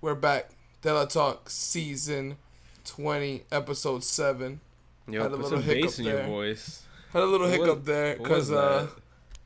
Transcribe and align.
We're 0.00 0.14
back. 0.14 0.50
Della 0.82 1.06
Talk 1.08 1.48
season 1.48 2.36
20, 2.84 3.44
episode 3.50 4.04
7. 4.04 4.60
Yo, 5.08 5.22
Had 5.22 5.32
a 5.32 5.36
put 5.36 5.44
little 5.44 5.50
some 5.62 5.66
bass 5.68 5.96
hiccup 5.96 5.98
in 5.98 6.04
your 6.04 6.14
there. 6.16 6.26
voice. 6.26 6.82
Had 7.12 7.22
a 7.22 7.26
little 7.26 7.48
What- 7.48 7.58
hiccup 7.58 7.84
there 7.84 8.08
what 8.16 8.22
because 8.22 8.50
was 8.50 8.58
uh, 8.58 8.86
that? 8.86 9.03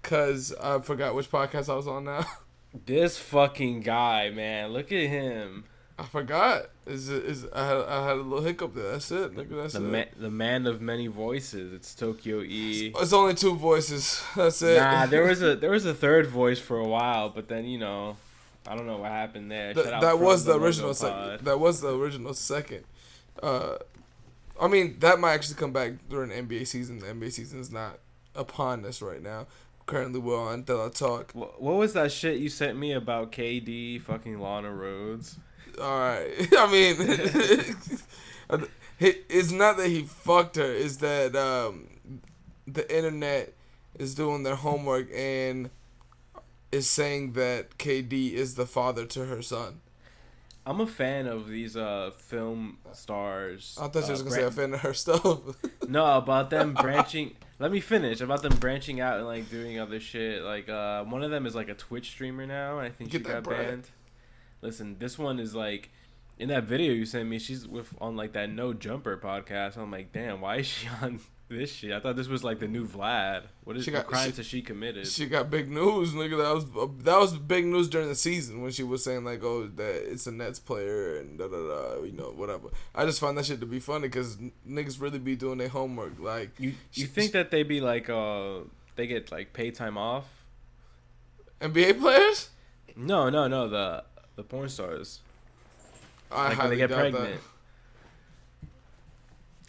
Cause 0.09 0.55
I 0.61 0.79
forgot 0.81 1.15
which 1.15 1.31
podcast 1.31 1.69
I 1.73 1.77
was 1.77 1.87
on 1.89 2.05
now. 2.05 2.25
This 2.85 3.19
fucking 3.19 3.81
guy, 3.81 4.29
man. 4.31 4.69
Look 4.75 4.93
at 4.93 5.09
him. 5.09 5.65
I 5.99 6.05
forgot. 6.05 6.67
Is 6.87 7.09
is 7.09 7.47
I 7.53 7.67
had 7.67 7.77
I 7.79 8.07
had 8.09 8.17
a 8.19 8.21
little 8.21 8.45
hiccup 8.45 8.75
there. 8.75 8.93
That's 8.93 9.11
it. 9.11 9.35
Nigga, 9.35 9.63
that's 9.63 9.73
The 9.73 9.81
it. 9.81 9.91
man, 9.91 10.07
the 10.19 10.31
man 10.31 10.67
of 10.67 10.81
many 10.83 11.07
voices. 11.07 11.73
It's 11.73 11.95
Tokyo 11.95 12.43
E. 12.43 12.93
It's 12.95 13.13
only 13.15 13.35
two 13.35 13.55
voices. 13.57 14.23
That's 14.37 14.61
it. 14.61 14.77
Nah, 14.79 15.07
there 15.07 15.25
was 15.25 15.43
a 15.43 15.57
there 15.63 15.71
was 15.71 15.87
a 15.87 15.95
third 15.95 16.27
voice 16.27 16.61
for 16.61 16.79
a 16.79 16.87
while, 16.87 17.31
but 17.31 17.49
then 17.49 17.65
you 17.65 17.79
know, 17.79 18.19
I 18.67 18.77
don't 18.77 18.87
know 18.87 18.99
what 18.99 19.11
happened 19.13 19.51
there. 19.51 19.73
Th- 19.73 19.87
that 19.87 20.19
was 20.19 20.45
the 20.45 20.53
Logo 20.53 20.67
original 20.67 20.95
second. 20.95 21.41
That 21.47 21.59
was 21.59 21.81
the 21.81 21.97
original 21.99 22.35
second. 22.35 22.85
Uh, 23.43 23.77
I 24.61 24.69
mean, 24.69 24.99
that 25.01 25.19
might 25.19 25.33
actually 25.33 25.57
come 25.57 25.73
back 25.73 25.93
during 26.11 26.31
NBA 26.31 26.67
season. 26.67 26.99
The 26.99 27.07
NBA 27.07 27.33
season 27.33 27.61
is 27.61 27.73
not 27.73 27.99
upon 28.35 28.85
us 28.85 29.01
right 29.01 29.23
now. 29.23 29.47
Currently, 29.89 30.21
we're 30.21 30.39
on 30.39 30.65
Della 30.65 30.91
Talk. 30.91 31.33
What 31.33 31.63
was 31.63 31.95
that 31.95 32.13
shit 32.13 32.37
you 32.37 32.51
sent 32.51 32.77
me 32.77 32.93
about 32.93 33.33
KD 33.33 34.03
fucking 34.03 34.39
Lana 34.39 34.69
Rhoades? 34.69 35.37
All 35.81 35.99
right. 35.99 36.29
I 36.59 36.71
mean, 36.71 36.97
it's 39.01 39.51
not 39.51 39.79
that 39.79 39.87
he 39.87 40.03
fucked 40.03 40.57
her. 40.57 40.71
It's 40.71 40.97
that 40.97 41.35
um, 41.35 41.87
the 42.67 42.95
internet 42.95 43.55
is 43.99 44.15
doing 44.15 44.43
their 44.43 44.57
homework 44.57 45.09
and 45.17 45.71
is 46.71 46.91
saying 46.91 47.33
that 47.33 47.79
KD 47.79 48.35
is 48.35 48.57
the 48.57 48.67
father 48.67 49.07
to 49.07 49.25
her 49.25 49.41
son. 49.41 49.81
I'm 50.69 50.81
a 50.81 50.87
fan 50.87 51.27
of 51.27 51.49
these 51.49 51.77
uh 51.77 52.11
film 52.19 52.79
stars. 52.93 53.77
I 53.81 53.89
thought 53.89 54.01
you 54.03 54.09
uh, 54.09 54.11
was 54.11 54.23
gonna 54.23 54.35
bran- 54.37 54.41
say 54.41 54.47
a 54.47 54.51
fan 54.51 54.75
of 54.75 54.81
her 54.81 54.95
stuff. 54.95 55.39
No, 55.89 56.19
about 56.19 56.51
them 56.51 56.75
branching. 56.75 57.35
Let 57.59 57.73
me 57.73 57.81
finish. 57.81 58.21
About 58.21 58.43
them 58.43 58.55
branching 58.59 59.01
out 59.01 59.17
and 59.17 59.27
like 59.27 59.49
doing 59.49 59.79
other 59.81 59.99
shit. 60.01 60.43
Like 60.43 60.69
uh, 60.69 61.05
one 61.05 61.23
of 61.23 61.31
them 61.31 61.47
is 61.47 61.55
like 61.55 61.71
a 61.71 61.75
Twitch 61.75 62.11
streamer 62.11 62.47
now. 62.47 62.79
I 62.79 62.91
think 62.91 63.11
Get 63.11 63.23
she 63.23 63.25
got 63.33 63.45
bread. 63.45 63.67
banned. 63.69 63.89
Listen, 64.61 64.97
this 64.99 65.19
one 65.19 65.39
is 65.41 65.55
like 65.55 65.89
in 66.39 66.51
that 66.51 66.65
video 66.65 66.93
you 66.93 67.07
sent 67.07 67.27
me. 67.29 67.39
She's 67.39 67.67
with 67.67 67.95
on 68.03 68.17
like 68.17 68.35
that 68.35 68.51
No 68.51 68.75
Jumper 68.75 69.17
podcast. 69.17 69.79
I'm 69.79 69.91
like, 69.91 70.13
damn, 70.13 70.43
why 70.43 70.57
is 70.57 70.67
she 70.67 70.87
on 71.03 71.21
this 71.49 71.73
shit? 71.73 71.93
I 71.93 72.01
thought 72.01 72.17
this 72.17 72.29
was 72.29 72.45
like 72.45 72.59
the 72.61 72.69
new 72.69 72.87
Vlad. 72.87 73.43
What 73.65 73.77
is 73.77 73.85
She 73.85 73.91
got- 73.91 74.07
crimes 74.07 74.33
she- 74.35 74.37
has 74.37 74.47
she 74.47 74.63
committed? 74.63 75.07
She 75.07 75.27
got 75.27 75.51
big 75.51 75.71
news, 75.71 76.13
nigga. 76.13 76.37
That 76.39 76.55
was 76.55 76.65
uh, 76.77 76.93
that 77.05 77.19
was 77.19 77.37
big 77.39 77.65
news 77.67 77.89
during 77.89 78.09
the 78.09 78.15
season 78.15 78.61
when 78.63 78.71
she 78.73 78.83
was 78.83 79.03
saying 79.03 79.25
like, 79.25 79.43
"Oh, 79.43 79.67
that 79.67 80.13
it's 80.13 80.27
a 80.27 80.33
Nets 80.33 80.59
player 80.59 81.17
and 81.17 81.39
da 81.39 81.49
da 81.49 81.57
da," 81.97 82.03
you 82.03 82.13
know, 82.13 82.33
whatever. 82.37 82.69
I 82.95 83.05
just 83.07 83.21
find 83.21 83.37
that 83.39 83.47
shit 83.47 83.61
to 83.61 83.67
be 83.67 83.81
funny 83.81 84.09
because 84.09 84.37
niggas 84.69 85.01
really 85.01 85.19
be 85.19 85.37
doing 85.37 85.59
their 85.59 85.69
homework. 85.69 86.19
Like, 86.19 86.51
you 86.59 86.75
she- 86.91 87.03
you 87.03 87.07
think 87.07 87.33
that 87.33 87.51
they 87.51 87.63
be 87.63 87.81
like 87.81 88.09
uh 88.11 88.61
they 88.97 89.07
get 89.07 89.31
like 89.33 89.53
pay 89.53 89.71
time 89.71 89.97
off? 89.97 90.25
NBA 91.61 91.99
players, 92.01 92.51
No, 92.97 93.29
no, 93.31 93.49
no. 93.49 93.69
The 93.69 94.05
the 94.37 94.43
porn 94.45 94.69
stars. 94.69 95.21
I 96.31 96.49
Like 96.51 96.59
when 96.59 96.71
they 96.71 96.77
get 96.77 96.91
doubt 96.91 96.99
pregnant. 96.99 97.25
that. 97.35 97.41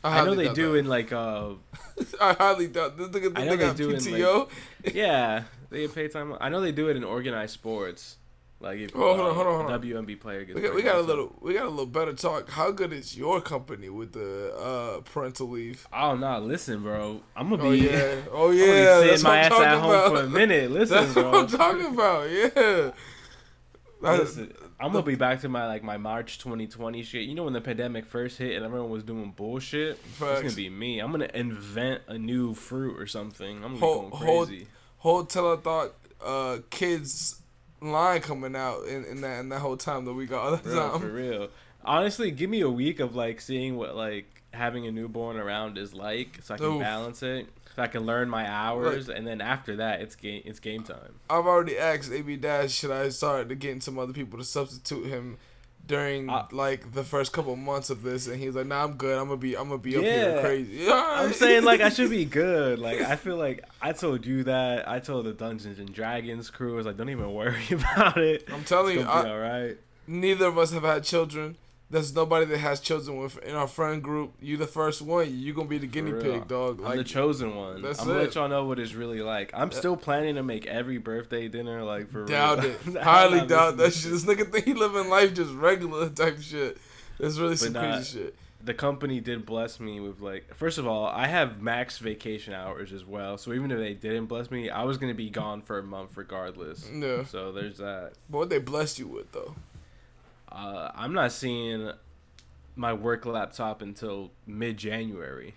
I, 0.04 0.26
know 0.26 0.36
they 0.36 0.54
do 0.54 0.74
that. 0.74 0.78
in 0.80 0.86
like 0.88 1.12
uh 1.12 1.52
I 2.22 2.34
highly 2.34 2.68
doubt. 2.68 2.98
This 2.98 3.10
nigga 3.10 3.38
I 3.38 3.46
know 3.46 3.56
they 3.56 3.74
do 3.74 3.90
in, 3.92 3.98
PTO. 3.98 4.50
yeah, 4.94 5.44
they 5.70 5.82
get 5.82 5.96
paid 5.96 6.12
time. 6.12 6.36
I 6.40 6.50
know 6.50 6.62
they 6.62 6.72
do 6.72 6.88
it 6.90 6.96
in 6.98 7.04
organized 7.04 7.54
sports. 7.54 8.18
Like 8.62 8.80
if 8.80 8.92
Oh, 8.94 9.00
hold 9.16 9.20
on, 9.22 9.26
uh, 9.32 9.34
hold 9.34 9.48
on, 9.48 9.54
hold 9.62 9.72
on. 9.72 9.82
WNB 9.82 10.20
player 10.20 10.44
gets 10.44 10.56
we 10.56 10.62
got, 10.62 10.76
we 10.76 10.82
got 10.82 10.96
a 10.98 11.02
little 11.02 11.34
we 11.42 11.54
got 11.54 11.66
a 11.66 11.70
little 11.70 11.86
better 11.86 12.12
talk. 12.14 12.50
How 12.50 12.72
good 12.72 12.92
is 12.92 13.18
your 13.18 13.40
company 13.40 13.88
with 13.90 14.12
the 14.12 14.54
uh, 14.54 15.00
parental 15.02 15.48
leave? 15.50 15.88
Oh 15.94 16.16
no, 16.16 16.40
listen, 16.40 16.82
bro. 16.84 17.22
I'm 17.38 17.50
gonna 17.50 17.64
be. 17.64 17.88
Oh 17.90 17.92
yeah, 17.92 18.22
oh 18.34 18.50
I'm 18.52 18.58
yeah. 18.58 18.66
gonna 18.66 19.02
be 19.02 19.08
That's 19.08 19.22
sitting 19.22 19.24
my 19.24 19.38
ass 19.40 19.52
at 19.54 19.80
home 19.80 19.90
about. 19.92 20.12
for 20.12 20.22
a 20.24 20.30
minute. 20.30 20.72
Listen, 20.80 20.96
That's 20.98 21.14
bro. 21.14 21.32
what 21.32 21.36
I'm 21.36 21.48
talking 21.48 21.86
about. 21.94 22.30
Yeah. 22.30 22.92
Listen, 24.02 24.54
I'm 24.80 24.92
gonna 24.92 25.04
be 25.06 25.16
back 25.16 25.42
to 25.42 25.50
my 25.50 25.68
like 25.68 25.84
my 25.84 25.98
March 25.98 26.38
2020 26.40 27.04
shit. 27.04 27.24
You 27.24 27.36
know 27.36 27.44
when 27.44 27.54
the 27.54 27.62
pandemic 27.62 28.06
first 28.06 28.38
hit 28.38 28.56
and 28.56 28.64
everyone 28.66 28.90
was 28.90 29.04
doing 29.04 29.32
bullshit. 29.32 30.00
It's 30.10 30.20
gonna 30.20 30.52
be 30.52 30.70
me. 30.70 31.00
I'm 31.00 31.12
gonna 31.12 31.30
invent 31.34 32.04
a 32.08 32.18
new 32.18 32.54
fruit 32.54 33.00
or 33.00 33.08
something. 33.08 33.58
I'm 33.64 33.74
gonna 33.74 33.80
Hold- 33.80 34.12
be 34.12 34.18
hold- 34.18 34.28
going 34.28 34.48
crazy. 34.48 34.68
whole 35.00 35.24
telethought 35.26 35.92
uh 36.24 36.60
kids 36.70 37.42
line 37.82 38.20
coming 38.22 38.56
out 38.56 38.86
in, 38.88 39.04
in 39.06 39.22
that 39.22 39.40
in 39.42 39.50
that 39.50 39.60
whole 39.60 39.78
time 39.78 40.06
that 40.06 40.14
we 40.14 40.26
got 40.26 40.64
Bro, 40.64 41.00
for 41.00 41.08
real. 41.08 41.50
Honestly, 41.84 42.32
give 42.32 42.50
me 42.50 42.62
a 42.62 42.70
week 42.70 43.00
of 43.00 43.16
like 43.16 43.42
seeing 43.42 43.76
what 43.78 43.96
like 43.96 44.44
having 44.54 44.88
a 44.88 44.92
newborn 44.92 45.38
around 45.38 45.78
is 45.78 45.94
like, 45.94 46.40
so 46.44 46.56
I 46.56 46.58
can 46.58 46.66
Oof. 46.66 46.80
balance 46.82 47.22
it. 47.24 47.48
So 47.76 47.84
I 47.84 47.88
can 47.88 48.06
learn 48.06 48.30
my 48.30 48.50
hours, 48.50 49.10
and 49.10 49.26
then 49.26 49.42
after 49.42 49.78
that, 49.78 50.02
it's 50.02 50.16
game. 50.16 50.42
It's 50.46 50.60
game 50.60 50.84
time. 50.84 51.16
I've 51.30 51.46
already 51.46 51.78
asked 51.78 52.12
AB 52.12 52.36
Dash 52.38 52.72
should 52.72 52.92
I 52.92 53.10
start 53.10 53.50
to 53.50 53.56
getting 53.56 53.80
some 53.82 53.98
other 54.00 54.14
people 54.14 54.38
to 54.40 54.44
substitute 54.46 55.06
him 55.06 55.38
during 55.88 56.30
Uh, 56.30 56.46
like 56.52 56.94
the 56.94 57.04
first 57.04 57.32
couple 57.32 57.56
months 57.56 57.90
of 57.90 58.04
this, 58.04 58.28
and 58.28 58.40
he's 58.40 58.56
like, 58.56 58.66
"Nah, 58.68 58.84
I'm 58.84 58.94
good. 58.94 59.18
I'm 59.18 59.26
gonna 59.28 59.38
be 59.38 59.56
I'm 59.58 59.70
gonna 59.70 59.78
be 59.80 59.96
up 59.98 60.04
here 60.04 60.36
Yeah. 60.36 60.42
crazy." 60.42 60.88
I'm 60.92 61.32
saying 61.34 61.64
like 61.64 61.82
I 61.82 61.90
should 61.90 62.10
be 62.10 62.26
good. 62.26 62.80
Like 62.80 63.02
I 63.02 63.16
feel 63.16 63.38
like 63.38 63.64
I 63.82 63.92
told 63.94 64.26
you 64.26 64.44
that. 64.44 64.88
I 64.90 65.00
told 65.00 65.26
the 65.26 65.34
Dungeons 65.34 65.80
and 65.80 65.92
Dragons 65.94 66.50
crew 66.50 66.74
I 66.74 66.76
was 66.78 66.86
like, 66.86 66.98
don't 66.98 67.10
even 67.10 67.34
worry 67.34 67.64
about 67.72 68.18
it. 68.18 68.48
I'm 68.54 68.64
telling 68.66 69.00
you, 69.00 69.04
I, 69.06 69.30
all 69.30 69.40
right. 69.40 69.78
neither 70.06 70.48
of 70.48 70.58
us 70.58 70.72
have 70.74 70.84
had 70.84 71.04
children. 71.04 71.56
There's 71.92 72.14
nobody 72.14 72.46
that 72.46 72.60
has 72.60 72.80
children 72.80 73.18
with 73.18 73.38
in 73.40 73.56
our 73.56 73.66
friend 73.68 74.04
group. 74.04 74.34
You 74.40 74.58
the 74.58 74.68
first 74.68 75.02
one. 75.02 75.28
You 75.40 75.54
gonna 75.54 75.68
be 75.68 75.80
the 75.80 75.88
guinea 75.88 76.14
pig, 76.14 76.48
dog. 76.48 76.82
I'm 76.86 76.98
the 76.98 77.04
chosen 77.04 77.56
one. 77.56 77.82
that's 77.82 78.00
I'm 78.00 78.08
gonna 78.08 78.20
it. 78.20 78.24
let 78.26 78.36
y'all 78.36 78.48
know 78.48 78.66
what 78.66 78.78
it's 78.78 78.94
really 78.94 79.22
like. 79.24 79.50
I'm 79.56 79.72
still 79.72 79.98
planning 79.98 80.36
to 80.36 80.44
make 80.44 80.68
every 80.68 81.00
birthday 81.00 81.48
dinner 81.48 81.84
like 81.84 82.12
for 82.12 82.26
doubt 82.26 82.62
real. 82.64 82.76
it. 82.96 82.98
Highly 83.02 83.48
doubt 83.48 83.78
that 83.78 83.94
shit. 83.94 84.12
This 84.12 84.24
nigga 84.24 84.52
think 84.52 84.66
he 84.66 84.74
living 84.76 85.10
life 85.10 85.34
just 85.34 85.52
regular 85.54 86.10
type 86.10 86.40
shit. 86.42 86.78
It's 87.20 87.38
really 87.40 87.56
some 87.56 87.74
nah, 87.74 87.94
crazy 87.96 88.20
shit. 88.20 88.36
the 88.64 88.74
company 88.76 89.20
did 89.20 89.46
bless 89.46 89.80
me 89.80 90.00
with 90.00 90.20
like 90.22 90.54
first 90.56 90.78
of 90.78 90.86
all 90.88 91.06
i 91.08 91.28
have 91.28 91.62
max 91.62 91.98
vacation 91.98 92.54
hours 92.54 92.94
as 92.94 93.04
well 93.06 93.38
so 93.38 93.52
even 93.54 93.72
if 93.72 93.78
they 93.80 93.94
didn't 93.94 94.28
bless 94.28 94.50
me 94.52 94.70
i 94.70 94.84
was 94.84 94.98
gonna 94.98 95.14
be 95.14 95.30
gone 95.30 95.62
for 95.62 95.80
a 95.80 95.84
month 95.84 96.16
regardless 96.16 96.90
Yeah. 96.94 97.24
so 97.26 97.52
there's 97.52 97.78
that 97.78 98.14
But 98.30 98.38
what 98.38 98.50
they 98.50 98.60
blessed 98.60 99.00
you 99.00 99.08
with 99.08 99.32
though? 99.34 99.56
Uh, 100.52 100.92
i'm 100.96 101.14
not 101.14 101.32
seeing 101.32 101.92
my 102.76 102.94
work 102.94 103.26
laptop 103.26 103.82
until 103.82 104.32
mid-january 104.48 105.54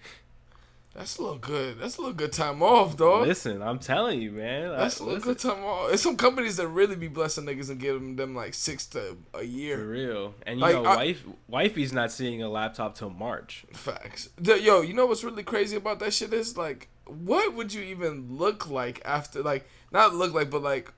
That's 0.94 1.16
a 1.16 1.22
little 1.22 1.38
good. 1.38 1.78
That's 1.80 1.96
a 1.96 2.00
little 2.02 2.14
good 2.14 2.32
time 2.34 2.62
off, 2.62 2.96
dog. 2.98 3.26
listen 3.26 3.62
i'm 3.62 3.78
telling 3.78 4.20
you 4.20 4.30
man 4.32 4.68
That's 4.76 5.00
I, 5.00 5.04
a 5.04 5.06
little 5.06 5.14
listen, 5.32 5.32
good 5.32 5.38
time 5.56 5.64
off. 5.64 5.88
There's 5.88 6.02
some 6.02 6.16
companies 6.18 6.56
that 6.58 6.68
really 6.68 6.96
be 6.96 7.08
blessing 7.08 7.44
niggas 7.46 7.70
and 7.70 7.80
giving 7.80 8.16
them 8.16 8.34
like 8.34 8.52
six 8.54 8.86
to 8.88 9.16
a 9.32 9.42
year. 9.44 9.78
for 9.78 9.86
real 9.88 10.34
and 10.46 10.58
you 10.58 10.62
Like, 10.66 10.74
know 10.74 10.84
I- 10.84 10.96
wife 10.96 11.24
wifey's 11.48 11.92
not 11.94 12.12
seeing 12.12 12.42
a 12.42 12.48
laptop 12.50 12.94
till 12.94 13.08
march 13.10 13.64
Facts. 13.72 14.28
Yo, 14.42 14.82
you 14.82 14.92
know 14.92 15.06
what's 15.06 15.24
really 15.24 15.42
crazy 15.44 15.76
about 15.76 15.98
that 16.00 16.12
shit 16.12 16.32
is 16.34 16.56
like, 16.58 16.88
what 17.06 17.54
would 17.54 17.72
you 17.72 17.82
even 17.82 18.36
look 18.36 18.68
like 18.68 19.00
after 19.04 19.42
like 19.42 19.66
not 19.92 20.14
look 20.14 20.34
like, 20.34 20.50
but 20.50 20.62
like, 20.62 20.92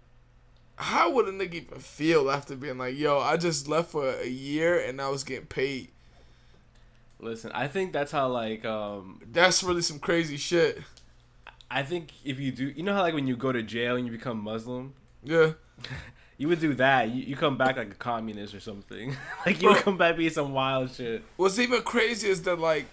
how 0.76 1.11
would 1.12 1.29
a 1.29 1.32
nigga 1.32 1.55
even 1.55 1.79
feel 1.79 2.31
after 2.31 2.56
being 2.56 2.79
like, 2.79 2.97
yo, 2.99 3.19
I 3.21 3.37
just 3.37 3.69
left 3.69 3.91
for 3.93 4.11
a 4.11 4.26
year 4.26 4.79
and 4.79 5.00
I 5.00 5.09
was 5.09 5.23
getting 5.25 5.47
paid. 5.47 5.88
listen 7.21 7.50
i 7.55 7.67
think 7.69 7.93
that's 7.93 8.12
how 8.12 8.29
like 8.29 8.65
um 8.65 9.21
That's 9.32 9.62
really 9.62 9.82
some 9.82 9.99
crazy 9.99 10.37
shit. 10.37 10.82
i 11.71 11.82
think 11.82 12.11
if 12.25 12.38
you 12.38 12.50
do 12.53 12.67
you 12.76 12.82
know 12.82 12.93
how 12.93 13.03
like 13.03 13.15
when 13.15 13.26
you 13.26 13.37
go 13.37 13.50
to 13.53 13.62
jail 13.62 13.97
and 13.97 14.05
you 14.06 14.12
become 14.12 14.38
muslim 14.43 14.94
Yeah. 15.23 15.53
You 16.37 16.49
would 16.49 16.59
do 16.59 16.75
that. 16.75 17.11
You, 17.11 17.23
you 17.23 17.37
come 17.37 17.56
back 17.56 17.77
like 17.77 17.93
a 17.93 17.94
communist 17.94 18.55
or 18.56 18.61
something. 18.61 19.15
like 19.47 19.62
you 19.62 19.70
Bro. 19.73 19.82
come 19.82 19.97
back 19.97 20.17
be 20.17 20.29
some 20.29 20.53
wild 20.53 20.91
shit. 20.91 21.23
What's 21.37 21.61
even 21.61 21.82
crazy 21.82 22.29
is 22.29 22.43
that 22.43 22.59
like 22.59 22.87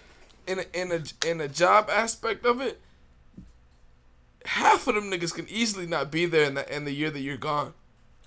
in 0.46 0.60
a, 0.60 0.64
in 0.72 0.92
a 0.92 1.28
in 1.28 1.40
a 1.40 1.48
job 1.48 1.90
aspect 1.90 2.46
of 2.46 2.60
it, 2.60 2.80
half 4.46 4.86
of 4.86 4.94
them 4.94 5.10
niggas 5.10 5.34
can 5.34 5.48
easily 5.48 5.86
not 5.86 6.10
be 6.10 6.26
there 6.26 6.44
in 6.44 6.54
the 6.54 6.74
in 6.74 6.84
the 6.84 6.92
year 6.92 7.10
that 7.10 7.20
you're 7.20 7.36
gone. 7.36 7.74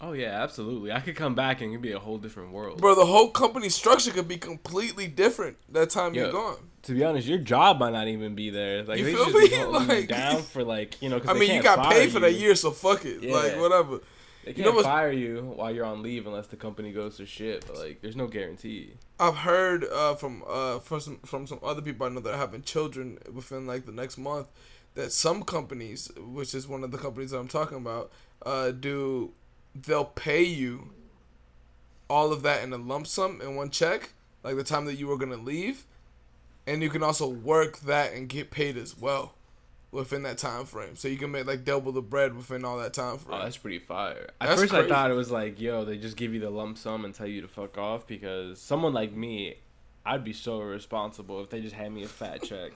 Oh 0.02 0.12
yeah, 0.12 0.42
absolutely. 0.44 0.92
I 0.92 1.00
could 1.00 1.16
come 1.16 1.36
back 1.36 1.62
and 1.62 1.72
it'd 1.72 1.82
be 1.82 1.94
a 1.94 2.00
whole 2.00 2.18
different 2.18 2.52
world. 2.52 2.80
Bro, 2.82 2.96
the 2.96 3.06
whole 3.06 3.30
company 3.32 3.70
structure 3.70 4.12
could 4.12 4.28
be 4.28 4.38
completely 4.38 5.08
different 5.08 5.58
that 5.72 5.90
time 5.90 6.14
Yeah. 6.14 6.24
you're 6.24 6.32
gone. 6.34 6.58
To 6.84 6.94
be 6.94 7.04
honest, 7.04 7.28
your 7.28 7.40
job 7.40 7.80
might 7.80 7.94
not 7.94 8.08
even 8.08 8.36
be 8.36 8.50
there. 8.50 8.84
Like 8.84 9.00
You 9.00 9.06
they 9.06 9.14
feel 9.16 9.30
me? 9.32 9.48
you 9.56 9.66
Like- 9.72 10.08
down 10.10 10.42
for 10.42 10.64
like 10.64 11.02
you 11.02 11.10
know. 11.10 11.22
I 11.26 11.34
they 11.34 11.40
mean, 11.40 11.56
you 11.56 11.64
got 11.64 11.92
paid 11.92 12.12
for 12.12 12.20
that 12.20 12.34
year, 12.34 12.56
so 12.56 12.72
fuck 12.72 13.06
it. 13.06 13.24
Like 13.24 13.58
whatever. 13.60 14.00
They 14.44 14.52
You 14.52 14.64
can't 14.64 14.76
know 14.76 14.84
fire 14.84 15.12
you 15.12 15.54
while 15.56 15.74
you're 15.74 15.86
on 15.86 16.04
leave 16.04 16.28
unless 16.28 16.46
the 16.48 16.56
company 16.56 16.92
goes 16.92 17.18
to 17.18 17.26
shit. 17.26 17.66
But 17.66 17.78
like, 17.78 18.02
there's 18.02 18.16
no 18.16 18.28
guarantee. 18.28 18.94
I've 19.20 19.38
heard 19.38 19.86
uh, 19.86 20.14
from 20.16 20.44
uh, 20.48 20.80
from 20.80 21.00
some 21.00 21.18
from 21.26 21.48
some 21.48 21.60
other 21.64 21.82
people 21.82 22.06
I 22.06 22.10
know 22.10 22.20
that 22.20 22.34
are 22.36 22.38
having 22.38 22.62
children 22.62 23.18
within 23.34 23.66
like 23.66 23.88
the 23.88 23.92
next 23.92 24.18
month 24.20 24.50
that 24.96 25.12
some 25.12 25.44
companies, 25.44 26.12
which 26.18 26.54
is 26.56 26.68
one 26.68 26.84
of 26.84 26.92
the 26.92 26.98
companies 26.98 27.32
that 27.32 27.38
I'm 27.38 27.48
talking 27.48 27.78
about, 27.78 28.12
uh, 28.46 28.72
do 28.72 29.32
they'll 29.76 30.06
pay 30.06 30.44
you 30.44 30.90
all 32.10 32.32
of 32.32 32.42
that 32.44 32.64
in 32.64 32.72
a 32.72 32.78
lump 32.78 33.08
sum 33.08 33.42
in 33.42 33.56
one 33.56 33.70
check, 33.70 34.14
like 34.44 34.56
the 34.56 34.64
time 34.64 34.86
that 34.86 34.96
you 34.96 35.08
were 35.08 35.18
gonna 35.18 35.36
leave, 35.38 35.86
and 36.66 36.82
you 36.82 36.90
can 36.90 37.04
also 37.04 37.28
work 37.28 37.80
that 37.80 38.14
and 38.14 38.30
get 38.30 38.52
paid 38.52 38.78
as 38.78 38.98
well 38.98 39.34
within 39.92 40.24
that 40.24 40.38
time 40.38 40.66
frame. 40.66 40.96
So 40.96 41.08
you 41.08 41.18
can 41.18 41.32
make 41.32 41.46
like 41.46 41.64
double 41.64 41.92
the 41.92 42.02
bread 42.02 42.36
within 42.36 42.64
all 42.66 42.78
that 42.78 42.94
time 42.94 43.18
frame. 43.18 43.40
Oh, 43.40 43.44
that's 43.44 43.58
pretty 43.58 43.80
fire. 43.80 44.30
At 44.42 44.50
That's 44.50 44.62
first, 44.62 44.74
crazy. 44.74 44.86
I 44.86 44.90
thought 44.90 45.10
it 45.12 45.16
was 45.16 45.32
like, 45.32 45.60
yo, 45.60 45.86
they 45.86 45.98
just 45.98 46.18
give 46.18 46.34
you 46.34 46.40
the 46.40 46.50
lump 46.50 46.78
sum 46.78 47.06
and 47.06 47.14
tell 47.14 47.28
you 47.28 47.42
to 47.42 47.48
fuck 47.48 47.78
off 47.78 48.06
because 48.06 48.60
someone 48.62 48.94
like 48.94 49.14
me, 49.14 49.56
I'd 50.06 50.24
be 50.24 50.34
so 50.34 50.62
irresponsible 50.62 51.42
if 51.42 51.50
they 51.50 51.62
just 51.62 51.76
hand 51.76 51.96
me 51.96 52.04
a 52.04 52.08
fat 52.08 52.44
check. 52.44 52.74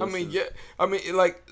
I 0.00 0.04
mean, 0.06 0.30
yeah. 0.30 0.44
I 0.78 0.86
mean, 0.86 1.00
like 1.16 1.42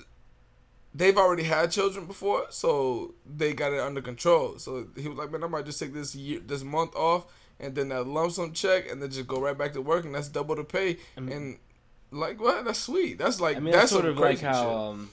they've 0.93 1.17
already 1.17 1.43
had 1.43 1.71
children 1.71 2.05
before, 2.05 2.47
so 2.49 3.13
they 3.25 3.53
got 3.53 3.73
it 3.73 3.79
under 3.79 4.01
control. 4.01 4.57
So 4.57 4.87
he 4.97 5.07
was 5.07 5.17
like, 5.17 5.31
"Man, 5.31 5.43
I 5.43 5.47
might 5.47 5.65
just 5.65 5.79
take 5.79 5.93
this 5.93 6.15
year, 6.15 6.39
this 6.39 6.63
month 6.63 6.95
off, 6.95 7.25
and 7.59 7.75
then 7.75 7.89
that 7.89 8.05
lump 8.07 8.31
sum 8.31 8.53
check, 8.53 8.89
and 8.91 9.01
then 9.01 9.09
just 9.11 9.27
go 9.27 9.39
right 9.39 9.57
back 9.57 9.73
to 9.73 9.81
work, 9.81 10.05
and 10.05 10.15
that's 10.15 10.27
double 10.29 10.55
the 10.55 10.63
pay." 10.63 10.97
I 11.17 11.19
mean- 11.19 11.35
and 11.35 11.57
like, 12.11 12.41
what? 12.41 12.65
That's 12.65 12.79
sweet. 12.79 13.17
That's 13.19 13.39
like 13.39 13.57
I 13.57 13.59
mean, 13.59 13.71
that's, 13.71 13.91
that's 13.91 13.91
sort 13.91 14.05
of 14.05 14.17
like 14.17 14.39
how, 14.39 14.69
um, 14.69 15.11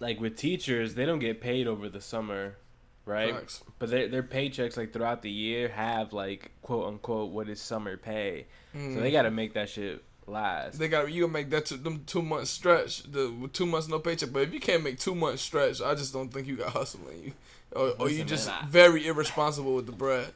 like 0.00 0.20
with 0.20 0.36
teachers, 0.36 0.94
they 0.94 1.04
don't 1.06 1.18
get 1.18 1.40
paid 1.40 1.66
over 1.66 1.88
the 1.88 2.00
summer, 2.00 2.56
right? 3.04 3.34
Facts. 3.34 3.62
But 3.80 3.90
their 3.90 4.06
their 4.08 4.22
paychecks 4.22 4.76
like 4.76 4.92
throughout 4.92 5.22
the 5.22 5.30
year 5.30 5.68
have 5.68 6.12
like 6.12 6.52
quote 6.62 6.86
unquote 6.86 7.32
what 7.32 7.48
is 7.48 7.60
summer 7.60 7.96
pay, 7.96 8.46
so 8.72 9.00
they 9.00 9.10
got 9.10 9.22
to 9.22 9.30
make 9.32 9.54
that 9.54 9.68
shit 9.68 10.04
last. 10.26 10.74
Mm. 10.74 10.78
They 10.78 10.88
got 10.88 11.12
you 11.12 11.22
gonna 11.22 11.32
make 11.32 11.50
that 11.50 11.66
two, 11.66 11.76
them 11.76 12.04
two 12.06 12.22
months 12.22 12.50
stretch. 12.50 13.04
The 13.10 13.48
two 13.52 13.66
months 13.66 13.88
no 13.88 13.98
paycheck, 13.98 14.32
but 14.32 14.42
if 14.42 14.52
you 14.52 14.60
can't 14.60 14.82
make 14.82 14.98
two 14.98 15.14
months 15.14 15.42
stretch, 15.42 15.80
I 15.80 15.94
just 15.94 16.12
don't 16.12 16.32
think 16.32 16.46
you 16.46 16.56
got 16.56 16.70
hustling 16.70 17.22
you, 17.24 17.32
or, 17.72 17.90
or 17.98 18.10
you 18.10 18.24
just 18.24 18.46
man, 18.48 18.58
I- 18.62 18.66
very 18.66 19.06
irresponsible 19.06 19.74
with 19.74 19.86
the 19.86 19.92
bread. 19.92 20.28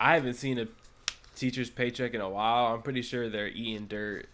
I 0.00 0.14
haven't 0.14 0.34
seen 0.34 0.58
a 0.58 0.66
teacher's 1.36 1.70
paycheck 1.70 2.14
in 2.14 2.20
a 2.20 2.28
while. 2.28 2.74
I'm 2.74 2.82
pretty 2.82 3.02
sure 3.02 3.28
they're 3.28 3.48
eating 3.48 3.86
dirt. 3.86 4.26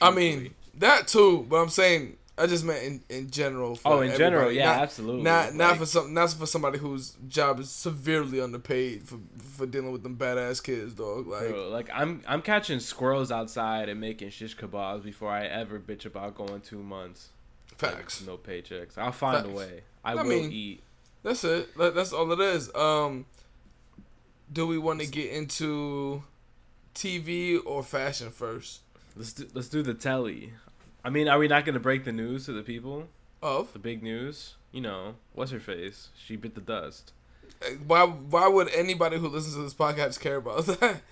I 0.00 0.10
mean 0.10 0.54
that 0.74 1.08
too, 1.08 1.46
but 1.48 1.56
I'm 1.56 1.68
saying 1.68 2.16
I 2.36 2.46
just 2.48 2.64
meant 2.64 2.82
in, 2.82 3.02
in 3.08 3.30
general. 3.30 3.76
For 3.76 3.92
Oh, 3.92 4.00
in 4.00 4.16
general, 4.18 4.50
yeah, 4.50 4.66
Not- 4.66 4.82
absolutely. 4.82 5.22
Not 5.22 5.54
not 5.54 5.76
for 5.76 5.86
some 5.86 6.12
not 6.12 6.30
for 6.32 6.46
somebody 6.46 6.78
whose 6.78 7.16
job 7.28 7.60
is 7.60 7.70
severely 7.70 8.40
underpaid 8.40 9.04
for 9.04 9.18
for 9.38 9.66
dealing 9.66 9.92
with 9.92 10.02
them 10.02 10.16
badass 10.16 10.60
kids, 10.62 10.94
dog. 10.94 11.28
Like 11.28 11.50
Bro, 11.50 11.68
like 11.70 11.90
I'm 11.94 12.22
I'm 12.26 12.42
catching 12.42 12.80
squirrels 12.80 13.30
outside 13.30 13.88
and 13.88 14.00
making 14.00 14.30
shish 14.30 14.56
kebabs 14.56 15.04
before 15.04 15.30
I 15.30 15.46
ever 15.46 15.78
bitch 15.78 16.06
about 16.06 16.34
going 16.34 16.60
two 16.60 16.82
months. 16.82 17.28
facts. 17.76 18.24
No 18.26 18.36
paychecks. 18.36 18.98
I'll 18.98 19.12
find 19.12 19.46
a 19.46 19.50
way. 19.50 19.82
I, 20.04 20.12
I 20.12 20.14
will 20.16 20.24
mean- 20.24 20.50
eat. 20.52 20.82
That's 21.22 21.42
it. 21.44 21.68
That's 21.78 22.12
all 22.12 22.30
it 22.32 22.40
is. 22.40 22.74
Um, 22.74 23.24
do 24.52 24.66
we 24.66 24.76
want 24.76 25.00
to 25.00 25.06
get 25.06 25.30
into 25.32 26.22
TV 26.94 27.58
or 27.64 27.82
fashion 27.82 28.30
first? 28.30 28.80
Let's 29.16 29.32
do, 29.32 29.46
let's 29.54 29.68
do 29.68 29.82
the 29.82 29.94
telly. 29.94 30.52
I 31.04 31.10
mean, 31.10 31.28
are 31.28 31.38
we 31.38 31.48
not 31.48 31.64
gonna 31.64 31.80
break 31.80 32.04
the 32.04 32.12
news 32.12 32.46
to 32.46 32.52
the 32.52 32.62
people? 32.62 33.08
Of 33.42 33.72
The 33.74 33.78
big 33.78 34.02
news. 34.02 34.54
You 34.72 34.80
know, 34.80 35.16
what's 35.34 35.50
her 35.52 35.60
face? 35.60 36.08
She 36.16 36.34
bit 36.36 36.54
the 36.54 36.60
dust. 36.60 37.12
why? 37.86 38.04
Why 38.04 38.48
would 38.48 38.68
anybody 38.70 39.18
who 39.18 39.28
listens 39.28 39.54
to 39.54 39.62
this 39.62 39.74
podcast 39.74 40.18
care 40.20 40.36
about 40.36 40.66
that? 40.66 41.02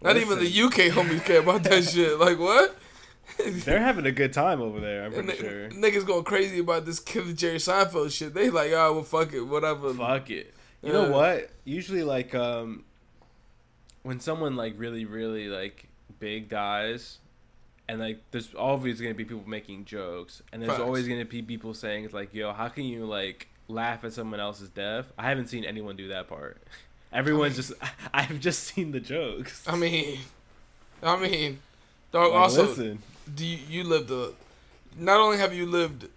Not 0.00 0.16
even 0.16 0.38
the 0.40 0.62
UK 0.62 0.90
homies 0.92 1.24
care 1.24 1.40
about 1.40 1.62
that 1.64 1.84
shit. 1.92 2.18
Like 2.18 2.38
what? 2.38 2.76
They're 3.46 3.78
having 3.80 4.04
a 4.06 4.10
good 4.12 4.32
time 4.32 4.60
over 4.60 4.80
there. 4.80 5.04
I'm 5.04 5.12
pretty 5.12 5.30
n- 5.32 5.36
sure. 5.38 5.68
Niggas 5.70 6.04
going 6.06 6.24
crazy 6.24 6.58
about 6.58 6.84
this 6.86 6.98
Killer 6.98 7.32
Jerry 7.32 7.58
Seinfeld 7.58 8.10
shit. 8.10 8.34
They 8.34 8.50
like, 8.50 8.72
oh 8.72 8.94
well, 8.94 9.02
fuck 9.04 9.32
it, 9.32 9.42
whatever. 9.42 9.94
Fuck 9.94 10.30
it. 10.30 10.52
You 10.82 10.92
know 10.92 11.04
Uh, 11.06 11.10
what? 11.10 11.50
Usually, 11.64 12.02
like, 12.02 12.34
um, 12.34 12.84
when 14.02 14.18
someone 14.18 14.56
like 14.56 14.74
really, 14.76 15.04
really 15.04 15.46
like 15.46 15.86
big 16.18 16.48
dies, 16.48 17.18
and 17.92 18.00
like 18.00 18.20
there's 18.30 18.54
always 18.54 19.02
gonna 19.02 19.12
be 19.12 19.24
people 19.24 19.44
making 19.46 19.84
jokes, 19.84 20.42
and 20.50 20.62
there's 20.62 20.72
Facts. 20.72 20.82
always 20.82 21.06
gonna 21.06 21.26
be 21.26 21.42
people 21.42 21.74
saying 21.74 22.04
it's 22.04 22.14
like, 22.14 22.32
yo, 22.32 22.52
how 22.54 22.68
can 22.68 22.84
you 22.84 23.04
like 23.04 23.48
laugh 23.68 24.02
at 24.02 24.14
someone 24.14 24.40
else's 24.40 24.70
death? 24.70 25.12
I 25.18 25.28
haven't 25.28 25.48
seen 25.48 25.62
anyone 25.64 25.94
do 25.94 26.08
that 26.08 26.26
part. 26.26 26.56
Everyone's 27.12 27.56
just, 27.56 27.74
I've 28.14 28.40
just 28.40 28.64
seen 28.64 28.92
the 28.92 29.00
jokes. 29.00 29.62
I 29.68 29.76
mean, 29.76 30.20
I 31.02 31.16
mean, 31.18 31.58
dog. 32.12 32.32
Like, 32.32 32.40
also, 32.40 32.68
listen, 32.68 33.02
do 33.32 33.44
you, 33.44 33.58
you 33.68 33.84
lived 33.84 34.10
a? 34.10 34.32
Not 34.96 35.20
only 35.20 35.36
have 35.36 35.52
you 35.52 35.66
lived 35.66 36.08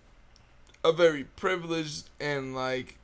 a 0.82 0.94
very 0.94 1.26
privileged 1.26 2.10
and 2.22 2.56
like 2.56 2.98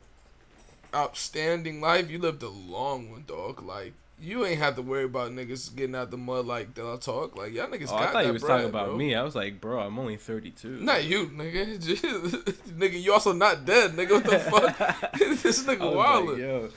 outstanding 0.95 1.81
life, 1.81 2.09
you 2.09 2.19
lived 2.19 2.41
a 2.41 2.49
long 2.49 3.11
one, 3.11 3.25
dog. 3.27 3.61
Like 3.61 3.91
you 4.21 4.45
ain't 4.45 4.59
have 4.59 4.75
to 4.75 4.81
worry 4.81 5.05
about 5.05 5.31
niggas 5.31 5.75
getting 5.75 5.95
out 5.95 6.11
the 6.11 6.17
mud 6.17 6.45
like 6.45 6.73
that. 6.75 6.85
I 6.85 6.95
talk 6.97 7.35
like 7.37 7.53
y'all 7.53 7.67
niggas 7.67 7.87
oh, 7.89 7.97
got 7.97 8.09
I 8.09 8.11
thought 8.11 8.25
you 8.27 8.33
was 8.33 8.41
bread, 8.43 8.51
talking 8.57 8.69
about 8.69 8.87
bro. 8.89 8.97
me. 8.97 9.15
I 9.15 9.23
was 9.23 9.35
like, 9.35 9.59
bro, 9.59 9.79
I'm 9.79 9.97
only 9.97 10.17
32. 10.17 10.79
Not 10.81 11.03
you, 11.03 11.27
nigga. 11.27 11.77
nigga, 12.77 13.01
you 13.01 13.13
also 13.13 13.33
not 13.33 13.65
dead, 13.65 13.91
nigga. 13.91 14.11
What 14.11 14.23
the 14.25 14.39
fuck? 14.99 15.11
this 15.19 15.63
nigga 15.63 15.79
wildin'. 15.79 16.27
like, 16.29 16.37
yo. 16.37 16.69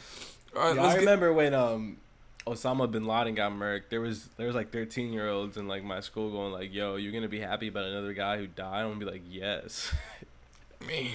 All 0.56 0.62
right, 0.69 0.76
Yeah, 0.76 0.82
let's 0.82 0.94
I 0.94 0.99
get. 0.99 1.00
remember 1.00 1.32
when 1.32 1.55
um 1.55 1.96
Osama 2.46 2.91
bin 2.91 3.05
Laden 3.06 3.35
got 3.35 3.52
murked. 3.52 3.88
There 3.91 4.00
was 4.00 4.29
there 4.37 4.46
was 4.46 4.55
like 4.56 4.70
thirteen 4.70 5.12
year 5.12 5.29
olds 5.29 5.56
in 5.56 5.67
like 5.69 5.82
my 5.82 6.00
school 6.00 6.31
going 6.31 6.52
like, 6.52 6.73
"Yo, 6.75 6.96
you're 6.96 7.12
gonna 7.12 7.29
be 7.29 7.41
happy 7.41 7.69
about 7.69 7.85
another 7.85 8.12
guy 8.12 8.37
who 8.38 8.46
died?" 8.46 8.82
I'm 8.82 8.88
gonna 8.93 9.00
be 9.05 9.11
like, 9.11 9.23
"Yes." 9.29 9.93
Man, 10.87 11.12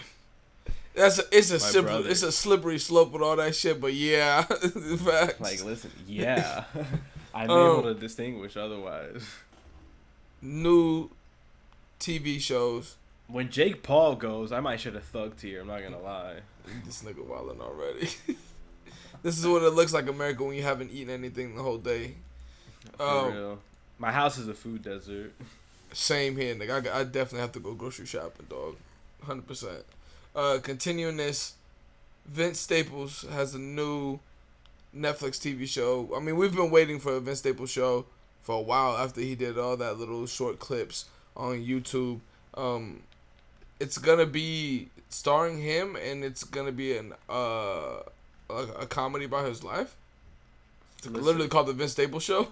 that's 0.95 1.19
a, 1.19 1.24
it's 1.31 1.51
a 1.51 1.59
simple, 1.59 1.94
brother. 1.94 2.09
it's 2.09 2.24
a 2.24 2.31
slippery 2.31 2.80
slope 2.80 3.12
with 3.12 3.21
all 3.21 3.36
that 3.38 3.56
shit. 3.56 3.80
But 3.80 3.94
yeah, 3.94 4.41
facts. 4.44 5.39
like, 5.39 5.63
listen, 5.63 5.91
yeah, 6.07 6.63
I'm 7.33 7.50
Um, 7.50 7.80
able 7.80 7.94
to 7.94 8.00
distinguish 8.00 8.57
otherwise. 8.57 9.24
new 10.41 11.09
TV 12.00 12.39
shows. 12.39 12.95
When 13.27 13.50
Jake 13.51 13.83
Paul 13.83 14.15
goes, 14.15 14.51
I 14.51 14.59
might 14.59 14.80
shed 14.80 14.95
a 14.95 15.00
thug 15.01 15.38
tear. 15.38 15.62
I'm 15.62 15.68
not 15.68 15.83
gonna 15.83 16.00
lie. 16.01 16.38
This 16.86 17.03
nigga 17.03 17.25
wildin' 17.25 17.59
already. 17.62 18.09
this 19.24 19.38
is 19.38 19.46
what 19.46 19.63
it 19.63 19.72
looks 19.72 19.93
like 19.93 20.08
America 20.08 20.43
when 20.43 20.55
you 20.55 20.63
haven't 20.63 20.91
eaten 20.91 21.13
anything 21.13 21.55
the 21.55 21.63
whole 21.63 21.77
day. 21.77 22.15
For 22.98 23.03
Um, 23.03 23.34
real. 23.34 23.60
My 24.00 24.12
house 24.12 24.38
is 24.38 24.48
a 24.48 24.53
food 24.53 24.81
desert. 24.84 25.34
Same 25.91 26.38
here, 26.38 26.55
nigga. 26.55 26.88
I, 26.93 27.00
I 27.00 27.03
definitely 27.03 27.39
have 27.41 27.51
to 27.53 27.60
go 27.60 27.74
grocery 27.74 28.05
shopping, 28.05 28.46
dog. 28.50 28.75
Hundred 29.24 29.48
percent. 29.48 29.84
Uh, 30.36 30.59
continuing 30.62 31.17
this, 31.17 31.55
Vince 32.25 32.59
Staples 32.59 33.25
has 33.31 33.55
a 33.55 33.59
new 33.59 34.19
Netflix 34.95 35.39
TV 35.39 35.67
show. 35.67 36.09
I 36.15 36.19
mean, 36.19 36.38
we've 36.38 36.55
been 36.55 36.71
waiting 36.71 37.00
for 37.00 37.13
a 37.13 37.19
Vince 37.19 37.39
Staples 37.39 37.71
show 37.71 38.05
for 38.41 38.55
a 38.55 38.62
while 38.62 38.98
after 38.98 39.21
he 39.21 39.36
did 39.36 39.57
all 39.57 39.77
that 39.77 39.98
little 39.98 40.25
short 40.27 40.59
clips 40.59 41.05
on 41.36 41.55
YouTube. 41.57 42.19
Um, 42.55 43.01
it's 43.79 43.98
gonna 43.98 44.25
be 44.25 44.89
starring 45.09 45.59
him, 45.59 45.95
and 45.95 46.24
it's 46.24 46.43
gonna 46.43 46.71
be 46.71 46.98
an 46.98 47.13
uh 47.29 48.01
a, 48.50 48.53
a 48.81 48.88
comedy 48.88 49.25
about 49.25 49.45
his 49.48 49.63
life. 49.63 49.95
It's 50.98 51.07
Listen. 51.07 51.24
literally 51.24 51.48
called 51.48 51.67
the 51.67 51.74
Vince 51.74 51.93
Staples 51.93 52.24
Show. 52.24 52.48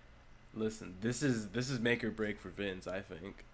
Listen, 0.54 0.94
this 1.00 1.22
is 1.22 1.48
this 1.48 1.70
is 1.70 1.78
make 1.80 2.02
or 2.04 2.10
break 2.10 2.38
for 2.38 2.48
Vince. 2.50 2.86
I 2.86 3.00
think. 3.00 3.44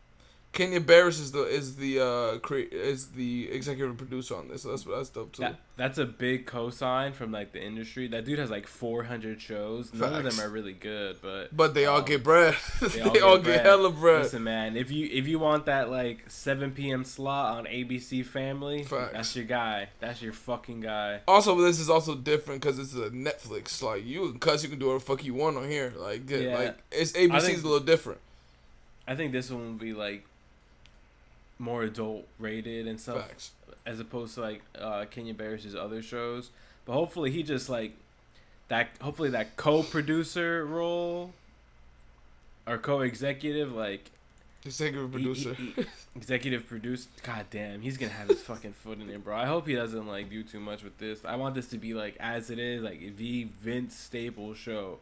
Kenya 0.54 0.80
Barris 0.80 1.18
is 1.18 1.32
the 1.32 1.42
is 1.42 1.76
the 1.76 2.00
uh 2.00 2.38
cre- 2.38 2.70
is 2.70 3.08
the 3.08 3.50
executive 3.50 3.96
producer 3.96 4.36
on 4.36 4.48
this. 4.48 4.62
So 4.62 4.70
that's 4.70 4.84
that's 4.84 5.08
dope 5.08 5.32
too. 5.32 5.42
That, 5.42 5.56
that's 5.76 5.98
a 5.98 6.06
big 6.06 6.46
cosign 6.46 7.12
from 7.12 7.32
like 7.32 7.52
the 7.52 7.60
industry. 7.60 8.06
That 8.06 8.24
dude 8.24 8.38
has 8.38 8.50
like 8.50 8.68
400 8.68 9.40
shows. 9.40 9.92
None 9.92 10.14
of 10.14 10.22
them 10.24 10.38
are 10.44 10.48
really 10.48 10.72
good, 10.72 11.16
but 11.20 11.54
but 11.54 11.74
they 11.74 11.86
all 11.86 11.98
um, 11.98 12.04
get 12.04 12.22
bread. 12.22 12.54
they, 12.80 13.00
all, 13.02 13.08
all 13.08 13.14
get, 13.14 13.20
get 13.20 13.42
bread. 13.44 13.66
hella 13.66 13.90
bread. 13.90 14.22
Listen, 14.22 14.44
man, 14.44 14.76
if 14.76 14.92
you 14.92 15.08
if 15.12 15.26
you 15.26 15.40
want 15.40 15.66
that 15.66 15.90
like 15.90 16.24
7 16.30 16.70
p.m. 16.70 17.02
slot 17.04 17.58
on 17.58 17.64
ABC 17.66 18.24
Family, 18.24 18.84
Facts. 18.84 19.12
that's 19.12 19.36
your 19.36 19.46
guy. 19.46 19.88
That's 19.98 20.22
your 20.22 20.32
fucking 20.32 20.80
guy. 20.82 21.20
Also, 21.26 21.60
this 21.60 21.80
is 21.80 21.90
also 21.90 22.14
different 22.14 22.62
because 22.62 22.78
it's 22.78 22.94
a 22.94 23.10
Netflix. 23.10 23.82
Like 23.82 24.04
you 24.06 24.30
can 24.30 24.38
cuss, 24.38 24.62
you 24.62 24.68
can 24.68 24.78
do 24.78 24.86
whatever 24.86 25.00
the 25.00 25.04
fuck 25.04 25.24
you 25.24 25.34
want 25.34 25.56
on 25.56 25.68
here. 25.68 25.92
Like 25.96 26.30
Yeah. 26.30 26.56
like 26.56 26.78
it's 26.92 27.12
ABC's 27.12 27.44
think- 27.44 27.58
a 27.58 27.66
little 27.66 27.80
different. 27.84 28.20
I 29.06 29.14
think 29.16 29.32
this 29.32 29.50
one 29.50 29.64
will 29.66 29.72
be 29.74 29.92
like 29.92 30.24
more 31.58 31.82
adult 31.84 32.26
rated 32.38 32.86
and 32.86 33.00
stuff 33.00 33.26
Facts. 33.28 33.52
as 33.86 34.00
opposed 34.00 34.34
to 34.34 34.40
like 34.40 34.62
uh 34.78 35.04
Kenya 35.10 35.34
Barris's 35.34 35.74
other 35.74 36.02
shows. 36.02 36.50
But 36.84 36.94
hopefully 36.94 37.30
he 37.30 37.42
just 37.42 37.68
like 37.68 37.92
that 38.68 38.88
hopefully 39.00 39.30
that 39.30 39.56
co-producer 39.56 40.64
role 40.64 41.32
or 42.66 42.78
co-executive 42.78 43.72
like 43.72 44.10
Executive 44.64 45.12
he- 45.12 45.18
he- 45.18 45.24
producer. 45.24 45.54
he- 45.54 45.74
executive 46.16 46.66
producer 46.66 47.08
god 47.22 47.44
damn 47.50 47.82
he's 47.82 47.98
gonna 47.98 48.12
have 48.12 48.28
his 48.28 48.40
fucking 48.40 48.72
foot 48.72 48.98
in 49.00 49.10
it 49.10 49.22
bro 49.22 49.36
i 49.36 49.44
hope 49.44 49.66
he 49.66 49.74
doesn't 49.74 50.06
like 50.06 50.30
do 50.30 50.42
too 50.42 50.60
much 50.60 50.82
with 50.82 50.96
this 50.98 51.22
i 51.26 51.36
want 51.36 51.54
this 51.54 51.66
to 51.68 51.76
be 51.76 51.92
like 51.92 52.16
as 52.20 52.48
it 52.50 52.58
is 52.58 52.82
like 52.82 53.16
the 53.18 53.46
vince 53.60 53.94
staples 53.94 54.56
show 54.56 54.98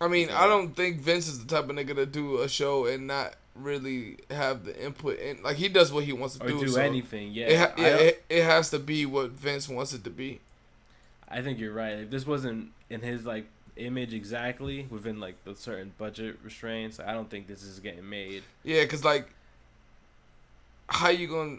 I 0.00 0.08
mean. 0.08 0.30
I 0.30 0.46
don't 0.46 0.74
think 0.76 1.00
Vince 1.00 1.26
is 1.28 1.44
the 1.44 1.46
type 1.54 1.68
of 1.68 1.76
nigga 1.76 1.94
to 1.96 2.06
do 2.06 2.40
a 2.40 2.48
show 2.48 2.86
and 2.86 3.06
not 3.06 3.34
really 3.54 4.18
have 4.30 4.64
the 4.64 4.84
input 4.84 5.18
in. 5.18 5.42
Like 5.42 5.56
he 5.56 5.68
does 5.68 5.92
what 5.92 6.04
he 6.04 6.12
wants 6.12 6.36
to 6.38 6.44
or 6.44 6.48
do. 6.48 6.60
do 6.60 6.68
so 6.68 6.80
anything 6.80 7.32
yeah, 7.32 7.46
It, 7.46 7.58
ha- 7.58 7.72
yeah, 7.76 7.96
it, 7.96 8.24
it 8.28 8.44
has 8.44 8.70
to 8.70 8.78
be 8.78 9.04
what 9.06 9.30
Vince 9.30 9.68
wants 9.68 9.92
it 9.92 10.04
to 10.04 10.10
be. 10.10 10.40
I 11.28 11.42
think 11.42 11.58
you're 11.58 11.72
right 11.72 11.98
if 11.98 12.10
this 12.10 12.26
wasn't 12.26 12.70
in 12.88 13.00
his 13.00 13.26
like 13.26 13.46
image 13.76 14.14
exactly 14.14 14.86
within 14.90 15.20
like 15.20 15.42
the 15.44 15.54
certain 15.54 15.92
budget 15.98 16.36
restraints 16.42 16.98
i 16.98 17.12
don't 17.12 17.30
think 17.30 17.46
this 17.46 17.62
is 17.62 17.78
getting 17.78 18.08
made 18.08 18.42
Yeah, 18.64 18.84
cause 18.86 19.04
like, 19.04 19.28
how 20.88 21.10
you 21.10 21.28
gonna, 21.28 21.58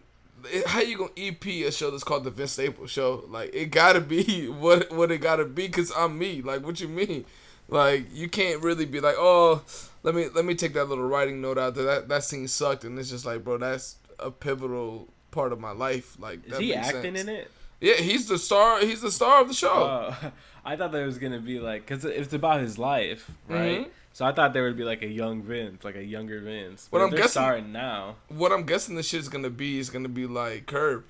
how 0.65 0.81
you 0.81 0.97
gonna 0.97 1.11
EP 1.17 1.45
a 1.45 1.71
show 1.71 1.91
that's 1.91 2.03
called 2.03 2.23
the 2.23 2.31
Vince 2.31 2.53
Staples 2.53 2.91
Show? 2.91 3.23
Like 3.29 3.53
it 3.53 3.67
gotta 3.67 4.01
be 4.01 4.47
what 4.49 4.91
what 4.91 5.11
it 5.11 5.19
gotta 5.19 5.45
be, 5.45 5.69
cause 5.69 5.91
I'm 5.95 6.17
me. 6.17 6.41
Like 6.41 6.65
what 6.65 6.79
you 6.79 6.87
mean? 6.87 7.25
Like 7.69 8.07
you 8.13 8.27
can't 8.29 8.61
really 8.63 8.85
be 8.85 8.99
like, 8.99 9.15
oh, 9.17 9.63
let 10.03 10.15
me 10.15 10.27
let 10.33 10.45
me 10.45 10.55
take 10.55 10.73
that 10.73 10.85
little 10.85 11.07
writing 11.07 11.41
note 11.41 11.57
out 11.57 11.75
there. 11.75 11.85
That 11.85 12.09
that 12.09 12.23
scene 12.23 12.47
sucked, 12.47 12.83
and 12.83 12.97
it's 12.99 13.09
just 13.09 13.25
like, 13.25 13.43
bro, 13.43 13.57
that's 13.57 13.97
a 14.19 14.31
pivotal 14.31 15.07
part 15.31 15.53
of 15.53 15.59
my 15.59 15.71
life. 15.71 16.17
Like 16.19 16.45
is 16.47 16.57
he 16.57 16.73
acting 16.73 17.01
sense. 17.15 17.19
in 17.21 17.29
it 17.29 17.51
Yeah, 17.79 17.95
he's 17.95 18.27
the 18.27 18.37
star. 18.37 18.79
He's 18.81 19.01
the 19.01 19.11
star 19.11 19.41
of 19.41 19.47
the 19.47 19.53
show. 19.53 19.71
Oh, 19.71 20.31
I 20.65 20.75
thought 20.75 20.91
that 20.91 21.05
was 21.05 21.17
gonna 21.17 21.39
be 21.39 21.59
like, 21.59 21.85
cause 21.85 22.03
it's 22.05 22.33
about 22.33 22.59
his 22.61 22.77
life, 22.77 23.29
right? 23.47 23.81
Mhm. 23.87 23.89
So 24.11 24.25
I 24.25 24.33
thought 24.33 24.53
there 24.53 24.63
would 24.63 24.75
be 24.75 24.83
like 24.83 25.01
a 25.03 25.07
young 25.07 25.43
Vince, 25.43 25.83
like 25.83 25.95
a 25.95 26.03
younger 26.03 26.41
Vince. 26.41 26.87
What 26.89 26.99
But 26.99 27.05
I'm 27.05 27.09
they're 27.11 27.19
guessing- 27.19 27.29
starting 27.31 27.71
now. 27.71 28.15
what 28.27 28.51
I'm 28.51 28.63
guessing 28.63 28.95
the 28.95 29.03
shit's 29.03 29.29
gonna 29.29 29.49
be 29.51 29.79
is 29.79 29.89
gonna 29.89 30.09
be 30.09 30.25
like 30.25 30.65
Curb. 30.65 31.05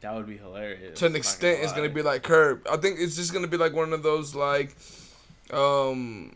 That 0.00 0.14
would 0.14 0.26
be 0.26 0.36
hilarious. 0.36 0.98
to 0.98 1.06
an 1.06 1.16
extent 1.16 1.60
it's 1.62 1.72
gonna 1.72 1.88
be 1.88 2.02
like 2.02 2.22
curb. 2.22 2.66
I 2.70 2.76
think 2.76 2.98
it's 3.00 3.16
just 3.16 3.32
gonna 3.32 3.46
be 3.46 3.56
like 3.56 3.72
one 3.72 3.92
of 3.92 4.02
those 4.02 4.34
like 4.34 4.76
um 5.52 6.34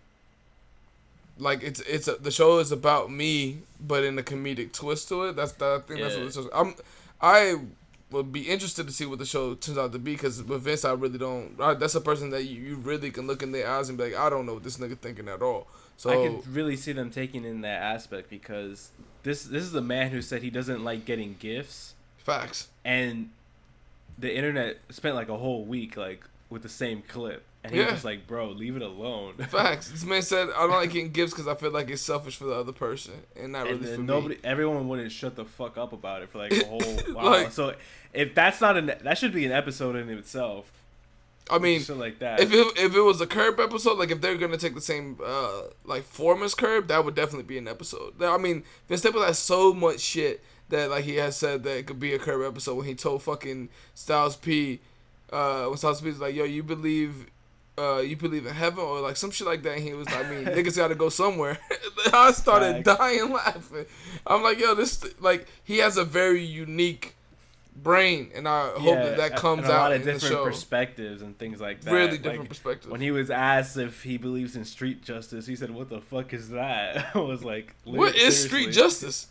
like 1.39 1.63
it's 1.63 1.81
it's 1.81 2.09
a, 2.09 2.17
the 2.17 2.31
show 2.31 2.59
is 2.59 2.73
about 2.73 3.11
me 3.11 3.59
but 3.81 4.05
in 4.05 4.19
a 4.19 4.23
comedic 4.23 4.73
twist 4.73 5.09
to 5.09 5.25
it. 5.25 5.37
That's 5.37 5.53
that, 5.53 5.65
i 5.65 5.79
think 5.81 6.01
that's 6.01 6.17
what 6.17 6.33
show's 6.33 6.49
i'm 6.55 6.75
i 7.21 7.57
would 8.11 8.33
be 8.33 8.43
interested 8.43 8.87
to 8.87 8.93
see 8.93 9.07
what 9.07 9.19
the 9.19 9.25
show 9.25 9.55
turns 9.55 9.79
out 9.79 9.93
to 9.93 9.99
be 9.99 10.13
because 10.13 10.43
with 10.43 10.63
vince 10.63 10.85
i 10.85 10.93
really 10.93 11.19
don't 11.19 11.55
I, 11.61 11.75
that's 11.75 11.95
a 11.95 12.01
person 12.01 12.31
that 12.31 12.45
you, 12.45 12.61
you 12.61 12.77
really 12.77 13.11
can 13.11 13.27
look 13.27 13.43
in 13.43 13.53
their 13.53 13.69
eyes 13.69 13.89
and 13.89 13.97
be 13.97 14.05
like 14.05 14.17
i 14.17 14.29
don't 14.29 14.47
know 14.47 14.55
what 14.55 14.65
this 14.65 14.79
nigga 14.79 14.99
thinking 14.99 15.29
at 15.29 15.43
all. 15.43 15.67
So 16.01 16.09
I 16.09 16.29
could 16.29 16.49
really 16.49 16.77
see 16.77 16.93
them 16.93 17.11
taking 17.11 17.45
in 17.45 17.61
that 17.61 17.83
aspect 17.83 18.31
because 18.31 18.91
this 19.23 19.45
this 19.45 19.63
is 19.65 19.75
a 19.75 19.83
man 19.83 20.13
who 20.13 20.23
said 20.23 20.43
he 20.43 20.49
doesn't 20.49 20.83
like 20.83 21.05
getting 21.05 21.37
gifts, 21.39 21.93
facts. 22.17 22.69
And 22.87 23.29
the 24.21 24.35
internet 24.35 24.79
spent 24.91 25.15
like 25.17 25.29
a 25.29 25.37
whole 25.37 25.65
week 25.65 25.97
like 25.97 26.25
with 26.49 26.63
the 26.63 26.69
same 26.69 27.03
clip, 27.07 27.45
and 27.63 27.73
he 27.73 27.79
was 27.79 27.89
just 27.89 28.05
like, 28.05 28.27
"Bro, 28.27 28.51
leave 28.51 28.77
it 28.77 28.83
alone." 28.83 29.35
facts 29.49 29.91
this 29.91 30.05
man 30.05 30.23
said 30.23 30.49
i 30.57 30.61
don't 30.63 30.71
like 30.71 30.91
getting 30.93 31.11
gifts 31.13 31.33
because 31.33 31.47
i 31.49 31.55
feel 31.55 31.71
like 31.71 31.89
it's 31.91 32.03
selfish 32.03 32.37
for 32.37 32.45
the 32.45 32.55
other 32.55 32.73
person 32.73 33.15
and 33.37 33.53
not 33.53 33.67
and 33.67 33.81
really 33.81 33.85
for 33.85 33.91
then 33.91 34.01
me 34.01 34.07
nobody, 34.07 34.39
everyone 34.45 34.89
wouldn't 34.89 35.13
shut 35.13 35.37
the 35.37 35.45
fuck 35.45 35.79
up 35.79 35.93
about 35.93 36.23
it 36.23 36.29
for 36.29 36.39
like 36.39 36.53
a 36.53 36.67
whole 36.67 36.81
while. 37.13 37.27
Like- 37.31 37.53
so 37.53 37.75
if 38.13 38.35
that's 38.35 38.61
not 38.61 38.77
an, 38.77 38.93
that 39.03 39.17
should 39.19 39.33
be 39.33 39.47
an 39.47 39.53
episode 39.53 39.95
in 39.97 40.09
itself. 40.11 40.73
i 41.49 41.59
mean 41.59 41.81
shit 41.81 41.97
like 41.97 42.19
that. 42.19 42.41
If 42.41 42.53
it, 42.53 42.67
if 42.77 42.95
it 42.95 43.01
was 43.01 43.21
a 43.21 43.27
curb 43.27 43.61
episode, 43.61 43.99
like 43.99 44.11
if 44.11 44.21
they're 44.21 44.37
gonna 44.37 44.57
take 44.57 44.75
the 44.75 44.81
same 44.81 45.19
uh 45.25 45.63
like 45.85 46.03
form 46.03 46.43
as 46.43 46.55
curb, 46.55 46.89
that 46.89 47.05
would 47.05 47.15
definitely 47.15 47.45
be 47.45 47.59
an 47.59 47.69
episode. 47.69 48.21
I 48.21 48.37
mean, 48.39 48.65
Vince 48.89 49.01
Staples 49.03 49.25
has 49.25 49.39
so 49.39 49.73
much 49.73 50.01
shit 50.01 50.43
that 50.71 50.91
like 50.91 51.05
he 51.05 51.17
has 51.17 51.37
said 51.37 51.63
that 51.65 51.77
it 51.79 51.87
could 51.87 52.01
be 52.01 52.15
a 52.15 52.19
curb 52.19 52.43
episode 52.43 52.75
when 52.77 52.87
he 52.87 52.95
told 52.95 53.23
fucking 53.23 53.69
Styles 53.95 54.37
P, 54.37 54.81
uh, 55.33 55.67
when 55.67 55.77
Styles 55.77 56.01
P 56.01 56.09
was 56.09 56.19
like, 56.21 56.35
"Yo, 56.35 56.45
you 56.45 56.63
believe." 56.63 57.27
Uh, 57.79 58.01
you 58.01 58.15
believe 58.15 58.45
in 58.45 58.53
heaven 58.53 58.81
or 58.85 59.01
like 59.01 59.17
some 59.17 59.31
shit 59.31 59.47
like 59.47 59.63
that. 59.63 59.77
And 59.77 59.83
he 59.83 59.95
was 59.95 60.05
like, 60.11 60.27
I 60.27 60.29
mean, 60.29 60.45
niggas 60.57 60.77
got 60.77 60.89
to 60.89 60.95
go 60.95 61.09
somewhere. 61.09 61.57
I 62.13 62.31
started 62.33 62.85
dying 62.85 63.31
laughing. 63.33 63.87
I'm 64.27 64.43
like, 64.43 64.59
yo, 64.61 64.75
this 64.75 65.03
like 65.19 65.47
he 65.65 65.79
has 65.79 65.97
a 65.97 66.05
very 66.05 66.45
unique 66.45 67.15
brain, 67.75 68.31
and 68.35 68.47
I 68.47 68.69
hope 68.71 68.97
that 68.97 69.17
that 69.17 69.33
a- 69.33 69.37
comes 69.37 69.63
and 69.63 69.71
a 69.73 69.75
out 69.75 69.81
lot 69.83 69.93
of 69.93 70.01
in 70.03 70.07
the 70.07 70.13
different 70.15 70.35
show. 70.35 70.45
perspectives 70.45 71.23
and 71.23 71.39
things 71.39 71.59
like 71.59 71.81
that. 71.83 71.93
really 71.93 72.11
Like, 72.13 72.23
different 72.23 72.49
perspectives. 72.51 72.89
When 72.89 73.01
he 73.01 73.13
was 73.13 73.31
asked 73.31 73.79
if 73.79 74.03
he 74.03 74.19
believes 74.19 74.57
in 74.57 74.67
street 74.67 75.03
justice, 75.03 75.47
he 75.47 75.57
said, 75.57 75.71
"What 75.71 75.89
the 75.89 76.03
fuck 76.03 76.35
is 76.35 76.51
that?" 76.51 77.07
I 77.15 77.19
was 77.21 77.43
like, 77.45 77.75
what 77.85 78.15
is 78.15 78.45
street 78.45 78.73
justice? 78.73 79.29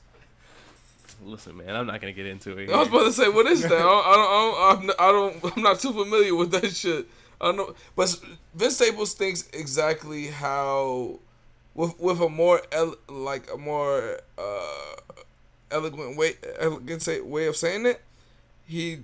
Listen, 1.24 1.58
man, 1.58 1.76
I'm 1.76 1.86
not 1.88 2.00
gonna 2.02 2.14
get 2.14 2.26
into 2.26 2.58
it. 2.58 2.70
I 2.70 2.78
was 2.80 2.88
about 2.88 3.04
to 3.06 3.14
say, 3.14 3.28
what 3.30 3.46
is 3.48 3.62
that? 3.64 3.72
I 3.74 3.78
don't, 3.80 4.06
I 4.06 4.16
don't, 4.16 4.56
I 4.58 4.74
don't, 4.88 5.02
I 5.02 5.12
don't, 5.42 5.58
I'm 5.58 5.64
not 5.64 5.80
too 5.80 5.92
familiar 5.94 6.36
with 6.36 6.52
that 6.52 6.72
shit. 6.72 7.08
I 7.42 7.46
don't 7.46 7.58
know, 7.58 7.76
but 7.96 8.20
Vince 8.54 8.76
Staples 8.76 9.14
thinks 9.14 9.48
exactly 9.54 10.28
how, 10.28 11.20
with 11.76 12.00
with 12.00 12.20
a 12.22 12.30
more 12.30 12.62
el- 12.72 12.96
like 13.10 13.50
a 13.54 13.58
more 13.58 14.20
uh, 14.38 14.96
eloquent 15.72 16.18
way, 16.18 16.34
elegant 16.60 17.02
say, 17.02 17.22
way 17.22 17.48
of 17.48 17.56
saying 17.56 17.86
it. 17.86 18.02
He 18.66 19.00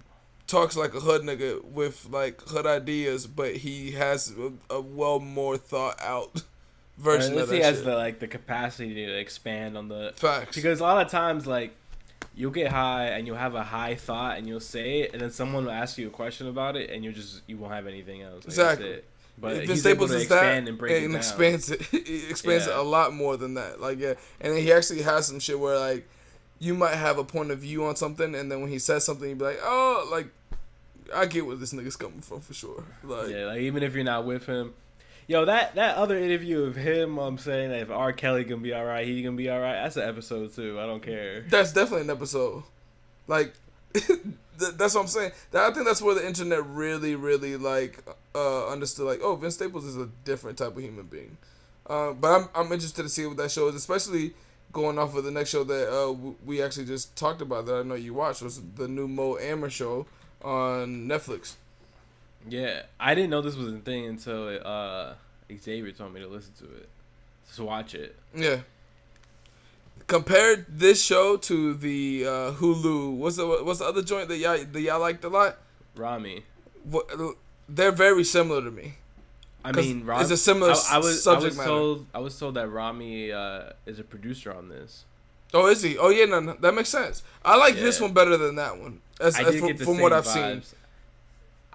talks 0.48 0.76
like 0.78 0.94
a 0.94 1.00
hood 1.00 1.22
nigga 1.24 1.64
with 1.64 2.08
like 2.12 2.42
hood 2.42 2.66
ideas, 2.66 3.26
but 3.28 3.58
he 3.58 3.92
has 3.92 4.34
a, 4.38 4.52
a 4.76 4.82
well 4.82 5.20
more 5.20 5.58
thought 5.58 6.00
out 6.02 6.44
version 6.98 7.32
Unless 7.34 7.44
of 7.44 7.50
that 7.50 7.56
he 7.56 7.62
has 7.62 7.76
shit. 7.78 7.86
the 7.86 7.96
like 7.96 8.20
the 8.20 8.28
capacity 8.28 8.94
to 9.06 9.18
expand 9.20 9.78
on 9.78 9.88
the 9.90 10.14
Facts. 10.16 10.56
because 10.56 10.80
a 10.80 10.84
lot 10.84 11.06
of 11.06 11.12
times 11.12 11.46
like 11.48 11.76
you'll 12.36 12.52
get 12.52 12.72
high 12.72 13.06
and 13.08 13.26
you'll 13.26 13.38
have 13.38 13.56
a 13.56 13.64
high 13.64 13.96
thought 13.96 14.38
and 14.38 14.48
you'll 14.48 14.60
say 14.60 15.02
it 15.02 15.14
and 15.14 15.22
then 15.22 15.32
someone 15.32 15.66
will 15.66 15.72
ask 15.72 15.98
you 15.98 16.08
a 16.08 16.12
question 16.12 16.48
about 16.48 16.76
it 16.76 16.90
and 16.90 17.04
you're 17.04 17.14
just 17.14 17.42
you 17.48 17.58
won't 17.58 17.74
have 17.74 17.88
anything 17.88 18.22
else. 18.22 18.44
Like, 18.44 18.46
Exactly. 18.48 18.90
it. 18.90 19.06
But 19.38 19.54
Vince 19.58 19.70
he's 19.70 19.86
able 19.86 20.08
Staples 20.08 20.12
to 20.12 20.18
is 20.18 20.28
that 20.30 20.36
expand 20.36 20.68
and 20.70 20.78
break 20.78 20.92
it 20.94 21.04
and 21.04 21.14
down. 21.14 21.18
expands 21.18 21.72
it. 21.72 21.82
he 21.92 22.30
expands 22.30 22.68
it 22.68 22.72
Yeah. 22.72 22.82
a 22.82 22.84
lot 22.84 23.14
more 23.14 23.36
than 23.38 23.54
that. 23.56 23.80
Like 23.82 24.00
yeah, 24.00 24.14
and 24.42 24.54
then 24.54 24.62
he 24.62 24.72
actually 24.72 25.02
has 25.02 25.28
some 25.28 25.40
shit 25.40 25.60
where 25.60 25.78
like 25.80 26.08
you 26.60 26.74
might 26.74 26.96
have 26.96 27.18
a 27.18 27.24
point 27.24 27.52
of 27.52 27.60
view 27.60 27.84
on 27.86 27.96
something, 27.98 28.34
and 28.34 28.50
then 28.52 28.62
when 28.62 28.70
he 28.70 28.80
says 28.80 29.04
something, 29.04 29.28
you'd 29.28 29.38
be 29.38 29.44
like, 29.46 29.60
oh, 29.62 30.08
like 30.12 30.28
I 31.14 31.26
get 31.26 31.46
where 31.46 31.58
this 31.58 31.74
nigga's 31.74 31.98
coming 31.98 32.22
from 32.22 32.40
for 32.40 32.54
sure. 32.54 32.84
Like 33.04 33.30
Yeah, 33.30 33.46
like 33.48 33.60
even 33.60 33.84
if 33.84 33.94
you're 33.94 34.06
not 34.06 34.26
with 34.26 34.46
him. 34.46 34.74
Yo, 35.28 35.46
that 35.46 35.76
that 35.76 35.96
other 35.96 36.18
interview 36.18 36.64
of 36.64 36.76
him, 36.76 37.18
I'm 37.18 37.38
saying 37.38 37.72
that 37.72 37.82
if 37.82 37.90
R. 37.90 38.14
Kelly 38.14 38.44
gonna 38.44 38.62
be 38.62 38.74
all 38.74 38.86
right, 38.86 39.08
he 39.08 39.24
gonna 39.24 39.36
be 39.36 39.50
all 39.50 39.60
right. 39.60 39.74
That's 39.84 39.98
an 39.98 40.08
episode 40.08 40.54
too. 40.54 40.80
I 40.80 40.86
don't 40.86 41.02
care. 41.02 41.42
that's 41.50 41.74
definitely 41.74 42.02
an 42.02 42.12
episode. 42.12 42.64
Like 43.28 43.54
that's 44.58 44.94
what 44.94 45.02
I'm 45.02 45.08
saying. 45.08 45.32
I 45.54 45.72
think 45.72 45.86
that's 45.88 46.02
where 46.02 46.16
the 46.16 46.26
internet 46.26 46.66
really, 46.68 47.16
really 47.16 47.58
like 47.58 48.04
uh 48.36 48.68
understood. 48.68 49.08
Like, 49.08 49.22
oh, 49.22 49.36
Vince 49.36 49.56
Staples 49.56 49.86
is 49.86 49.98
a 49.98 50.10
different 50.26 50.58
type 50.58 50.76
of 50.76 50.84
human 50.84 51.06
being. 51.06 51.38
Uh, 51.88 52.14
but 52.14 52.28
I'm 52.28 52.50
I'm 52.54 52.72
interested 52.72 53.04
to 53.04 53.10
see 53.10 53.26
what 53.26 53.38
that 53.38 53.52
show 53.52 53.68
is, 53.68 53.76
especially 53.76 54.34
going 54.74 55.00
off 55.00 55.16
of 55.16 55.24
the 55.24 55.32
next 55.32 55.50
show 55.50 55.64
that 55.64 55.90
uh 55.90 56.12
we 56.46 56.62
actually 56.62 56.86
just 56.86 57.16
talked 57.16 57.42
about 57.42 57.66
that 57.66 57.76
I 57.76 57.84
know 57.84 57.96
you 57.96 58.14
watched 58.14 58.42
was 58.42 58.62
the 58.76 58.88
new 58.88 59.08
Mo 59.08 59.40
Amer 59.40 59.70
show 59.70 60.06
on 60.44 61.08
Netflix. 61.08 61.54
Yeah, 62.48 62.84
I 63.00 63.16
didn't 63.16 63.30
know 63.30 63.42
this 63.42 63.56
was 63.56 63.74
a 63.74 63.80
thing 63.80 64.06
until 64.06 64.60
uh, 64.64 65.14
Xavier 65.56 65.92
told 65.92 66.14
me 66.14 66.22
to 66.22 66.28
listen 66.28 66.54
to 66.60 66.66
it, 66.66 66.90
to 67.56 67.64
watch 67.64 67.96
it. 67.96 68.16
Yeah. 68.36 68.60
Compared 70.08 70.66
this 70.70 71.04
show 71.04 71.38
to 71.38 71.74
the 71.74 72.26
uh, 72.26 72.52
Hulu, 72.52 73.16
what's 73.16 73.38
the 73.38 73.48
what's 73.48 73.80
the 73.80 73.86
other 73.86 74.04
joint 74.04 74.28
that 74.30 74.38
y'all 74.38 74.64
that 74.64 74.82
y'all 74.82 75.00
liked 75.00 75.24
a 75.24 75.30
lot? 75.30 75.58
Rami. 75.96 76.44
What, 76.84 77.10
they're 77.68 77.92
very 77.92 78.24
similar 78.24 78.62
to 78.62 78.70
me. 78.70 78.96
I 79.64 79.72
mean, 79.72 80.06
Rami. 80.06 80.22
it's 80.22 80.30
a 80.30 80.38
similar 80.38 80.74
I, 80.74 80.76
I 80.92 80.98
was 81.00 81.24
subject 81.24 81.44
I 81.44 81.48
was 81.48 81.58
matter. 81.58 81.70
told 81.70 82.06
I 82.14 82.20
was 82.20 82.38
told 82.38 82.54
that 82.54 82.68
Rami 82.70 83.32
uh, 83.32 83.70
is 83.88 83.98
a 83.98 84.04
producer 84.04 84.54
on 84.54 84.70
this. 84.70 85.06
Oh, 85.54 85.68
is 85.68 85.82
he? 85.82 85.98
Oh, 85.98 86.10
yeah, 86.10 86.26
no, 86.26 86.40
no 86.40 86.54
that 86.60 86.76
makes 86.76 86.90
sense. 86.90 87.24
I 87.44 87.56
like 87.56 87.76
this 87.76 88.02
one 88.02 88.14
better 88.14 88.36
than 88.38 88.56
that 88.56 88.78
one. 88.78 89.00
As, 89.20 89.40
as 89.40 89.58
from, 89.60 89.78
from 89.78 90.00
what 90.00 90.12
I've 90.12 90.26
vibes. 90.26 90.66
seen. 90.66 90.78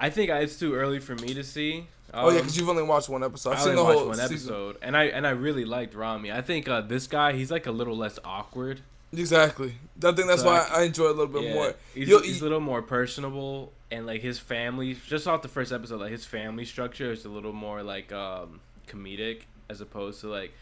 I 0.01 0.11
think 0.11 0.31
it's 0.31 0.59
too 0.59 0.75
early 0.75 0.99
for 0.99 1.15
me 1.15 1.35
to 1.35 1.45
see. 1.45 1.87
oh 2.15 2.23
yeah, 2.31 2.37
Um, 2.37 2.37
because 2.39 2.57
you've 2.57 2.69
only 2.69 2.83
watched 2.83 3.09
one 3.09 3.23
episode. 3.23 3.51
I've 3.51 3.59
I 3.59 3.61
seen 3.61 3.69
only 3.71 3.77
the 3.77 3.85
watched 3.85 3.99
whole 3.99 4.09
one 4.09 4.17
season. 4.17 4.35
episode, 4.35 4.77
and 4.83 4.97
I 4.97 5.05
and 5.05 5.27
I 5.27 5.31
really 5.31 5.65
liked 5.65 5.95
Rami. 5.95 6.33
I 6.33 6.41
think 6.43 6.69
uh, 6.69 6.81
this 6.81 7.07
guy, 7.07 7.33
he's 7.35 7.51
like 7.51 7.67
a 7.67 7.71
little 7.73 7.97
less 7.97 8.19
awkward. 8.25 8.81
Exactly. 9.13 9.75
I 10.05 10.13
think 10.13 10.29
that's 10.29 10.43
So 10.43 10.47
why 10.47 10.67
I- 10.71 10.81
I, 10.81 10.83
enjoy 10.85 11.07
it 11.07 11.11
a 11.11 11.13
little 11.15 11.27
bit 11.27 11.43
Yeah, 11.43 11.55
more. 11.55 11.75
he's, 11.95 12.09
he's 12.09 12.41
a 12.41 12.45
little 12.45 12.61
more 12.61 12.81
personable, 12.81 13.73
and 13.91 14.07
like 14.07 14.23
his 14.23 14.39
family, 14.39 14.97
just 15.07 15.27
off 15.27 15.43
the 15.43 15.49
first 15.49 15.73
episode, 15.73 16.01
like 16.01 16.13
his 16.13 16.25
family 16.25 16.65
structure 16.65 17.11
is 17.11 17.25
a 17.25 17.29
little 17.29 17.53
more 17.53 17.83
like 17.83 18.13
um, 18.13 18.61
comedic 18.87 19.43
as 19.69 19.81
opposed 19.81 20.21
to 20.21 20.29
like 20.29 20.53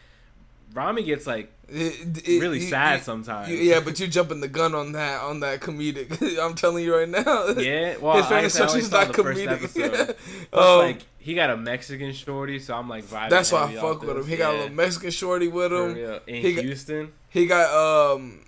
Rami 0.74 1.02
gets 1.02 1.26
like 1.26 1.50
It- 1.68 2.26
it- 2.28 2.40
really 2.40 2.60
you- 2.60 2.68
sad 2.68 3.02
sometimes. 3.02 3.50
yeah, 3.50 3.80
but 3.80 3.98
you're 4.00 4.08
jumping 4.08 4.40
the 4.40 4.48
gun 4.48 4.74
on 4.74 4.92
that 4.92 5.20
on 5.22 5.40
that 5.40 5.60
comedic. 5.60 6.38
I'm 6.42 6.54
telling 6.54 6.84
you 6.84 6.94
right 6.96 7.08
now. 7.08 7.48
Yeah, 7.58 7.96
well, 7.98 8.16
his 8.16 8.26
family 8.26 8.48
structure's 8.50 8.90
not 8.90 9.08
comedic. 9.08 9.58
Plus, 9.72 10.16
Um, 10.52 10.78
like 10.78 11.02
he 11.18 11.34
got 11.34 11.50
a 11.50 11.56
Mexican 11.56 12.12
shorty, 12.12 12.58
so 12.58 12.74
I'm 12.74 12.88
like 12.88 13.04
vibing. 13.04 13.30
that's 13.30 13.52
why 13.52 13.64
I 13.64 13.74
fuck 13.74 14.02
with 14.02 14.16
him. 14.18 14.26
He 14.26 14.36
got 14.36 14.54
a 14.54 14.56
little 14.58 14.74
Mexican 14.74 15.10
shorty 15.10 15.48
with 15.48 15.72
him. 15.72 16.20
in 16.26 16.42
He 16.42 16.54
got- 16.54 16.64
Houston. 16.64 17.12
He 17.30 17.46
got 17.46 18.14
um 18.14 18.40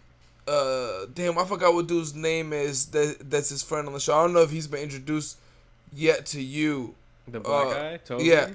uh 0.49 1.07
damn 1.13 1.39
I 1.39 1.45
forgot 1.45 1.75
what 1.75 1.87
dude's 1.87 2.15
name 2.15 2.53
is 2.53 2.87
that 2.87 3.17
that's 3.31 3.51
his 3.51 3.63
friend 3.63 3.87
on 3.87 3.93
the 3.93 4.01
show. 4.01 4.15
I 4.19 4.23
don't 4.23 4.33
know 4.33 4.41
if 4.43 4.51
he's 4.51 4.67
been 4.67 4.81
introduced 4.81 5.39
yet 5.93 6.27
to 6.27 6.41
you. 6.41 6.95
The 7.29 7.41
black 7.41 7.67
uh, 7.67 7.73
guy, 7.75 7.97
Tobe. 7.99 8.21
Yeah. 8.23 8.49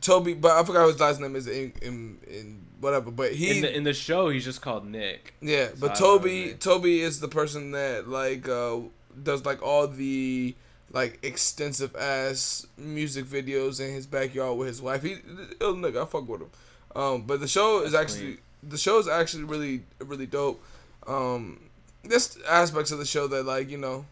Tobe, 0.00 0.40
but 0.40 0.52
I 0.52 0.62
forgot 0.64 0.82
what 0.82 0.92
his 0.92 1.00
last 1.00 1.20
name 1.20 1.34
is 1.34 1.46
in 1.48 1.72
in, 1.82 2.18
in 2.28 2.66
whatever. 2.80 3.10
But 3.10 3.32
he 3.32 3.56
In 3.56 3.62
the 3.62 3.76
in 3.76 3.84
the 3.84 3.94
show, 3.94 4.30
he's 4.30 4.44
just 4.44 4.62
called 4.62 4.86
Nick. 4.86 5.34
Yeah, 5.40 5.68
So 5.68 5.74
but 5.80 5.94
Tobe. 5.94 6.58
Tobe 6.58 6.86
is 6.86 7.20
the 7.20 7.28
person 7.28 7.72
that 7.72 8.08
like 8.08 8.48
uh 8.48 8.78
does 9.22 9.44
like 9.44 9.62
all 9.62 9.86
the 9.86 10.54
like 10.92 11.18
extensive 11.22 11.94
ass 11.94 12.66
music 12.76 13.24
videos 13.26 13.80
in 13.80 13.92
his 13.92 14.06
backyard 14.06 14.58
with 14.58 14.68
his 14.68 14.82
wife. 14.82 15.02
He 15.02 15.16
oh, 15.60 15.74
nigga, 15.74 16.02
I 16.02 16.06
fuck 16.06 16.28
with 16.28 16.42
him. 16.42 16.50
Um 16.96 17.22
but 17.22 17.40
the 17.40 17.48
show 17.48 17.82
is 17.82 17.92
That's 17.92 18.14
actually 18.14 18.38
the 18.62 18.78
show 18.78 18.98
is 18.98 19.08
actually 19.08 19.44
really 19.44 19.84
really 20.00 20.26
dope. 20.26 20.62
Um 21.06 21.60
there's 22.02 22.38
aspects 22.48 22.90
of 22.92 22.98
the 22.98 23.04
show 23.04 23.26
that 23.28 23.44
like, 23.44 23.70
you 23.70 23.78
know, 23.78 24.06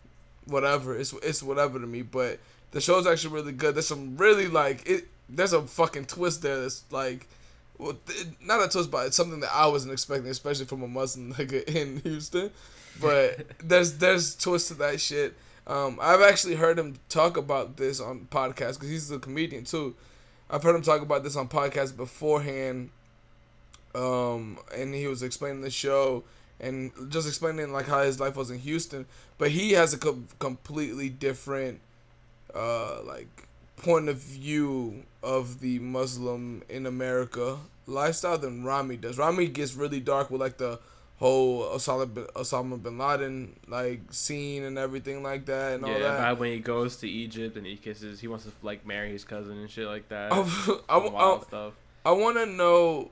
whatever. 0.46 0.96
It's 0.96 1.12
it's 1.14 1.42
whatever 1.42 1.78
to 1.78 1.86
me, 1.86 2.02
but 2.02 2.38
the 2.70 2.80
show's 2.80 3.06
actually 3.06 3.34
really 3.34 3.52
good. 3.52 3.74
There's 3.74 3.88
some 3.88 4.16
really 4.16 4.46
like 4.46 4.86
it 4.88 5.08
there's 5.28 5.52
a 5.52 5.62
fucking 5.62 6.06
twist 6.06 6.42
there 6.42 6.60
that's 6.60 6.84
like 6.90 7.26
well, 7.78 7.96
not 8.42 8.64
a 8.64 8.68
twist, 8.68 8.90
but 8.90 9.06
it's 9.06 9.16
something 9.16 9.40
that 9.40 9.54
I 9.54 9.66
wasn't 9.66 9.92
expecting, 9.92 10.30
especially 10.30 10.66
from 10.66 10.82
a 10.82 10.88
Muslim 10.88 11.32
nigga 11.34 11.64
in 11.64 12.00
Houston. 12.00 12.50
But 13.00 13.46
there's 13.62 13.98
there's 13.98 14.34
twists 14.34 14.68
to 14.68 14.74
that 14.74 15.00
shit. 15.00 15.34
Um, 15.66 15.98
I've 16.00 16.22
actually 16.22 16.54
heard 16.54 16.78
him 16.78 16.98
talk 17.08 17.36
about 17.36 17.76
this 17.76 18.00
on 18.00 18.26
podcast 18.30 18.74
because 18.74 18.88
he's 18.88 19.10
a 19.10 19.18
comedian 19.18 19.64
too. 19.64 19.94
I've 20.50 20.62
heard 20.62 20.74
him 20.74 20.82
talk 20.82 21.02
about 21.02 21.22
this 21.22 21.36
on 21.36 21.48
podcast 21.48 21.96
beforehand. 21.96 22.90
Um, 23.94 24.58
and 24.76 24.94
he 24.94 25.06
was 25.06 25.22
explaining 25.22 25.62
the 25.62 25.70
show 25.70 26.24
and 26.60 26.92
just 27.10 27.28
explaining 27.28 27.72
like 27.72 27.86
how 27.86 28.02
his 28.02 28.20
life 28.20 28.36
was 28.36 28.50
in 28.50 28.58
Houston, 28.60 29.06
but 29.38 29.50
he 29.50 29.72
has 29.72 29.94
a 29.94 29.98
com- 29.98 30.28
completely 30.38 31.08
different, 31.08 31.80
uh, 32.54 33.02
like 33.02 33.47
point 33.78 34.08
of 34.08 34.16
view 34.16 35.04
of 35.22 35.60
the 35.60 35.78
Muslim 35.78 36.62
in 36.68 36.86
America 36.86 37.58
lifestyle 37.86 38.38
than 38.38 38.64
Rami 38.64 38.96
does. 38.96 39.18
Rami 39.18 39.48
gets 39.48 39.74
really 39.74 40.00
dark 40.00 40.30
with 40.30 40.40
like 40.40 40.58
the 40.58 40.78
whole 41.18 41.64
Osama 41.64 42.12
bin, 42.12 42.24
Osama 42.36 42.80
bin 42.80 42.98
Laden 42.98 43.56
like 43.66 44.00
scene 44.10 44.62
and 44.62 44.78
everything 44.78 45.22
like 45.22 45.46
that 45.46 45.74
and 45.74 45.84
all 45.84 45.90
yeah, 45.90 45.98
that. 45.98 46.14
about 46.14 46.38
when 46.38 46.52
he 46.52 46.60
goes 46.60 46.96
to 46.96 47.08
Egypt 47.08 47.56
and 47.56 47.66
he 47.66 47.76
kisses, 47.76 48.20
he 48.20 48.28
wants 48.28 48.44
to 48.44 48.52
like 48.62 48.86
marry 48.86 49.10
his 49.10 49.24
cousin 49.24 49.58
and 49.58 49.70
shit 49.70 49.86
like 49.86 50.08
that. 50.08 50.32
I, 50.32 50.78
I, 50.88 50.96
wild 50.98 51.46
stuff. 51.46 51.72
I 52.04 52.12
want 52.12 52.36
to 52.36 52.46
know 52.46 53.10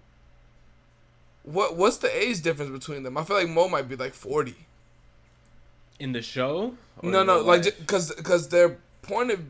what 1.42 1.76
what's 1.76 1.98
the 1.98 2.16
age 2.16 2.42
difference 2.42 2.70
between 2.70 3.02
them. 3.02 3.16
I 3.16 3.24
feel 3.24 3.36
like 3.36 3.48
Mo 3.48 3.68
might 3.68 3.88
be 3.88 3.96
like 3.96 4.14
forty. 4.14 4.54
In 5.98 6.12
the 6.12 6.22
show? 6.22 6.74
No, 7.02 7.22
no, 7.22 7.40
like 7.40 7.64
because 7.64 8.14
because 8.14 8.48
their 8.48 8.78
point 9.02 9.30
of 9.30 9.40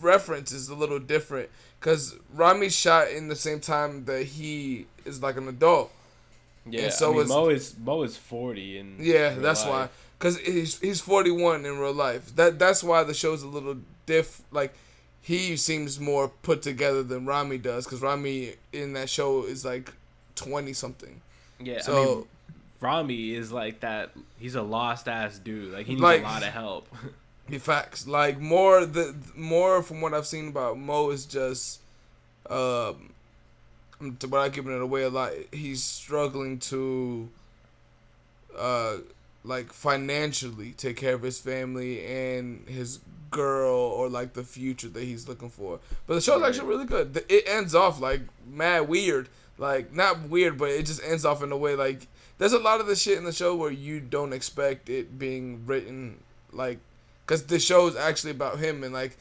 reference 0.00 0.52
is 0.52 0.68
a 0.68 0.74
little 0.74 0.98
different. 0.98 1.48
Because 1.78 2.16
Rami 2.34 2.68
shot 2.68 3.08
in 3.10 3.28
the 3.28 3.36
same 3.36 3.60
time 3.60 4.04
that 4.04 4.24
he 4.24 4.86
is 5.04 5.22
like 5.22 5.36
an 5.36 5.48
adult. 5.48 5.90
yeah. 6.66 6.82
and 6.84 6.92
so 6.92 7.10
I 7.10 7.12
mean, 7.14 7.22
is- 7.22 7.28
Mo 7.28 7.48
is 7.48 7.74
Mo 7.78 8.02
is 8.02 8.16
forty 8.16 8.78
and 8.78 9.00
Yeah, 9.00 9.30
that's 9.34 9.64
why. 9.64 9.88
Because 10.18 10.38
he's 10.40 10.78
he's 10.80 11.00
forty 11.00 11.30
one 11.30 11.64
in 11.64 11.78
real 11.78 11.94
life. 11.94 12.34
That 12.36 12.58
that's 12.58 12.84
why 12.84 13.02
the 13.04 13.14
show's 13.14 13.42
a 13.42 13.46
little 13.48 13.76
diff. 14.04 14.42
Like 14.50 14.74
he 15.22 15.56
seems 15.56 15.98
more 15.98 16.28
put 16.28 16.60
together 16.62 17.02
than 17.02 17.24
Rami 17.24 17.56
does. 17.58 17.84
Because 17.86 18.02
Rami 18.02 18.54
in 18.72 18.92
that 18.92 19.08
show 19.08 19.44
is 19.44 19.64
like 19.64 19.92
twenty 20.34 20.74
something. 20.74 21.22
Yeah, 21.58 21.80
So 21.80 21.94
I 22.02 22.04
mean, 22.06 22.24
Rami 22.80 23.34
is 23.34 23.50
like 23.52 23.80
that. 23.80 24.10
He's 24.38 24.54
a 24.54 24.62
lost 24.62 25.08
ass 25.08 25.38
dude. 25.38 25.72
Like 25.72 25.86
he 25.86 25.92
needs 25.94 26.02
Like- 26.02 26.20
a 26.20 26.24
lot 26.24 26.42
of 26.42 26.48
help. 26.52 26.88
Facts. 27.58 28.06
Like 28.06 28.40
more 28.40 28.84
the 28.84 29.14
more 29.34 29.82
from 29.82 30.00
what 30.00 30.14
I've 30.14 30.26
seen 30.26 30.48
about 30.48 30.78
Mo 30.78 31.10
is 31.10 31.26
just 31.26 31.80
um 32.48 33.12
without 34.00 34.52
giving 34.52 34.74
it 34.74 34.82
away 34.82 35.02
a 35.02 35.10
lot, 35.10 35.32
he's 35.52 35.82
struggling 35.82 36.58
to 36.58 37.28
uh 38.56 38.98
like 39.44 39.72
financially 39.72 40.72
take 40.72 40.96
care 40.96 41.14
of 41.14 41.22
his 41.22 41.40
family 41.40 42.04
and 42.04 42.66
his 42.68 43.00
girl 43.30 43.74
or 43.74 44.08
like 44.08 44.34
the 44.34 44.42
future 44.42 44.88
that 44.88 45.02
he's 45.02 45.28
looking 45.28 45.50
for. 45.50 45.80
But 46.06 46.14
the 46.14 46.20
show's 46.20 46.42
actually 46.42 46.68
really 46.68 46.84
good. 46.86 47.24
It 47.28 47.44
ends 47.46 47.74
off 47.74 48.00
like 48.00 48.22
mad 48.46 48.88
weird. 48.88 49.28
Like 49.58 49.92
not 49.92 50.28
weird, 50.28 50.58
but 50.58 50.70
it 50.70 50.86
just 50.86 51.02
ends 51.04 51.24
off 51.24 51.42
in 51.42 51.52
a 51.52 51.56
way 51.56 51.74
like 51.74 52.06
there's 52.38 52.54
a 52.54 52.58
lot 52.58 52.80
of 52.80 52.86
the 52.86 52.96
shit 52.96 53.18
in 53.18 53.24
the 53.24 53.32
show 53.32 53.54
where 53.54 53.70
you 53.70 54.00
don't 54.00 54.32
expect 54.32 54.88
it 54.88 55.18
being 55.18 55.66
written 55.66 56.20
like 56.52 56.78
cuz 57.30 57.44
the 57.44 57.60
show 57.60 57.86
is 57.86 57.96
actually 57.96 58.32
about 58.32 58.58
him 58.58 58.82
and 58.82 58.92
like 58.92 59.16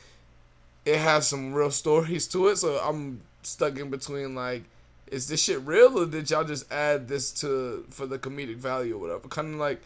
it 0.83 0.97
has 0.97 1.27
some 1.27 1.53
real 1.53 1.71
stories 1.71 2.27
to 2.27 2.47
it. 2.47 2.57
So 2.57 2.77
I'm 2.77 3.21
stuck 3.43 3.77
in 3.77 3.89
between 3.89 4.35
like 4.35 4.63
is 5.07 5.27
this 5.27 5.43
shit 5.43 5.61
real 5.61 5.97
or 5.99 6.05
did 6.05 6.29
y'all 6.29 6.43
just 6.43 6.71
add 6.71 7.07
this 7.07 7.31
to 7.41 7.85
for 7.89 8.05
the 8.05 8.17
comedic 8.17 8.57
value 8.57 8.95
or 8.95 8.99
whatever? 8.99 9.27
Kind 9.27 9.53
of 9.53 9.59
like 9.59 9.81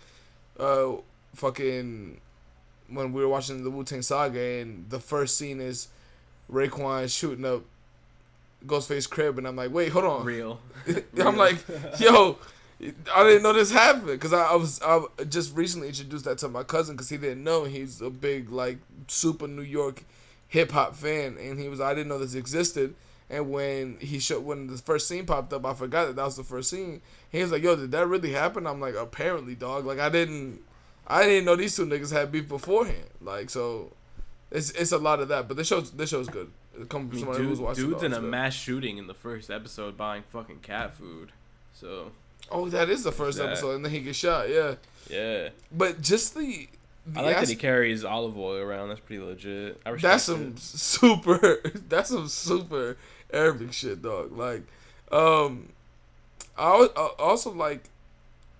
uh 0.59 0.93
fucking 1.35 2.21
when 2.89 3.13
we 3.13 3.21
were 3.21 3.29
watching 3.29 3.63
the 3.63 3.69
Wu 3.69 3.83
Tang 3.83 4.01
Saga 4.01 4.61
and 4.61 4.89
the 4.89 4.99
first 4.99 5.37
scene 5.37 5.59
is 5.59 5.87
Raekwon 6.51 7.09
shooting 7.09 7.45
up 7.45 7.63
Ghostface 8.65 9.09
crib 9.09 9.37
and 9.37 9.47
I'm 9.47 9.55
like, 9.55 9.71
wait, 9.73 9.91
hold 9.91 10.05
on. 10.05 10.25
Real. 10.25 10.59
I'm 11.19 11.37
like, 11.37 11.57
yo, 11.99 12.37
I 13.13 13.23
didn't 13.23 13.43
know 13.43 13.53
this 13.53 13.71
happened 13.71 14.07
because 14.07 14.33
I, 14.33 14.43
I 14.43 14.55
was 14.55 14.81
I 14.81 15.01
just 15.29 15.55
recently 15.55 15.89
introduced 15.89 16.25
that 16.25 16.37
to 16.39 16.49
my 16.49 16.63
cousin 16.63 16.95
because 16.95 17.09
he 17.09 17.17
didn't 17.17 17.43
know 17.43 17.65
he's 17.65 18.01
a 18.01 18.09
big 18.09 18.49
like 18.49 18.77
super 19.07 19.47
New 19.47 19.61
York 19.61 20.03
hip 20.47 20.71
hop 20.71 20.95
fan 20.95 21.37
and 21.39 21.59
he 21.59 21.69
was 21.69 21.79
I 21.79 21.93
didn't 21.93 22.09
know 22.09 22.19
this 22.19 22.35
existed 22.35 22.95
and 23.29 23.51
when 23.51 23.97
he 23.99 24.19
showed 24.19 24.43
when 24.43 24.67
the 24.67 24.77
first 24.77 25.07
scene 25.07 25.25
popped 25.25 25.53
up 25.53 25.65
I 25.65 25.73
forgot 25.73 26.07
that 26.07 26.15
that 26.15 26.25
was 26.25 26.37
the 26.37 26.43
first 26.43 26.69
scene. 26.69 27.01
He 27.31 27.41
was 27.41 27.51
like 27.51 27.63
yo 27.63 27.75
did 27.75 27.91
that 27.91 28.07
really 28.07 28.31
happen? 28.31 28.67
I'm 28.67 28.81
like 28.81 28.95
apparently 28.95 29.55
dog. 29.55 29.85
Like 29.85 29.99
I 29.99 30.09
didn't 30.09 30.61
I 31.07 31.23
didn't 31.23 31.45
know 31.45 31.55
these 31.55 31.75
two 31.75 31.85
niggas 31.85 32.11
had 32.11 32.31
beef 32.31 32.47
beforehand. 32.47 33.09
Like 33.21 33.49
so 33.49 33.93
it's 34.51 34.71
it's 34.71 34.91
a 34.91 34.97
lot 34.97 35.19
of 35.19 35.27
that 35.29 35.47
but 35.47 35.57
this 35.57 35.67
show's 35.67 35.91
this 35.91 36.09
show's 36.09 36.27
good. 36.27 36.51
It 36.79 36.89
comes 36.89 37.11
I 37.11 37.13
mean, 37.13 37.19
somebody 37.19 37.39
dude, 37.39 37.49
who's 37.49 37.61
watched 37.61 37.79
it 37.79 37.83
dude's 37.83 38.03
in 38.03 38.13
a 38.13 38.21
mass 38.21 38.53
shooting 38.53 38.97
in 38.97 39.07
the 39.07 39.13
first 39.13 39.49
episode 39.51 39.95
buying 39.95 40.23
fucking 40.31 40.59
cat 40.59 40.95
food. 40.95 41.31
So 41.73 42.11
oh 42.51 42.69
that 42.69 42.89
is 42.89 43.03
the 43.03 43.11
first 43.11 43.37
That- 43.37 43.47
episode 43.49 43.75
and 43.75 43.85
then 43.85 43.91
he 43.91 43.99
gets 44.01 44.17
shot 44.17 44.49
yeah 44.49 44.75
yeah, 45.09 45.49
But 45.69 46.01
just 46.01 46.33
the, 46.33 46.69
the 47.05 47.19
I 47.19 47.23
like 47.23 47.35
that 47.41 47.49
he 47.49 47.55
carries 47.55 48.05
olive 48.05 48.37
oil 48.37 48.55
around. 48.61 48.87
That's 48.87 49.01
pretty 49.01 49.21
legit. 49.21 49.81
I 49.85 49.89
respect 49.89 50.01
that's 50.13 50.23
some 50.23 50.47
it. 50.53 50.59
super 50.59 51.59
that's 51.89 52.09
some 52.09 52.29
super 52.29 52.95
Arabic 53.31 53.73
shit, 53.73 54.01
dog. 54.01 54.31
Like, 54.31 54.63
um, 55.11 55.73
I 56.57 56.87
I 56.95 57.09
also 57.19 57.51
like 57.51 57.89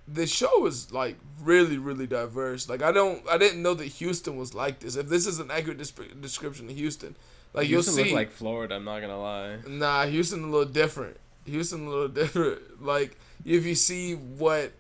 the 0.06 0.28
show 0.28 0.65
is 0.65 0.91
like 0.91 1.15
really 1.41 1.78
really 1.78 2.08
diverse. 2.08 2.67
Like 2.67 2.82
I 2.84 2.91
don't 2.91 3.24
I 3.32 3.38
didn't 3.38 3.62
know 3.62 3.74
that 3.76 3.86
Houston 3.86 4.36
was 4.36 4.54
like 4.54 4.80
this. 4.80 4.98
If 4.98 5.08
this 5.08 5.26
is 5.26 5.39
an 5.39 5.50
accurate 5.50 5.78
desp- 5.78 6.19
description 6.22 6.69
of 6.69 6.76
Houston, 6.76 7.15
like 7.54 7.67
Houston 7.67 7.96
you'll 7.96 8.06
see, 8.08 8.13
like 8.13 8.32
Florida. 8.32 8.76
I'm 8.76 8.84
not 8.84 9.00
gonna 9.00 9.19
lie. 9.19 9.58
nah, 9.65 10.06
Houston 10.06 10.43
a 10.43 10.48
little 10.48 10.65
different. 10.72 11.15
Houston 11.46 11.88
a 11.88 11.89
little 11.89 12.08
different. 12.22 12.84
Like 12.84 13.17
if 13.46 13.66
you 13.66 13.76
see 13.76 14.14
what 14.14 14.72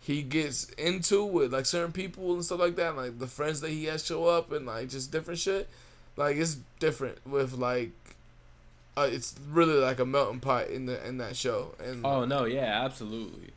he 0.00 0.22
gets 0.22 0.64
into 0.70 1.24
with 1.24 1.52
like 1.52 1.66
certain 1.66 1.92
people 1.92 2.32
and 2.34 2.44
stuff 2.44 2.60
like 2.60 2.76
that, 2.76 2.96
like 2.96 3.18
the 3.18 3.26
friends 3.26 3.60
that 3.60 3.70
he 3.70 3.84
has 3.86 4.04
show 4.04 4.26
up 4.26 4.50
and 4.52 4.66
like 4.66 4.88
just 4.88 5.10
different 5.12 5.38
shit. 5.38 5.68
Like 6.16 6.36
it's 6.36 6.58
different 6.78 7.18
with 7.26 7.52
like, 7.54 7.92
uh, 8.96 9.08
it's 9.10 9.34
really 9.50 9.74
like 9.78 9.98
a 10.00 10.04
melting 10.06 10.40
pot 10.40 10.68
in 10.68 10.86
the 10.86 11.06
in 11.06 11.18
that 11.18 11.36
show. 11.36 11.74
And 11.82 12.04
Oh 12.04 12.24
no, 12.24 12.44
yeah, 12.44 12.84
absolutely. 12.84 13.50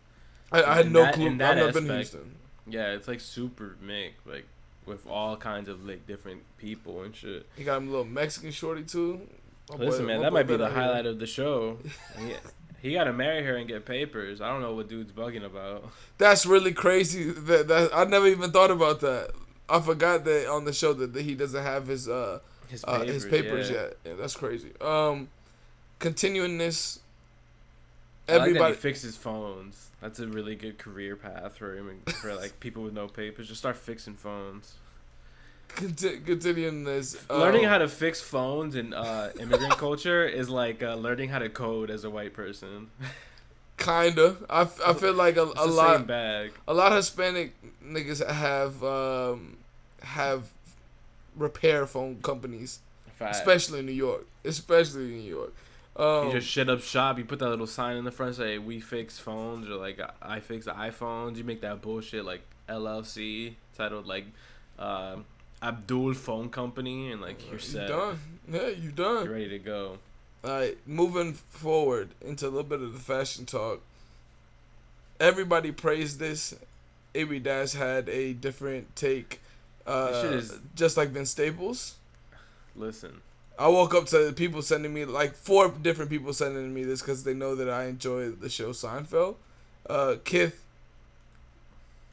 I, 0.51 0.63
I 0.63 0.75
had 0.75 0.91
no 0.91 1.01
that- 1.03 1.15
clue. 1.15 1.27
I've 1.27 1.35
never 1.37 1.71
been 1.71 1.87
to 1.87 1.95
Houston. 1.95 2.35
Yeah, 2.67 2.91
it's 2.91 3.07
like 3.07 3.19
super 3.19 3.75
mixed, 3.81 4.25
like 4.25 4.45
with 4.85 5.05
all 5.07 5.35
kinds 5.37 5.67
of 5.69 5.85
like 5.85 6.05
different 6.07 6.43
people 6.57 7.01
and 7.03 7.15
shit. 7.15 7.45
He 7.57 7.63
got 7.63 7.77
him 7.77 7.87
a 7.87 7.91
little 7.91 8.05
Mexican 8.05 8.51
shorty 8.51 8.83
too. 8.83 9.21
My 9.69 9.77
boy- 9.77 9.85
Listen, 9.85 10.05
man, 10.05 10.21
that 10.21 10.31
might 10.33 10.43
be 10.43 10.53
the 10.53 10.59
better 10.65 10.73
here. 10.73 10.83
highlight 10.83 11.05
of 11.05 11.19
the 11.19 11.25
show. 11.27 11.77
he, 12.19 12.33
he 12.83 12.91
got 12.91 13.05
to 13.05 13.13
marry 13.13 13.45
her 13.45 13.55
and 13.55 13.65
get 13.65 13.85
papers. 13.85 14.41
I 14.41 14.49
don't 14.49 14.61
know 14.61 14.75
what 14.75 14.89
dude's 14.89 15.13
bugging 15.13 15.45
about. 15.45 15.89
That's 16.17 16.45
really 16.45 16.73
crazy. 16.73 17.31
That, 17.31 17.69
that 17.69 17.91
I 17.95 18.03
never 18.03 18.27
even 18.27 18.51
thought 18.51 18.71
about 18.71 18.99
that. 18.99 19.31
I 19.69 19.79
forgot 19.79 20.25
that 20.25 20.49
on 20.49 20.65
the 20.65 20.73
show 20.73 20.91
that, 20.91 21.13
that 21.13 21.21
he 21.21 21.33
doesn't 21.33 21.63
have 21.63 21.87
his 21.87 22.09
uh, 22.09 22.39
His 22.67 22.83
uh 22.83 22.99
papers, 22.99 23.13
his 23.13 23.25
papers 23.25 23.69
yeah. 23.69 23.75
yet. 23.77 23.93
Yeah, 24.05 24.13
that's 24.19 24.35
crazy. 24.35 24.71
Um, 24.81 25.29
continuing 25.99 26.57
this, 26.57 26.99
I 28.27 28.33
like 28.33 28.41
everybody 28.41 28.75
fixes 28.75 29.15
phones. 29.15 29.89
That's 30.01 30.19
a 30.19 30.27
really 30.27 30.55
good 30.55 30.77
career 30.77 31.15
path 31.15 31.55
for 31.55 31.77
him 31.77 31.87
and 31.87 32.13
for 32.15 32.35
like 32.35 32.59
people 32.59 32.83
with 32.83 32.93
no 32.93 33.07
papers. 33.07 33.47
Just 33.47 33.61
start 33.61 33.77
fixing 33.77 34.15
phones. 34.15 34.73
Conti- 35.75 36.19
continuing 36.19 36.83
this. 36.83 37.17
learning 37.29 37.65
um, 37.65 37.71
how 37.71 37.77
to 37.79 37.87
fix 37.87 38.21
phones 38.21 38.75
in 38.75 38.93
uh, 38.93 39.31
immigrant 39.39 39.77
culture 39.77 40.25
is 40.25 40.49
like 40.49 40.81
uh, 40.83 40.95
learning 40.95 41.29
how 41.29 41.39
to 41.39 41.49
code 41.49 41.89
as 41.89 42.03
a 42.03 42.09
white 42.09 42.33
person. 42.33 42.89
kinda. 43.77 44.37
I, 44.49 44.61
I 44.85 44.93
feel 44.93 45.13
like 45.13 45.37
a, 45.37 45.43
a 45.55 45.67
lot 45.67 46.07
bag. 46.07 46.53
a 46.67 46.73
lot 46.73 46.91
of 46.91 46.97
Hispanic 46.97 47.53
niggas 47.83 48.25
have 48.27 48.83
um 48.83 49.57
have 50.01 50.49
repair 51.35 51.85
phone 51.85 52.21
companies, 52.21 52.79
Fact. 53.17 53.35
especially 53.35 53.79
in 53.79 53.85
New 53.85 53.93
York, 53.93 54.25
especially 54.45 55.05
in 55.05 55.17
New 55.19 55.29
York. 55.29 55.53
Um, 55.95 56.27
you 56.27 56.33
just 56.33 56.47
shut 56.47 56.69
up 56.69 56.81
shop. 56.81 57.17
You 57.19 57.25
put 57.25 57.39
that 57.39 57.49
little 57.49 57.67
sign 57.67 57.97
in 57.97 58.03
the 58.03 58.11
front 58.11 58.35
say 58.35 58.57
"We 58.57 58.79
fix 58.79 59.19
phones" 59.19 59.69
or 59.69 59.75
like 59.75 59.99
"I 60.21 60.39
fix 60.39 60.65
iPhones." 60.65 61.37
You 61.37 61.43
make 61.43 61.61
that 61.61 61.81
bullshit 61.81 62.25
like 62.25 62.41
LLC 62.67 63.53
titled 63.77 64.07
like 64.07 64.25
uh, 64.79 65.17
Abdul 65.63 66.13
Phone 66.13 66.49
Company, 66.49 67.11
and 67.11 67.21
like 67.21 67.49
you're 67.49 67.59
you 67.59 67.87
done. 67.87 68.19
Yeah, 68.51 68.67
you 68.67 68.91
done. 68.91 69.23
You're 69.25 69.33
ready 69.33 69.49
to 69.49 69.59
go. 69.59 69.97
All 70.43 70.51
right, 70.51 70.77
moving 70.85 71.33
forward 71.33 72.09
into 72.21 72.45
a 72.45 72.49
little 72.49 72.63
bit 72.63 72.81
of 72.81 72.91
the 72.93 72.99
fashion 72.99 73.45
talk. 73.45 73.81
Everybody 75.19 75.71
praised 75.71 76.19
this. 76.19 76.53
AB 77.15 77.39
Dash 77.39 77.73
had 77.73 78.09
a 78.09 78.33
different 78.33 78.95
take, 78.95 79.39
uh, 79.85 80.23
is- 80.33 80.59
just 80.75 80.97
like 80.97 81.09
Vince 81.09 81.29
Staples. 81.29 81.95
Listen, 82.75 83.21
I 83.57 83.67
woke 83.67 83.93
up 83.93 84.07
to 84.07 84.33
people 84.33 84.63
sending 84.63 84.93
me 84.93 85.05
like 85.05 85.35
four 85.35 85.69
different 85.69 86.09
people 86.09 86.33
sending 86.33 86.73
me 86.73 86.83
this 86.83 87.01
because 87.01 87.23
they 87.23 87.35
know 87.35 87.55
that 87.55 87.69
I 87.69 87.85
enjoy 87.85 88.31
the 88.31 88.49
show 88.49 88.71
Seinfeld. 88.71 89.35
Uh, 89.87 90.15
Kith 90.23 90.62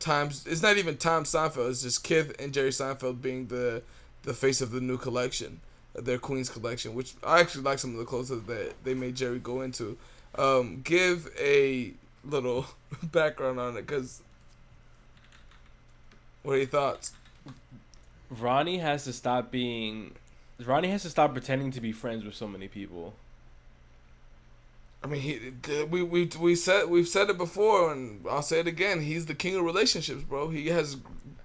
times 0.01 0.47
it's 0.47 0.63
not 0.63 0.79
even 0.79 0.97
Tom 0.97 1.25
Seinfeld. 1.25 1.71
It's 1.71 1.83
just 1.83 2.03
Kith 2.03 2.35
and 2.41 2.53
Jerry 2.53 2.71
Seinfeld 2.71 3.23
being 3.23 3.47
the 3.47 3.83
the 4.23 4.35
face 4.35 4.61
of 4.61 4.71
the 4.73 4.81
new 4.81 4.99
collection, 4.99 5.61
their 5.95 6.19
Queens 6.19 6.49
collection, 6.51 6.95
which 6.95 7.15
I 7.25 7.41
actually 7.41 7.63
like 7.63 7.79
some 7.79 7.93
of 7.93 7.99
the 7.99 8.05
clothes 8.05 8.29
that 8.29 8.75
they 8.85 8.95
made 8.95 9.17
Jerry 9.17 9.39
go 9.39 9.63
into. 9.63 9.97
Um, 10.35 10.81
give 10.83 11.31
a 11.39 11.93
little 12.25 12.67
background 13.03 13.59
on 13.59 13.77
it 13.77 13.87
because 13.87 14.23
what 16.43 16.55
are 16.55 16.59
your 16.59 16.67
thoughts? 16.67 17.13
Ronnie 18.31 18.79
has 18.79 19.05
to 19.05 19.13
stop 19.13 19.51
being. 19.51 20.13
Ronnie 20.65 20.89
has 20.89 21.03
to 21.03 21.11
stop 21.11 21.33
pretending 21.33 21.71
to 21.73 21.81
be 21.81 21.93
friends 21.93 22.25
with 22.25 22.35
so 22.35 22.47
many 22.47 22.69
people. 22.69 23.15
I 25.03 25.07
mean, 25.07 25.21
he, 25.23 25.85
we 25.91 26.03
we 26.03 26.29
we 26.39 26.55
said 26.55 26.89
we've 26.89 27.09
said 27.09 27.31
it 27.31 27.39
before, 27.39 27.93
and 27.93 28.25
I'll 28.29 28.43
say 28.43 28.61
it 28.61 28.67
again. 28.67 29.01
He's 29.01 29.27
the 29.27 29.35
king 29.35 29.57
of 29.57 29.65
relationships, 29.65 30.23
bro. 30.23 30.49
He 30.51 30.69
has 30.69 30.99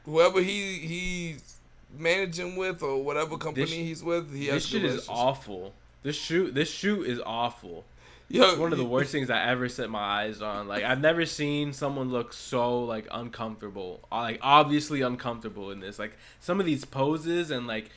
whoever 0.06 0.42
he 0.42 0.80
he's 0.80 1.56
managing 1.98 2.56
with 2.58 2.84
or 2.84 3.02
whatever 3.04 3.38
company 3.38 3.66
This- 3.66 3.74
he's 3.74 4.04
with. 4.04 4.34
He 4.36 4.48
has 4.48 4.56
This 4.64 4.66
shit 4.68 4.84
is 4.84 5.08
awful. 5.10 5.74
This 6.04 6.16
shoot, 6.16 6.54
this 6.54 6.70
shoot 6.70 7.08
is 7.08 7.20
awful. 7.26 7.86
Yo, 8.28 8.44
It's 8.44 8.58
one 8.58 8.72
of 8.72 8.78
the 8.80 8.86
worst 8.86 9.12
things 9.12 9.30
I 9.30 9.44
ever 9.50 9.70
set 9.70 9.90
my 9.90 10.00
eyes 10.00 10.42
on. 10.42 10.68
Like 10.68 10.84
I've 10.84 11.00
never 11.00 11.26
seen 11.26 11.74
someone 11.74 12.10
look 12.12 12.34
so 12.34 12.84
like 12.84 13.08
uncomfortable, 13.12 14.02
like 14.12 14.40
obviously 14.42 15.02
uncomfortable 15.02 15.72
in 15.72 15.80
this. 15.80 15.98
Like 15.98 16.14
some 16.40 16.60
of 16.60 16.66
these 16.66 16.86
poses 16.86 17.52
and 17.52 17.68
like, 17.68 17.90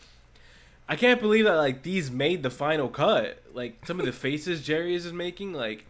I 0.89 0.97
can't 0.97 1.21
believe 1.21 1.45
that 1.45 1.57
like 1.57 1.83
these 1.83 2.11
made 2.11 2.43
the 2.43 2.51
final 2.51 2.89
cut. 2.89 3.43
Like 3.53 3.85
some 3.87 4.01
of 4.01 4.07
the 4.07 4.13
faces 4.13 4.63
Jerry 4.65 4.95
is 4.95 5.13
making, 5.13 5.53
like, 5.53 5.85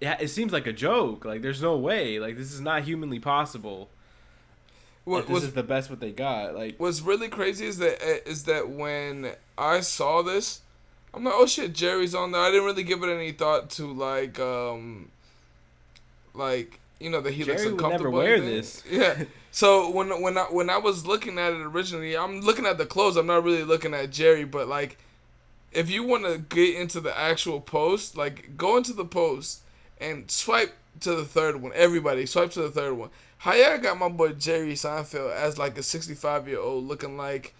yeah, 0.00 0.16
it 0.20 0.28
seems 0.28 0.52
like 0.52 0.66
a 0.66 0.72
joke. 0.72 1.24
Like 1.24 1.42
there's 1.42 1.62
no 1.62 1.76
way. 1.76 2.18
Like 2.18 2.36
this 2.36 2.52
is 2.52 2.60
not 2.60 2.82
humanly 2.82 3.20
possible. 3.20 3.88
What 5.04 5.18
Like, 5.18 5.26
this 5.26 5.34
was 5.34 5.44
is 5.44 5.52
the 5.54 5.62
best 5.62 5.88
what 5.90 6.00
they 6.00 6.10
got. 6.10 6.54
Like 6.54 6.76
what's 6.78 7.00
really 7.00 7.28
crazy 7.28 7.66
is 7.66 7.78
that 7.78 8.02
eh, 8.02 8.34
that 8.46 8.68
when 8.70 9.32
I 9.56 9.80
saw 9.80 10.22
this, 10.22 10.60
I'm 11.14 11.24
like, 11.24 11.34
oh 11.36 11.46
shit, 11.46 11.72
Jerry's 11.72 12.14
on 12.14 12.32
there. 12.32 12.40
I 12.40 12.50
didn't 12.50 12.66
really 12.66 12.82
give 12.82 13.02
it 13.02 13.08
any 13.08 13.32
thought 13.32 13.70
to 13.70 13.92
like 13.92 14.38
um, 14.40 15.10
like 16.34 16.80
you 16.98 17.10
know 17.10 17.20
that 17.20 17.32
he 17.34 17.44
looks 17.44 17.62
Jerry 17.62 17.72
would 17.72 17.82
never 17.88 18.08
uncomfortable. 18.08 18.18
wear 18.18 18.40
this. 18.40 18.82
Yeah. 18.90 19.24
So 19.50 19.90
when 19.90 20.08
when 20.22 20.38
I 20.38 20.42
when 20.44 20.70
I 20.70 20.78
was 20.78 21.06
looking 21.06 21.38
at 21.38 21.52
it 21.52 21.60
originally, 21.60 22.16
I'm 22.16 22.40
looking 22.40 22.66
at 22.66 22.78
the 22.78 22.86
clothes. 22.86 23.16
I'm 23.16 23.26
not 23.26 23.42
really 23.44 23.64
looking 23.64 23.94
at 23.94 24.10
Jerry, 24.10 24.44
but 24.44 24.68
like, 24.68 24.98
if 25.72 25.90
you 25.90 26.04
want 26.04 26.24
to 26.24 26.38
get 26.38 26.76
into 26.76 27.00
the 27.00 27.16
actual 27.18 27.60
post, 27.60 28.16
like 28.16 28.56
go 28.56 28.76
into 28.76 28.92
the 28.92 29.04
post 29.04 29.60
and 30.00 30.30
swipe 30.30 30.74
to 31.00 31.14
the 31.14 31.24
third 31.24 31.60
one. 31.60 31.72
Everybody 31.74 32.26
swipe 32.26 32.50
to 32.52 32.62
the 32.62 32.70
third 32.70 32.94
one. 32.94 33.10
How 33.38 33.54
y'all 33.54 33.78
got 33.78 33.98
my 33.98 34.08
boy 34.08 34.32
Jerry 34.32 34.74
Seinfeld 34.74 35.34
as 35.34 35.58
like 35.58 35.78
a 35.78 35.82
65 35.82 36.46
year 36.46 36.60
old 36.60 36.86
looking 36.86 37.16
like 37.16 37.54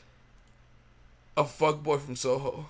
a 1.37 1.45
fuck 1.45 1.83
boy 1.83 1.97
from 1.99 2.17
Soho. 2.17 2.69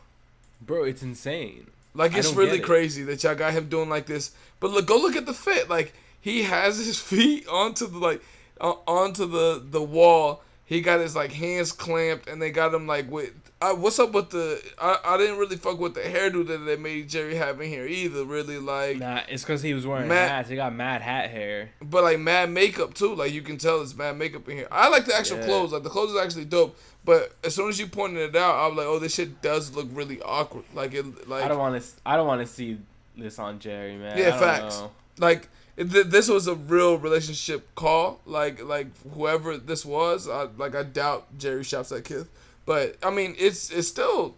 bro, 0.61 0.85
it's 0.85 1.03
insane. 1.03 1.67
Like 1.93 2.15
it's 2.15 2.33
really 2.33 2.59
it. 2.59 2.65
crazy 2.65 3.03
that 3.05 3.23
y'all 3.25 3.35
got 3.35 3.53
him 3.53 3.69
doing 3.69 3.89
like 3.89 4.07
this. 4.07 4.31
But 4.61 4.71
look, 4.71 4.87
go 4.87 4.97
look 4.97 5.17
at 5.17 5.27
the 5.27 5.35
fit. 5.35 5.69
Like 5.69 5.93
he 6.21 6.45
has 6.45 6.79
his 6.79 7.01
feet 7.01 7.47
onto 7.49 7.87
the 7.87 7.99
like 7.99 8.23
uh, 8.61 8.75
onto 8.87 9.27
the 9.27 9.63
the 9.65 9.83
wall. 9.83 10.43
He 10.65 10.81
got 10.83 11.01
his 11.01 11.17
like 11.17 11.33
hands 11.33 11.73
clamped, 11.73 12.29
and 12.29 12.41
they 12.41 12.51
got 12.51 12.73
him 12.73 12.87
like 12.87 13.11
with. 13.11 13.33
Uh, 13.63 13.75
what's 13.75 13.99
up 13.99 14.13
with 14.13 14.31
the? 14.31 14.63
I, 14.81 14.99
I 15.05 15.17
didn't 15.19 15.37
really 15.39 15.57
fuck 15.57 15.79
with 15.81 15.95
the 15.95 16.01
hairdo 16.01 16.47
that 16.47 16.59
they 16.59 16.77
made 16.77 17.09
Jerry 17.11 17.35
have 17.35 17.61
in 17.61 17.69
here 17.69 17.87
either. 17.87 18.25
Really 18.25 18.59
like, 18.59 18.97
Nah, 18.99 19.21
it's 19.29 19.43
because 19.43 19.61
he 19.63 19.75
was 19.75 19.85
wearing 19.87 20.09
Matt- 20.09 20.31
hats. 20.31 20.49
He 20.49 20.57
got 20.57 20.73
mad 20.75 21.03
hat 21.03 21.29
hair. 21.31 21.71
but 21.83 22.05
like 22.05 22.21
mad 22.21 22.51
makeup 22.51 22.95
too. 22.95 23.15
Like 23.15 23.33
you 23.33 23.43
can 23.43 23.59
tell 23.59 23.83
it's 23.83 23.95
mad 23.97 24.17
makeup 24.17 24.49
in 24.49 24.57
here. 24.59 24.69
I 24.71 24.89
like 24.89 25.05
the 25.07 25.15
actual 25.15 25.39
Yeah. 25.39 25.47
clothes. 25.47 25.73
Like 25.73 25.83
the 25.83 25.91
clothes 25.91 26.13
is 26.13 26.17
actually 26.19 26.45
dope. 26.47 26.79
But 27.05 27.35
as 27.43 27.55
soon 27.55 27.69
as 27.69 27.79
you 27.81 27.87
pointed 27.89 28.31
it 28.31 28.37
out, 28.37 28.55
I 28.55 28.67
was 28.69 28.77
like, 28.77 28.87
oh, 28.87 28.99
this 29.01 29.15
shit 29.15 29.43
does 29.43 29.75
look 29.75 29.89
really 29.93 30.23
awkward. 30.23 30.65
Like 30.73 30.95
it, 30.95 31.29
like 31.29 31.45
I 31.45 31.49
don't 31.49 31.59
want 31.59 31.83
to. 31.83 31.89
I 32.07 32.17
don't 32.17 32.29
want 32.29 32.41
to 32.43 32.47
see 32.47 32.79
this 33.19 33.39
on 33.41 33.59
Jerry, 33.59 33.97
man. 33.97 34.17
Yeah, 34.17 34.29
I 34.29 34.31
don't 34.31 34.39
facts. 34.41 34.79
know. 34.79 34.91
like 35.19 35.49
th- 35.89 36.07
this 36.07 36.29
was 36.29 36.47
a 36.47 36.55
real 36.55 36.99
relationship 36.99 37.75
call. 37.75 38.21
Like 38.27 38.63
like 38.63 38.89
whoever 39.15 39.57
this 39.57 39.85
was, 39.85 40.29
I, 40.29 40.49
like 40.57 40.75
I 40.75 40.83
doubt 40.83 41.27
Jerry 41.39 41.65
shops 41.65 41.93
at 41.93 42.05
Kith, 42.05 42.29
but 42.67 42.97
I 43.03 43.11
mean 43.11 43.35
it's 43.39 43.71
it's 43.71 43.89
still 43.89 44.35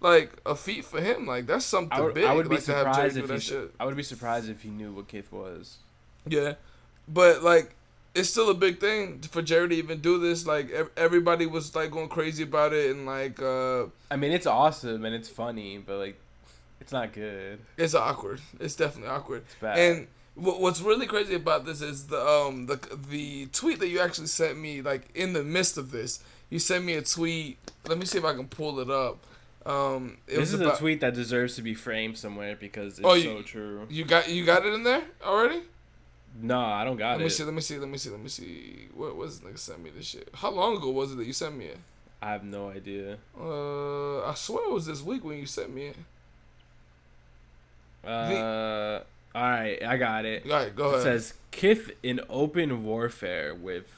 like 0.00 0.32
a 0.46 0.54
feat 0.54 0.84
for 0.84 1.00
him. 1.00 1.26
Like 1.26 1.46
that's 1.46 1.64
something 1.64 1.98
I 1.98 2.00
would, 2.02 2.14
big. 2.14 2.24
I 2.24 2.34
would 2.34 2.48
be 2.48 2.56
like, 2.56 2.66
have 2.66 2.94
Jerry 2.96 3.10
surprised 3.10 3.16
if 3.18 3.28
that 3.28 3.34
he. 3.34 3.40
shit. 3.40 3.74
I 3.80 3.86
would 3.86 3.96
be 3.96 4.02
surprised 4.02 4.48
if 4.48 4.62
he 4.62 4.68
knew 4.70 4.92
what 4.92 5.08
Kith 5.08 5.32
was. 5.32 5.78
Yeah, 6.26 6.54
but 7.08 7.42
like 7.42 7.74
it's 8.14 8.28
still 8.28 8.50
a 8.50 8.54
big 8.54 8.80
thing 8.80 9.20
for 9.20 9.40
Jerry 9.40 9.68
to 9.68 9.74
even 9.74 10.00
do 10.00 10.18
this. 10.18 10.46
Like 10.46 10.70
everybody 10.96 11.46
was 11.46 11.74
like 11.74 11.90
going 11.90 12.08
crazy 12.08 12.42
about 12.42 12.72
it, 12.72 12.94
and 12.94 13.06
like 13.06 13.40
uh 13.40 13.86
I 14.10 14.16
mean, 14.16 14.32
it's 14.32 14.46
awesome 14.46 15.04
and 15.04 15.14
it's 15.14 15.28
funny, 15.28 15.78
but 15.78 15.98
like, 15.98 16.18
it's 16.80 16.92
not 16.92 17.12
good. 17.12 17.60
it's 17.76 17.94
awkward. 17.94 18.40
It's 18.58 18.74
definitely 18.74 19.10
awkward. 19.10 19.42
It's 19.46 19.54
bad. 19.56 19.78
And 19.78 20.06
what's 20.34 20.80
really 20.80 21.06
crazy 21.06 21.34
about 21.34 21.66
this 21.66 21.82
is 21.82 22.06
the 22.06 22.20
um 22.24 22.66
the 22.66 22.78
the 23.10 23.46
tweet 23.46 23.78
that 23.80 23.88
you 23.88 24.00
actually 24.00 24.26
sent 24.28 24.58
me 24.58 24.80
like 24.82 25.08
in 25.14 25.32
the 25.32 25.42
midst 25.42 25.76
of 25.78 25.90
this. 25.90 26.20
You 26.48 26.58
sent 26.58 26.84
me 26.84 26.94
a 26.94 27.02
tweet. 27.02 27.58
Let 27.86 27.98
me 27.98 28.06
see 28.06 28.18
if 28.18 28.24
I 28.24 28.34
can 28.34 28.48
pull 28.48 28.80
it 28.80 28.90
up. 28.90 29.18
Um, 29.66 30.16
it 30.26 30.30
this 30.32 30.38
was 30.38 30.54
is 30.54 30.60
about, 30.60 30.76
a 30.76 30.78
tweet 30.78 31.00
that 31.02 31.14
deserves 31.14 31.54
to 31.56 31.62
be 31.62 31.74
framed 31.74 32.16
somewhere 32.16 32.56
because 32.56 32.98
it's 32.98 33.06
Oh, 33.06 33.14
you- 33.14 33.22
so 33.22 33.42
true. 33.42 33.86
You 33.90 34.04
got 34.04 34.28
you 34.30 34.44
got 34.44 34.64
it 34.64 34.72
in 34.72 34.82
there 34.82 35.02
already. 35.22 35.62
No, 36.40 36.58
I 36.60 36.84
don't 36.84 36.96
got 36.96 37.18
Let 37.18 37.24
me 37.24 37.28
see. 37.28 37.44
Let 37.44 37.54
me 37.54 37.60
see. 37.60 37.78
Let 37.78 37.88
me 37.88 37.98
see. 37.98 38.10
Let 38.10 38.20
me 38.20 38.28
see. 38.28 38.88
What 38.94 39.16
was 39.16 39.40
this 39.40 39.50
nigga 39.50 39.58
sent 39.58 39.82
me 39.82 39.90
this 39.90 40.06
shit? 40.06 40.28
How 40.34 40.50
long 40.50 40.76
ago 40.76 40.90
was 40.90 41.12
it 41.12 41.16
that 41.16 41.26
you 41.26 41.32
sent 41.32 41.56
me 41.56 41.66
it? 41.66 41.78
I 42.22 42.32
have 42.32 42.44
no 42.44 42.70
idea. 42.70 43.18
Uh, 43.38 44.22
I 44.22 44.34
swear 44.34 44.64
it 44.66 44.72
was 44.72 44.86
this 44.86 45.02
week 45.02 45.24
when 45.24 45.38
you 45.38 45.46
sent 45.46 45.74
me 45.74 45.86
it. 45.88 45.96
Uh, 48.08 49.00
all 49.34 49.42
right, 49.42 49.82
I 49.82 49.96
got 49.96 50.24
it. 50.24 50.44
All 50.44 50.52
right, 50.52 50.74
go 50.74 50.88
ahead. 50.88 51.00
It 51.00 51.02
says 51.02 51.34
Kith 51.50 51.90
in 52.02 52.20
open 52.28 52.84
warfare 52.84 53.54
with 53.54 53.92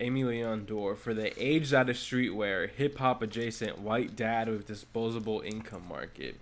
Aimé 0.00 0.26
Leon 0.26 0.66
Dore 0.66 0.94
for 0.94 1.14
the 1.14 1.32
aged 1.42 1.72
out 1.72 1.88
of 1.88 1.96
streetwear, 1.96 2.68
hip 2.70 2.98
hop 2.98 3.22
adjacent 3.22 3.78
white 3.78 4.14
dad 4.14 4.48
with 4.48 4.66
disposable 4.66 5.40
income 5.40 5.84
market. 5.88 6.36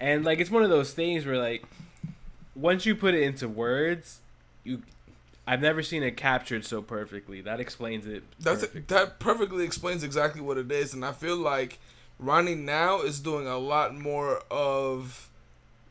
And 0.00 0.24
like 0.24 0.40
it's 0.40 0.50
one 0.50 0.62
of 0.62 0.70
those 0.70 0.92
things 0.92 1.24
where 1.24 1.38
like 1.38 1.64
once 2.54 2.86
you 2.86 2.96
put 2.96 3.14
it 3.14 3.22
into 3.22 3.48
words, 3.48 4.20
you 4.64 4.82
I've 5.46 5.60
never 5.60 5.82
seen 5.82 6.02
it 6.02 6.16
captured 6.16 6.64
so 6.64 6.82
perfectly. 6.82 7.40
That 7.40 7.60
explains 7.60 8.04
it. 8.06 8.24
That's 8.40 8.62
perfect. 8.62 8.88
that 8.88 9.18
perfectly 9.20 9.64
explains 9.64 10.02
exactly 10.02 10.40
what 10.40 10.58
it 10.58 10.70
is, 10.72 10.92
and 10.92 11.04
I 11.04 11.12
feel 11.12 11.36
like 11.36 11.78
Ronnie 12.18 12.56
now 12.56 13.02
is 13.02 13.20
doing 13.20 13.46
a 13.46 13.58
lot 13.58 13.94
more 13.94 14.42
of 14.50 15.30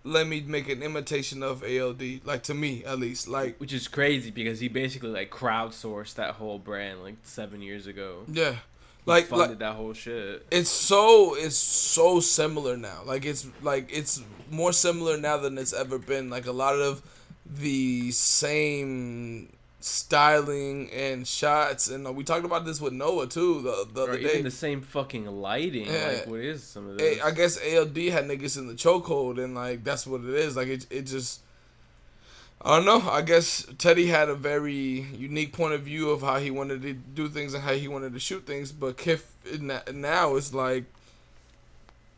let 0.06 0.28
me 0.28 0.40
make 0.42 0.70
an 0.70 0.84
imitation 0.84 1.42
of 1.42 1.64
ALD, 1.64 2.22
like 2.24 2.44
to 2.44 2.54
me 2.54 2.86
at 2.86 3.00
least, 3.00 3.28
like 3.28 3.58
Which 3.58 3.74
is 3.74 3.88
crazy 3.88 4.32
because 4.32 4.60
he 4.60 4.68
basically 4.68 5.10
like 5.10 5.32
crowdsourced 5.32 6.14
that 6.16 6.36
whole 6.36 6.60
brand 6.60 7.04
like 7.04 7.16
seven 7.24 7.62
years 7.62 7.88
ago. 7.88 8.24
yeah, 8.32 8.56
like 9.06 9.26
funded 9.26 9.50
like 9.50 9.60
that 9.60 9.76
whole 9.76 9.94
shit. 9.94 10.46
it's 10.52 10.70
so 10.70 11.36
it's 11.36 11.58
so 11.58 12.20
similar 12.20 12.78
now. 12.78 13.02
Like 13.04 13.26
it's 13.26 13.48
like 13.64 13.90
it's 13.92 14.22
more 14.52 14.72
similar 14.72 15.18
now 15.18 15.38
than 15.38 15.58
it's 15.58 15.74
ever 15.74 15.98
been. 15.98 16.30
Like 16.30 16.46
a 16.46 16.52
lot 16.52 16.76
of 16.76 17.02
the 17.46 18.12
same 18.12 19.50
styling 19.86 20.90
and 20.92 21.28
shots, 21.28 21.88
and 21.90 22.08
uh, 22.08 22.12
we 22.12 22.24
talked 22.24 22.44
about 22.44 22.66
this 22.66 22.82
with 22.82 22.92
Noah 22.92 23.28
too 23.28 23.62
the, 23.62 23.88
the 23.94 24.02
Or 24.02 24.10
other 24.10 24.20
day. 24.20 24.42
the 24.42 24.50
same 24.50 24.82
fucking 24.82 25.28
lighting. 25.28 25.86
Yeah. 25.86 26.08
Like, 26.20 26.28
what 26.28 26.40
is 26.40 26.64
some 26.64 26.90
of 26.90 26.98
this? 26.98 27.22
I 27.22 27.30
guess 27.32 27.58
ALD 27.58 27.96
had 27.98 28.26
niggas 28.26 28.58
in 28.58 28.68
the 28.68 28.74
chokehold, 28.74 29.42
and 29.44 29.54
like 29.54 29.84
that's 29.84 30.08
what 30.08 30.22
it 30.22 30.30
is. 30.34 30.56
Like 30.56 30.68
it, 30.70 30.88
it 30.90 31.04
just. 31.04 31.42
I 32.62 32.78
don't 32.78 32.86
know. 32.86 33.08
I 33.12 33.22
guess 33.22 33.68
Teddy 33.78 34.08
had 34.08 34.28
a 34.28 34.34
very 34.34 34.74
unique 35.16 35.54
point 35.54 35.76
of 35.76 35.82
view 35.82 36.10
of 36.10 36.22
how 36.22 36.40
he 36.40 36.50
wanted 36.50 36.82
to 36.82 36.94
do 36.94 37.28
things 37.30 37.54
and 37.54 37.62
how 37.64 37.74
he 37.74 37.88
wanted 37.88 38.14
to 38.14 38.20
shoot 38.20 38.48
things, 38.48 38.72
but 38.72 38.98
Kith 38.98 39.36
na- 39.60 39.82
now 39.94 40.36
is 40.36 40.54
like. 40.54 40.86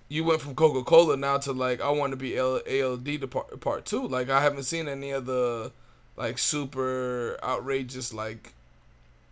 You 0.10 0.24
went 0.24 0.40
from 0.40 0.56
Coca 0.56 0.84
Cola 0.86 1.18
now 1.18 1.38
to 1.40 1.52
like 1.52 1.82
I 1.82 1.90
want 1.90 2.12
to 2.12 2.16
be 2.18 2.40
ALD 2.40 3.06
to 3.06 3.28
part, 3.28 3.60
part 3.60 3.86
two. 3.86 4.08
Like 4.08 4.30
I 4.30 4.42
haven't 4.42 4.64
seen 4.64 4.88
any 4.88 5.12
of 5.12 5.26
the 5.26 5.74
like 6.18 6.38
super 6.38 7.38
outrageous 7.44 8.14
like 8.14 8.54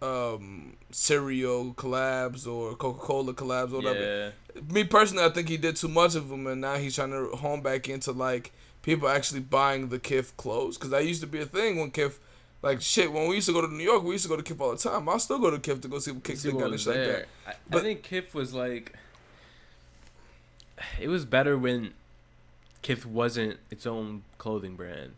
um 0.02 0.78
cereal 0.92 1.74
collabs 1.74 2.48
or 2.48 2.76
Coca 2.76 3.00
Cola 3.00 3.34
collabs 3.34 3.74
or 3.74 3.78
whatever 3.78 4.00
yeah. 4.00 4.30
me 4.72 4.84
personally, 4.84 5.24
I 5.24 5.30
think 5.30 5.50
he 5.50 5.58
did 5.58 5.76
too 5.76 5.88
much 5.88 6.16
of 6.16 6.30
them, 6.30 6.48
and 6.48 6.62
now 6.62 6.76
he's 6.76 6.96
trying 6.96 7.12
to 7.12 7.36
hone 7.38 7.62
back 7.62 7.90
into 7.90 8.12
like 8.12 8.52
people 8.82 9.10
actually 9.10 9.42
buying 9.42 9.90
the 9.90 10.00
Kith 10.00 10.36
clothes. 10.38 10.78
Because 10.78 10.92
that 10.92 11.06
used 11.06 11.22
to 11.22 11.28
be 11.28 11.42
a 11.42 11.46
thing 11.46 11.80
when 11.80 11.92
Kith, 11.92 12.20
like 12.62 12.82
shit, 12.82 13.12
when 13.12 13.28
we 13.28 13.36
used 13.36 13.48
to 13.48 13.54
go 13.54 13.62
to 13.62 13.74
New 13.74 13.84
York, 13.84 14.04
we 14.04 14.14
used 14.14 14.24
to 14.26 14.30
go 14.30 14.38
to 14.38 14.44
Kith 14.44 14.62
all 14.62 14.72
the 14.72 14.78
time. 14.78 15.08
I 15.10 15.18
still 15.18 15.40
go 15.40 15.52
to 15.52 15.60
Kith 15.60 15.82
to 15.82 15.88
go 15.88 16.00
see 16.00 16.12
what 16.12 16.24
kicks 16.24 16.44
they 16.44 16.52
got 16.52 16.72
and 16.72 16.80
shit 16.80 16.96
like 16.96 17.08
that. 17.08 17.28
I, 17.48 17.78
I 17.78 17.82
think 17.82 18.04
Kith 18.04 18.34
was 18.34 18.54
like. 18.54 18.94
It 21.00 21.08
was 21.08 21.26
better 21.26 21.58
when 21.58 21.94
Kith 22.82 23.06
wasn't 23.06 23.60
its 23.72 23.86
own 23.86 24.24
clothing 24.38 24.76
brand. 24.76 25.14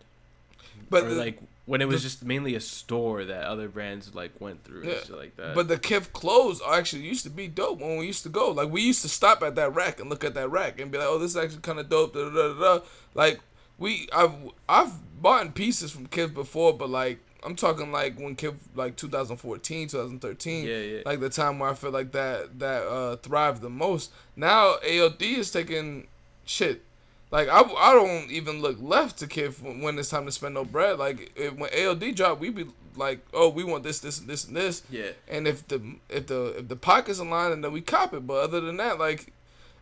But 0.89 1.03
or 1.03 1.09
the, 1.09 1.15
like 1.15 1.39
when 1.65 1.81
it 1.81 1.87
was 1.87 2.01
the- 2.03 2.09
just 2.09 2.23
mainly 2.23 2.55
a 2.55 2.59
store 2.61 3.25
that 3.25 3.43
other 3.43 3.67
brands 3.67 4.15
like 4.15 4.39
went 4.39 4.63
through 4.63 4.83
Yeah, 4.83 4.91
and 4.95 5.05
shit 5.07 5.17
like 5.17 5.35
that. 5.37 5.53
but 5.55 5.67
the 5.67 5.77
Kith 5.77 6.13
clothes 6.13 6.61
actually 6.67 7.01
used 7.03 7.23
to 7.23 7.29
be 7.29 7.47
dope 7.47 7.79
when 7.79 7.97
we 7.97 8.07
used 8.07 8.23
to 8.23 8.29
go. 8.29 8.51
Like 8.51 8.69
we 8.69 8.81
used 8.81 9.01
to 9.01 9.09
stop 9.09 9.43
at 9.43 9.55
that 9.55 9.75
rack 9.75 9.99
and 9.99 10.09
look 10.09 10.23
at 10.23 10.33
that 10.35 10.49
rack 10.49 10.79
and 10.79 10.91
be 10.91 10.97
like, 10.97 11.07
oh, 11.07 11.17
this 11.17 11.31
is 11.31 11.37
actually 11.37 11.61
kind 11.61 11.79
of 11.79 11.89
dope. 11.89 12.13
Da, 12.13 12.29
da, 12.29 12.53
da, 12.53 12.59
da. 12.77 12.85
Like 13.13 13.39
we, 13.77 14.07
I've 14.15 14.33
I've 14.69 15.21
bought 15.21 15.53
pieces 15.55 15.91
from 15.91 16.07
Kith 16.07 16.33
before, 16.33 16.73
but 16.73 16.89
like 16.89 17.19
I'm 17.43 17.55
talking 17.55 17.91
like 17.91 18.17
when 18.19 18.35
Kith 18.35 18.55
like 18.75 18.95
2014, 18.95 19.87
2013. 19.89 20.65
yeah, 20.65 20.77
yeah. 20.77 21.01
like 21.05 21.19
the 21.19 21.29
time 21.29 21.59
where 21.59 21.69
I 21.69 21.73
feel 21.73 21.91
like 21.91 22.11
that 22.13 22.59
that 22.59 22.83
uh 22.87 23.15
thrived 23.17 23.61
the 23.61 23.69
most. 23.69 24.11
Now 24.35 24.75
ALD 24.87 25.21
is 25.21 25.51
taking 25.51 26.07
shit. 26.45 26.83
Like 27.29 27.49
I, 27.49 27.61
I 27.61 27.93
don't 27.93 28.31
even 28.31 28.61
look 28.61 28.77
left 28.79 29.19
to 29.19 29.27
Kith 29.27 29.61
when, 29.61 29.99
it's 29.99 30.09
time 30.09 30.25
to 30.25 30.31
spend 30.31 30.53
no 30.53 30.63
bread. 30.63 30.97
Like 30.97 31.31
if, 31.35 31.53
when 31.55 31.69
ALD 31.77 32.15
drop, 32.15 32.39
we 32.39 32.49
be 32.49 32.67
like, 32.95 33.19
oh, 33.33 33.49
we 33.49 33.63
want 33.63 33.83
this, 33.83 33.99
this, 33.99 34.19
and 34.19 34.29
this, 34.29 34.45
and 34.45 34.55
this. 34.55 34.83
yeah. 34.89 35.09
And 35.27 35.47
if 35.47 35.67
the 35.67 35.81
if 36.09 36.27
the 36.27 36.59
if 36.59 36.67
the 36.67 36.75
pockets 36.75 37.19
align, 37.19 37.51
and 37.51 37.63
then 37.63 37.73
we 37.73 37.81
cop 37.81 38.13
it. 38.13 38.25
But 38.25 38.43
other 38.43 38.61
than 38.61 38.77
that, 38.77 38.97
like 38.97 39.33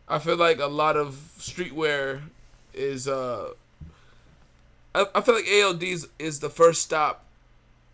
I 0.08 0.19
feel 0.19 0.38
like 0.38 0.60
a 0.60 0.67
lot 0.67 0.97
of 0.97 1.15
streetwear 1.38 2.21
is 2.73 3.08
uh. 3.08 3.51
I, 4.95 5.05
I 5.13 5.21
feel 5.21 5.36
like 5.36 5.47
ALD 5.47 5.84
is, 5.84 6.08
is 6.17 6.39
the 6.39 6.49
first 6.49 6.81
stop 6.81 7.25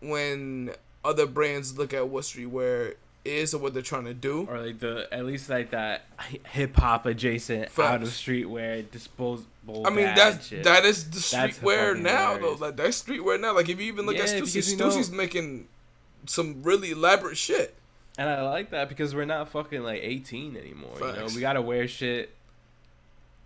when 0.01 0.71
other 1.03 1.25
brands 1.25 1.77
look 1.77 1.93
at 1.93 2.07
what 2.07 2.23
streetwear 2.23 2.95
is 3.23 3.53
or 3.53 3.59
what 3.59 3.73
they're 3.73 3.83
trying 3.83 4.05
to 4.05 4.13
do. 4.13 4.47
Or 4.49 4.59
like 4.59 4.79
the 4.79 5.07
at 5.11 5.25
least 5.25 5.49
like 5.49 5.71
that 5.71 6.05
hip 6.47 6.75
hop 6.75 7.05
adjacent 7.05 7.63
out 7.79 8.01
of 8.01 8.09
Facts. 8.09 8.21
streetwear 8.21 8.89
disposable. 8.89 9.85
I 9.85 9.89
mean 9.91 10.05
that's 10.15 10.47
shit. 10.47 10.63
that 10.63 10.85
is 10.85 11.09
the 11.09 11.19
streetwear 11.19 11.99
now 11.99 12.33
hilarious. 12.35 12.59
though. 12.59 12.65
Like 12.65 12.77
that's 12.77 13.03
streetwear 13.03 13.39
now. 13.39 13.53
Like 13.55 13.69
if 13.69 13.79
you 13.79 13.85
even 13.87 14.05
look 14.05 14.15
at 14.17 14.27
Yeah, 14.29 14.41
Stussy, 14.41 14.71
you 14.71 14.77
know- 14.77 14.89
Stussy's 14.89 15.11
making 15.11 15.67
some 16.25 16.63
really 16.63 16.91
elaborate 16.91 17.37
shit. 17.37 17.75
And 18.17 18.29
I 18.29 18.41
like 18.41 18.71
that 18.71 18.89
because 18.89 19.15
we're 19.15 19.25
not 19.25 19.49
fucking 19.49 19.83
like 19.83 20.01
18 20.03 20.57
anymore. 20.57 20.91
You 20.99 21.05
know, 21.13 21.27
we 21.33 21.39
gotta 21.41 21.61
wear 21.61 21.87
shit 21.87 22.35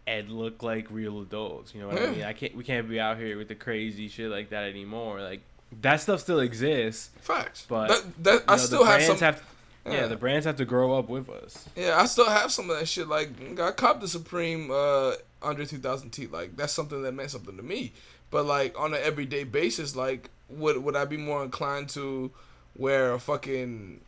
and 0.07 0.29
look 0.31 0.63
like 0.63 0.87
real 0.89 1.21
adults. 1.21 1.73
You 1.73 1.81
know 1.81 1.87
what 1.87 2.01
Yeah. 2.01 2.07
I 2.07 2.11
mean? 2.11 2.23
I 2.23 2.33
can't. 2.33 2.55
We 2.55 2.63
can't 2.63 2.87
be 2.89 2.99
out 2.99 3.17
here 3.17 3.37
with 3.37 3.47
the 3.47 3.55
crazy 3.55 4.07
shit 4.07 4.29
like 4.29 4.49
that 4.49 4.63
anymore. 4.63 5.21
Like 5.21 5.41
that 5.81 6.01
stuff 6.01 6.19
still 6.21 6.39
exists. 6.39 7.09
Facts. 7.19 7.65
But, 7.67 7.89
that, 7.89 8.23
that 8.23 8.43
I 8.47 8.55
know, 8.55 8.61
still 8.61 8.83
have 8.85 9.01
some. 9.03 9.17
have. 9.17 9.43
Yeah, 9.85 10.07
the 10.07 10.15
brands 10.15 10.45
have 10.45 10.57
to 10.57 10.65
grow 10.65 10.97
up 10.97 11.09
with 11.09 11.29
us. 11.29 11.67
Yeah, 11.75 11.97
I 11.99 12.05
still 12.05 12.29
have 12.29 12.51
some 12.51 12.69
of 12.69 12.79
that 12.79 12.87
shit. 12.87 13.07
Like 13.07 13.29
I 13.59 13.71
copped 13.71 14.01
the 14.01 14.07
Supreme 14.07 14.71
uh 14.71 15.13
under 15.41 15.65
2000 15.65 16.09
T. 16.09 16.27
Like 16.27 16.55
that's 16.55 16.73
something 16.73 17.03
that 17.03 17.13
meant 17.13 17.31
something 17.31 17.55
to 17.55 17.63
me. 17.63 17.93
But 18.31 18.45
like 18.45 18.77
on 18.79 18.93
an 18.93 18.99
everyday 19.03 19.43
basis, 19.43 19.95
like 19.95 20.29
would 20.49 20.83
would 20.83 20.95
I 20.95 21.05
be 21.05 21.17
more 21.17 21.43
inclined 21.43 21.89
to 21.89 22.31
wear 22.75 23.13
a 23.13 23.19
fucking 23.19 24.01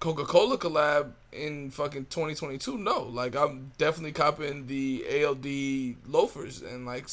Coca 0.00 0.24
Cola 0.24 0.58
collab 0.58 1.12
in 1.32 1.70
fucking 1.70 2.06
2022? 2.06 2.78
No. 2.78 3.02
Like 3.02 3.36
I'm 3.36 3.72
definitely 3.78 4.12
copping 4.12 4.66
the 4.66 5.04
ALD 5.22 6.10
loafers 6.10 6.62
and 6.62 6.86
like 6.86 7.06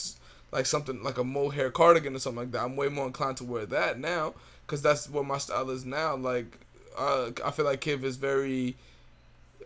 like 0.51 0.65
something 0.65 1.03
like 1.03 1.17
a 1.17 1.23
mohair 1.23 1.69
cardigan 1.69 2.15
or 2.15 2.19
something 2.19 2.43
like 2.43 2.51
that. 2.51 2.63
I'm 2.63 2.75
way 2.75 2.87
more 2.87 3.05
inclined 3.07 3.37
to 3.37 3.43
wear 3.43 3.65
that 3.67 3.99
now 3.99 4.33
because 4.65 4.81
that's 4.81 5.09
what 5.09 5.25
my 5.25 5.37
style 5.37 5.69
is 5.69 5.85
now. 5.85 6.15
Like 6.15 6.59
uh, 6.99 7.31
I 7.45 7.51
feel 7.51 7.65
like 7.65 7.81
Kith 7.81 8.03
is 8.03 8.17
very 8.17 8.75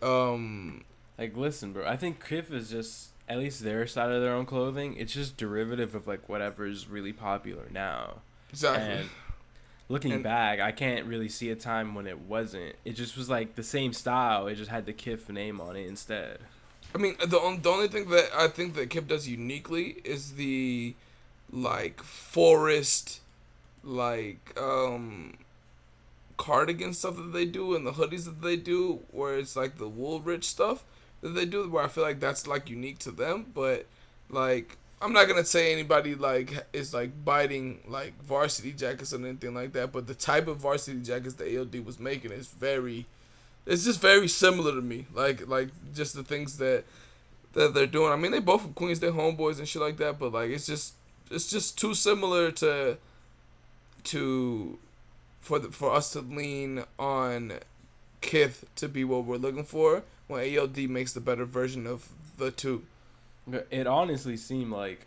um 0.02 0.84
Like, 1.18 1.36
listen, 1.38 1.72
bro. 1.72 1.86
I 1.88 1.98
think 1.98 2.24
Kith 2.26 2.52
is 2.52 2.70
just 2.70 3.10
at 3.30 3.38
least 3.40 3.64
their 3.64 3.88
side 3.88 4.12
of 4.12 4.22
their 4.22 4.34
own 4.34 4.46
clothing. 4.46 4.96
It's 4.98 5.14
just 5.14 5.38
derivative 5.38 5.96
of 5.96 6.08
like 6.08 6.28
whatever's 6.28 6.88
really 6.88 7.14
popular 7.14 7.66
now. 7.72 8.22
exactly. 8.50 8.86
And 9.00 9.10
looking 9.90 10.12
And- 10.14 10.24
back, 10.24 10.60
I 10.60 10.72
can't 10.72 11.06
really 11.06 11.30
see 11.30 11.50
a 11.50 11.56
time 11.56 11.96
when 11.96 12.08
it 12.08 12.20
wasn't. 12.20 12.76
It 12.86 12.94
just 12.94 13.16
was 13.18 13.30
like 13.30 13.56
the 13.56 13.64
same 13.64 13.94
style. 13.94 14.48
It 14.48 14.56
just 14.56 14.70
had 14.72 14.86
the 14.86 14.94
Kith 14.94 15.30
name 15.30 15.60
on 15.62 15.76
it 15.76 15.86
instead. 15.88 16.40
I 16.96 16.98
mean, 17.00 17.16
the 17.26 17.38
on, 17.40 17.62
the 17.62 17.70
only 17.70 17.88
thing 17.88 18.10
that 18.10 18.30
I 18.36 18.48
think 18.48 18.76
that 18.76 18.90
Kith 18.90 19.08
does 19.08 19.28
uniquely 19.28 19.98
is 20.04 20.34
the 20.34 20.94
like 21.52 22.02
forest, 22.04 23.22
like 23.84 24.54
um, 24.60 25.36
cardigan 26.38 26.94
stuff 26.94 27.16
that 27.18 27.34
they 27.34 27.46
do 27.46 27.76
and 27.76 27.86
the 27.86 27.94
hoodies 27.94 28.26
that 28.26 28.42
they 28.42 28.56
do, 28.56 29.02
where 29.12 29.38
it's 29.38 29.56
like 29.56 29.78
the 29.78 29.90
Woolrich 29.90 30.44
stuff 30.44 30.84
that 31.22 31.30
they 31.30 31.46
do, 31.46 31.70
where 31.70 31.84
I 31.84 31.88
feel 31.88 32.04
like 32.04 32.20
that's 32.20 32.48
like 32.48 32.70
unique 32.70 33.00
to 33.00 33.12
them. 33.12 33.48
But 33.54 33.86
like, 34.30 34.78
I'm 35.02 35.14
not 35.14 35.28
gonna 35.28 35.46
say 35.46 35.72
anybody 35.74 36.16
like 36.16 36.66
is 36.74 36.94
like 36.94 37.26
biting 37.26 37.80
like 37.88 38.22
varsity 38.24 38.72
jackets 38.72 39.14
or 39.14 39.18
anything 39.18 39.54
like 39.54 39.74
that. 39.74 39.92
But 39.92 40.08
the 40.08 40.16
type 40.16 40.48
of 40.48 40.58
varsity 40.58 41.02
jackets 41.02 41.36
that 41.36 41.58
ALD 41.58 41.86
was 41.86 42.00
making 42.00 42.32
is 42.32 42.48
very 42.48 43.06
it's 43.66 43.86
just 43.86 44.02
very 44.02 44.28
similar 44.28 44.72
to 44.72 44.82
me. 44.82 45.06
Like 45.14 45.48
like 45.48 45.70
just 45.94 46.16
the 46.16 46.24
things 46.24 46.58
that 46.58 46.84
that 47.54 47.74
they're 47.74 47.88
doing. 47.88 48.12
I 48.12 48.16
mean, 48.16 48.32
they 48.32 48.40
both 48.40 48.62
from 48.62 48.74
Queens, 48.74 49.00
they're 49.00 49.12
homeboys 49.12 49.60
and 49.60 49.68
shit 49.68 49.82
like 49.82 49.98
that. 49.98 50.20
But 50.20 50.34
like, 50.34 50.50
it's 50.50 50.66
just 50.66 50.94
it's 51.32 51.50
just 51.50 51.78
too 51.78 51.94
similar 51.94 52.52
to 52.52 52.98
to 54.06 54.80
for 55.44 55.60
the, 55.60 55.72
for 55.72 55.92
us 55.92 56.14
to 56.14 56.22
lean 56.22 56.86
on 56.98 57.60
Kith 58.22 58.64
to 58.78 58.88
be 58.88 59.04
what 59.04 59.26
we're 59.26 59.36
looking 59.36 59.66
for 59.66 60.04
when 60.28 60.58
ALD 60.58 60.78
makes 60.90 61.12
the 61.12 61.20
better 61.20 61.44
version 61.44 61.86
of 61.86 62.08
the 62.38 62.50
two. 62.50 62.86
It 63.70 63.86
honestly 63.86 64.38
seemed 64.38 64.72
like 64.72 65.06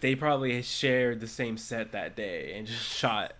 they 0.00 0.16
probably 0.16 0.60
shared 0.62 1.20
the 1.20 1.28
same 1.28 1.56
set 1.56 1.92
that 1.92 2.16
day 2.16 2.54
and 2.56 2.66
just 2.66 2.82
shot 2.98 3.34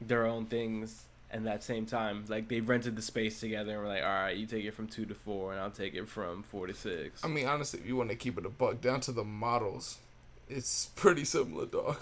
their 0.00 0.26
own 0.26 0.46
things 0.46 1.04
and 1.30 1.46
that 1.46 1.62
same 1.62 1.86
time. 1.86 2.24
Like 2.26 2.48
they 2.48 2.60
rented 2.60 2.96
the 2.96 3.02
space 3.02 3.38
together 3.38 3.74
and 3.74 3.82
were 3.82 3.88
like, 3.88 4.02
"All 4.02 4.08
right, 4.08 4.36
you 4.36 4.46
take 4.46 4.64
it 4.64 4.74
from 4.74 4.88
two 4.88 5.06
to 5.06 5.14
four, 5.14 5.52
and 5.52 5.60
I'll 5.60 5.70
take 5.70 5.94
it 5.94 6.08
from 6.08 6.42
four 6.42 6.66
to 6.66 6.74
six. 6.74 7.24
I 7.24 7.28
mean, 7.28 7.46
honestly, 7.46 7.78
if 7.78 7.86
you 7.86 7.94
want 7.94 8.10
to 8.10 8.16
keep 8.16 8.36
it 8.36 8.44
a 8.44 8.50
buck 8.50 8.80
down 8.80 9.00
to 9.02 9.12
the 9.12 9.24
models, 9.24 9.98
it's 10.48 10.86
pretty 10.96 11.24
similar, 11.24 11.66
dog. 11.66 11.98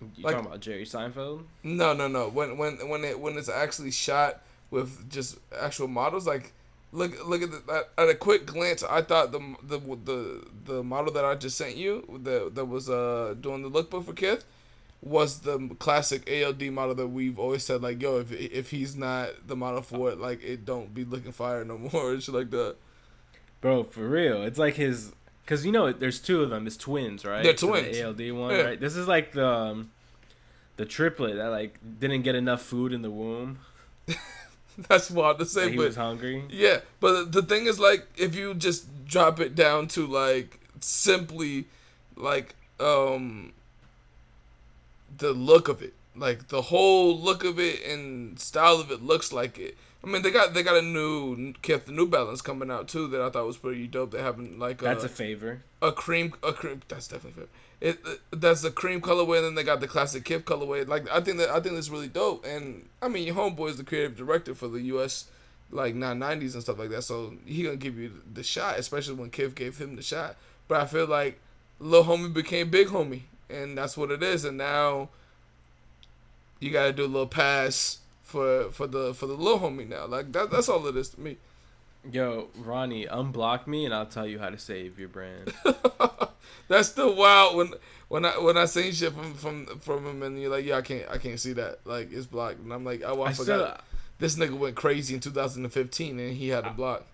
You 0.00 0.24
like- 0.24 0.34
talking 0.34 0.46
about 0.48 0.60
Jerry 0.60 0.84
Seinfeld? 0.84 1.44
No, 1.62 1.92
no, 1.94 2.08
no. 2.08 2.28
When 2.28 2.56
when 2.58 2.88
when 2.88 3.04
it 3.04 3.18
when 3.18 3.36
it's 3.38 3.48
actually 3.48 3.90
shot 3.90 4.42
with 4.70 5.10
just 5.10 5.38
actual 5.58 5.88
models, 5.88 6.26
like 6.26 6.52
look 6.92 7.26
look 7.26 7.42
at 7.42 7.50
the, 7.50 7.72
at, 7.72 7.88
at 7.96 8.08
a 8.10 8.14
quick 8.14 8.46
glance, 8.46 8.82
I 8.82 9.02
thought 9.02 9.32
the 9.32 9.40
the 9.62 9.78
the 9.78 10.46
the 10.64 10.82
model 10.82 11.12
that 11.14 11.24
I 11.24 11.34
just 11.34 11.56
sent 11.56 11.76
you 11.76 12.20
that 12.24 12.54
that 12.54 12.64
was 12.66 12.90
uh 12.90 13.34
doing 13.40 13.62
the 13.62 13.70
lookbook 13.70 14.04
for 14.04 14.12
Kith 14.12 14.44
was 15.02 15.40
the 15.40 15.74
classic 15.78 16.28
ALD 16.28 16.62
model 16.64 16.94
that 16.94 17.06
we've 17.06 17.38
always 17.38 17.62
said 17.62 17.82
like 17.82 18.02
yo 18.02 18.18
if 18.18 18.32
if 18.32 18.70
he's 18.70 18.96
not 18.96 19.28
the 19.46 19.54
model 19.54 19.82
for 19.82 20.10
it 20.10 20.18
like 20.18 20.42
it 20.42 20.64
don't 20.64 20.94
be 20.94 21.04
looking 21.04 21.32
fire 21.32 21.64
no 21.64 21.78
more 21.78 22.12
and 22.12 22.22
shit 22.22 22.34
like 22.34 22.50
that. 22.50 22.76
Bro, 23.60 23.84
for 23.84 24.06
real. 24.06 24.42
It's 24.42 24.58
like 24.58 24.74
his 24.74 25.12
cuz 25.46 25.64
you 25.64 25.72
know 25.72 25.92
there's 25.92 26.18
two 26.20 26.42
of 26.42 26.50
them, 26.50 26.66
it's 26.66 26.76
twins, 26.76 27.24
right? 27.24 27.42
They're 27.42 27.56
So 27.56 27.66
the 27.72 27.80
twins. 27.82 28.00
ALD 28.00 28.32
one, 28.32 28.50
Yeah. 28.50 28.62
right? 28.62 28.80
This 28.80 28.96
is 28.96 29.06
like 29.08 29.32
the 29.32 29.46
um, 29.46 29.90
the 30.76 30.84
triplet 30.84 31.36
that 31.36 31.48
like 31.48 31.78
didn't 32.00 32.22
get 32.22 32.34
enough 32.34 32.62
food 32.62 32.92
in 32.92 33.02
the 33.02 33.10
womb. 33.10 33.58
That's 34.88 35.10
wild 35.10 35.38
to 35.38 35.46
say, 35.46 35.64
That 35.64 35.70
he 35.70 35.76
but 35.78 35.86
was 35.86 35.96
hungry. 35.96 36.44
yeah. 36.50 36.80
But 37.00 37.32
the 37.32 37.40
thing 37.42 37.64
is, 37.66 37.80
like, 37.80 38.06
if 38.18 38.34
you 38.34 38.52
just 38.52 39.06
drop 39.06 39.40
it 39.40 39.54
down 39.54 39.88
to 39.88 40.06
like 40.06 40.60
simply, 40.80 41.64
like, 42.14 42.54
um, 42.78 43.52
the 45.16 45.32
look 45.32 45.68
of 45.68 45.80
it, 45.82 45.94
like 46.14 46.48
the 46.48 46.60
whole 46.62 47.18
look 47.18 47.42
of 47.44 47.58
it 47.58 47.82
and 47.84 48.38
style 48.38 48.76
of 48.80 48.90
it 48.90 49.02
looks 49.02 49.32
like 49.32 49.58
it. 49.58 49.76
I 50.06 50.08
mean, 50.08 50.22
they 50.22 50.30
got 50.30 50.54
they 50.54 50.62
got 50.62 50.76
a 50.76 50.82
new 50.82 51.52
Kith 51.62 51.88
New 51.88 52.06
Balance 52.06 52.40
coming 52.40 52.70
out 52.70 52.86
too 52.86 53.08
that 53.08 53.20
I 53.20 53.28
thought 53.28 53.44
was 53.44 53.56
pretty 53.56 53.88
dope. 53.88 54.12
They 54.12 54.22
haven't 54.22 54.56
like 54.56 54.78
That's 54.78 55.02
a, 55.02 55.06
a 55.06 55.10
favor. 55.10 55.62
a 55.82 55.90
cream 55.90 56.32
a 56.44 56.52
cream. 56.52 56.82
That's 56.86 57.08
definitely 57.08 57.42
fair. 57.42 57.48
It 57.80 57.98
uh, 58.06 58.14
that's 58.30 58.62
the 58.62 58.70
cream 58.70 59.00
colorway, 59.00 59.38
and 59.38 59.46
then 59.46 59.54
they 59.56 59.64
got 59.64 59.80
the 59.80 59.88
classic 59.88 60.24
Kith 60.24 60.44
colorway. 60.44 60.86
Like 60.86 61.10
I 61.10 61.20
think 61.20 61.38
that 61.38 61.50
I 61.50 61.58
think 61.58 61.74
that's 61.74 61.90
really 61.90 62.06
dope. 62.06 62.46
And 62.46 62.88
I 63.02 63.08
mean, 63.08 63.26
your 63.26 63.34
homeboy 63.34 63.70
is 63.70 63.78
the 63.78 63.84
creative 63.84 64.16
director 64.16 64.54
for 64.54 64.68
the 64.68 64.80
U.S. 64.82 65.24
like 65.72 65.96
990s 65.96 66.54
and 66.54 66.62
stuff 66.62 66.78
like 66.78 66.90
that. 66.90 67.02
So 67.02 67.34
he 67.44 67.64
gonna 67.64 67.74
give 67.74 67.98
you 67.98 68.12
the 68.32 68.44
shot, 68.44 68.78
especially 68.78 69.14
when 69.14 69.30
Kith 69.30 69.56
gave 69.56 69.78
him 69.78 69.96
the 69.96 70.02
shot. 70.02 70.36
But 70.68 70.82
I 70.82 70.86
feel 70.86 71.06
like 71.06 71.40
little 71.80 72.06
homie 72.06 72.32
became 72.32 72.70
big 72.70 72.88
homie, 72.88 73.22
and 73.50 73.76
that's 73.76 73.96
what 73.96 74.12
it 74.12 74.22
is. 74.22 74.44
And 74.44 74.56
now 74.56 75.08
you 76.60 76.70
gotta 76.70 76.92
do 76.92 77.04
a 77.04 77.06
little 77.06 77.26
pass 77.26 77.98
for 78.36 78.70
for 78.70 78.86
the 78.86 79.14
for 79.14 79.26
the 79.26 79.34
little 79.34 79.60
homie 79.60 79.88
now. 79.88 80.06
Like 80.06 80.32
that 80.32 80.50
that's 80.50 80.68
all 80.68 80.86
it 80.86 80.96
is 80.96 81.10
to 81.10 81.20
me. 81.20 81.38
Yo, 82.12 82.48
Ronnie, 82.56 83.06
unblock 83.06 83.66
me 83.66 83.84
and 83.84 83.94
I'll 83.94 84.06
tell 84.06 84.26
you 84.26 84.38
how 84.38 84.50
to 84.50 84.58
save 84.58 84.98
your 84.98 85.08
brand. 85.08 85.52
That's 86.68 86.88
still 86.88 87.16
wild 87.16 87.56
when 87.56 87.72
when 88.08 88.24
I 88.24 88.38
when 88.38 88.56
I 88.56 88.66
seen 88.66 88.92
shit 88.92 89.12
from 89.12 89.34
from 89.34 89.66
from 89.80 90.06
him 90.06 90.22
and 90.22 90.40
you're 90.40 90.50
like, 90.50 90.64
yeah, 90.64 90.76
I 90.76 90.82
can't 90.82 91.08
I 91.10 91.18
can't 91.18 91.40
see 91.40 91.52
that 91.54 91.80
like 91.84 92.12
it's 92.12 92.26
blocked 92.26 92.60
and 92.60 92.72
I'm 92.72 92.84
like, 92.84 93.02
oh, 93.04 93.22
I, 93.22 93.30
I 93.30 93.32
forgot. 93.32 93.42
still, 93.42 93.76
this 94.18 94.36
nigga 94.36 94.56
went 94.56 94.76
crazy 94.76 95.14
in 95.14 95.20
2015 95.20 96.18
and 96.20 96.36
he 96.36 96.48
had 96.48 96.64
a 96.64 96.70
block. 96.70 97.04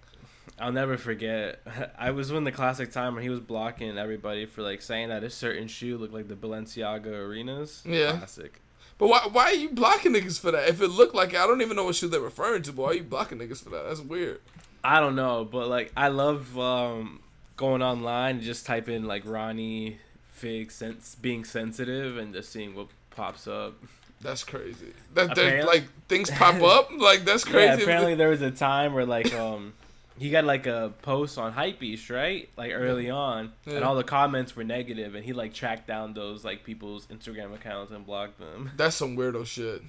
I'll 0.59 0.73
never 0.73 0.99
forget. 0.99 1.61
I 1.99 2.11
was 2.11 2.31
in 2.31 2.45
the 2.45 2.53
classic 2.53 2.93
time 2.93 3.15
where 3.15 3.23
he 3.23 3.31
was 3.31 3.41
blocking 3.41 3.97
everybody 3.97 4.45
for 4.45 4.63
like 4.63 4.83
saying 4.83 5.09
that 5.09 5.25
a 5.25 5.31
certain 5.31 5.69
shoe 5.69 5.97
looked 5.97 6.13
like 6.13 6.29
the 6.29 6.37
Balenciaga 6.37 7.07
arenas. 7.07 7.83
Yeah. 7.87 8.19
Classic. 8.19 8.61
But 9.03 9.09
why 9.09 9.29
why 9.33 9.45
are 9.47 9.55
you 9.55 9.71
blocking 9.71 10.13
niggas 10.13 10.39
for 10.39 10.53
that? 10.53 10.69
If 10.69 10.81
it 10.81 10.87
looked 10.87 11.13
like 11.13 11.35
I 11.35 11.45
don't 11.45 11.61
even 11.61 11.75
know 11.75 11.83
what 11.83 11.97
shoe 11.97 12.07
they're 12.07 12.21
referring 12.21 12.63
to. 12.63 12.73
But 12.73 12.83
why 12.83 12.89
are 12.91 12.95
you 12.95 13.03
blocking 13.03 13.39
niggas 13.39 13.61
for 13.61 13.71
that? 13.71 13.85
That's 13.89 13.99
weird. 13.99 14.41
I 14.85 15.01
don't 15.01 15.17
know, 15.17 15.45
but 15.45 15.67
like 15.67 15.91
I 15.97 16.07
love 16.07 16.57
um, 16.57 17.19
going 17.57 17.83
online 17.83 18.37
and 18.37 18.45
just 18.45 18.65
type 18.65 18.89
in 18.89 19.09
like 19.09 19.25
Ronnie 19.27 19.99
Fieg 20.39 20.71
sense 20.71 21.17
being 21.17 21.45
sensitive 21.45 22.17
and 22.17 22.33
just 22.33 22.53
seeing 22.53 22.77
what 22.77 22.87
pops 23.11 23.49
up. 23.49 23.75
That's 24.21 24.45
crazy. 24.45 24.93
That 25.15 25.37
like 25.67 25.89
things 26.07 26.31
pop 26.31 26.63
up 26.63 26.93
like 26.97 27.25
that's 27.25 27.43
crazy. 27.43 27.79
Yeah, 27.79 27.83
apparently 27.83 28.15
there 28.15 28.29
was 28.29 28.41
a 28.41 28.53
time 28.53 28.95
where 28.95 29.05
like 29.05 29.35
um 29.35 29.73
he 30.19 30.31
got 30.31 30.45
like 30.45 30.67
a 30.67 30.93
post 31.03 31.39
on 31.39 31.53
Hypebeast, 31.53 32.11
right? 32.15 32.49
Like 32.57 32.73
early 32.73 33.11
on, 33.11 33.53
and 33.67 33.83
all 33.83 33.95
the 33.95 34.05
comments 34.05 34.55
were 34.55 34.65
negative, 34.65 35.15
and 35.15 35.25
he 35.25 35.33
like 35.33 35.55
tracked 35.55 35.87
down 35.87 36.15
those 36.15 36.45
like 36.45 36.65
people's 36.65 37.07
Instagram 37.07 37.55
accounts 37.55 37.93
and 37.93 38.07
blocked 38.07 38.39
them. 38.39 38.71
That's 38.77 38.97
some 38.97 39.17
weirdo 39.17 39.47
shit. 39.47 39.83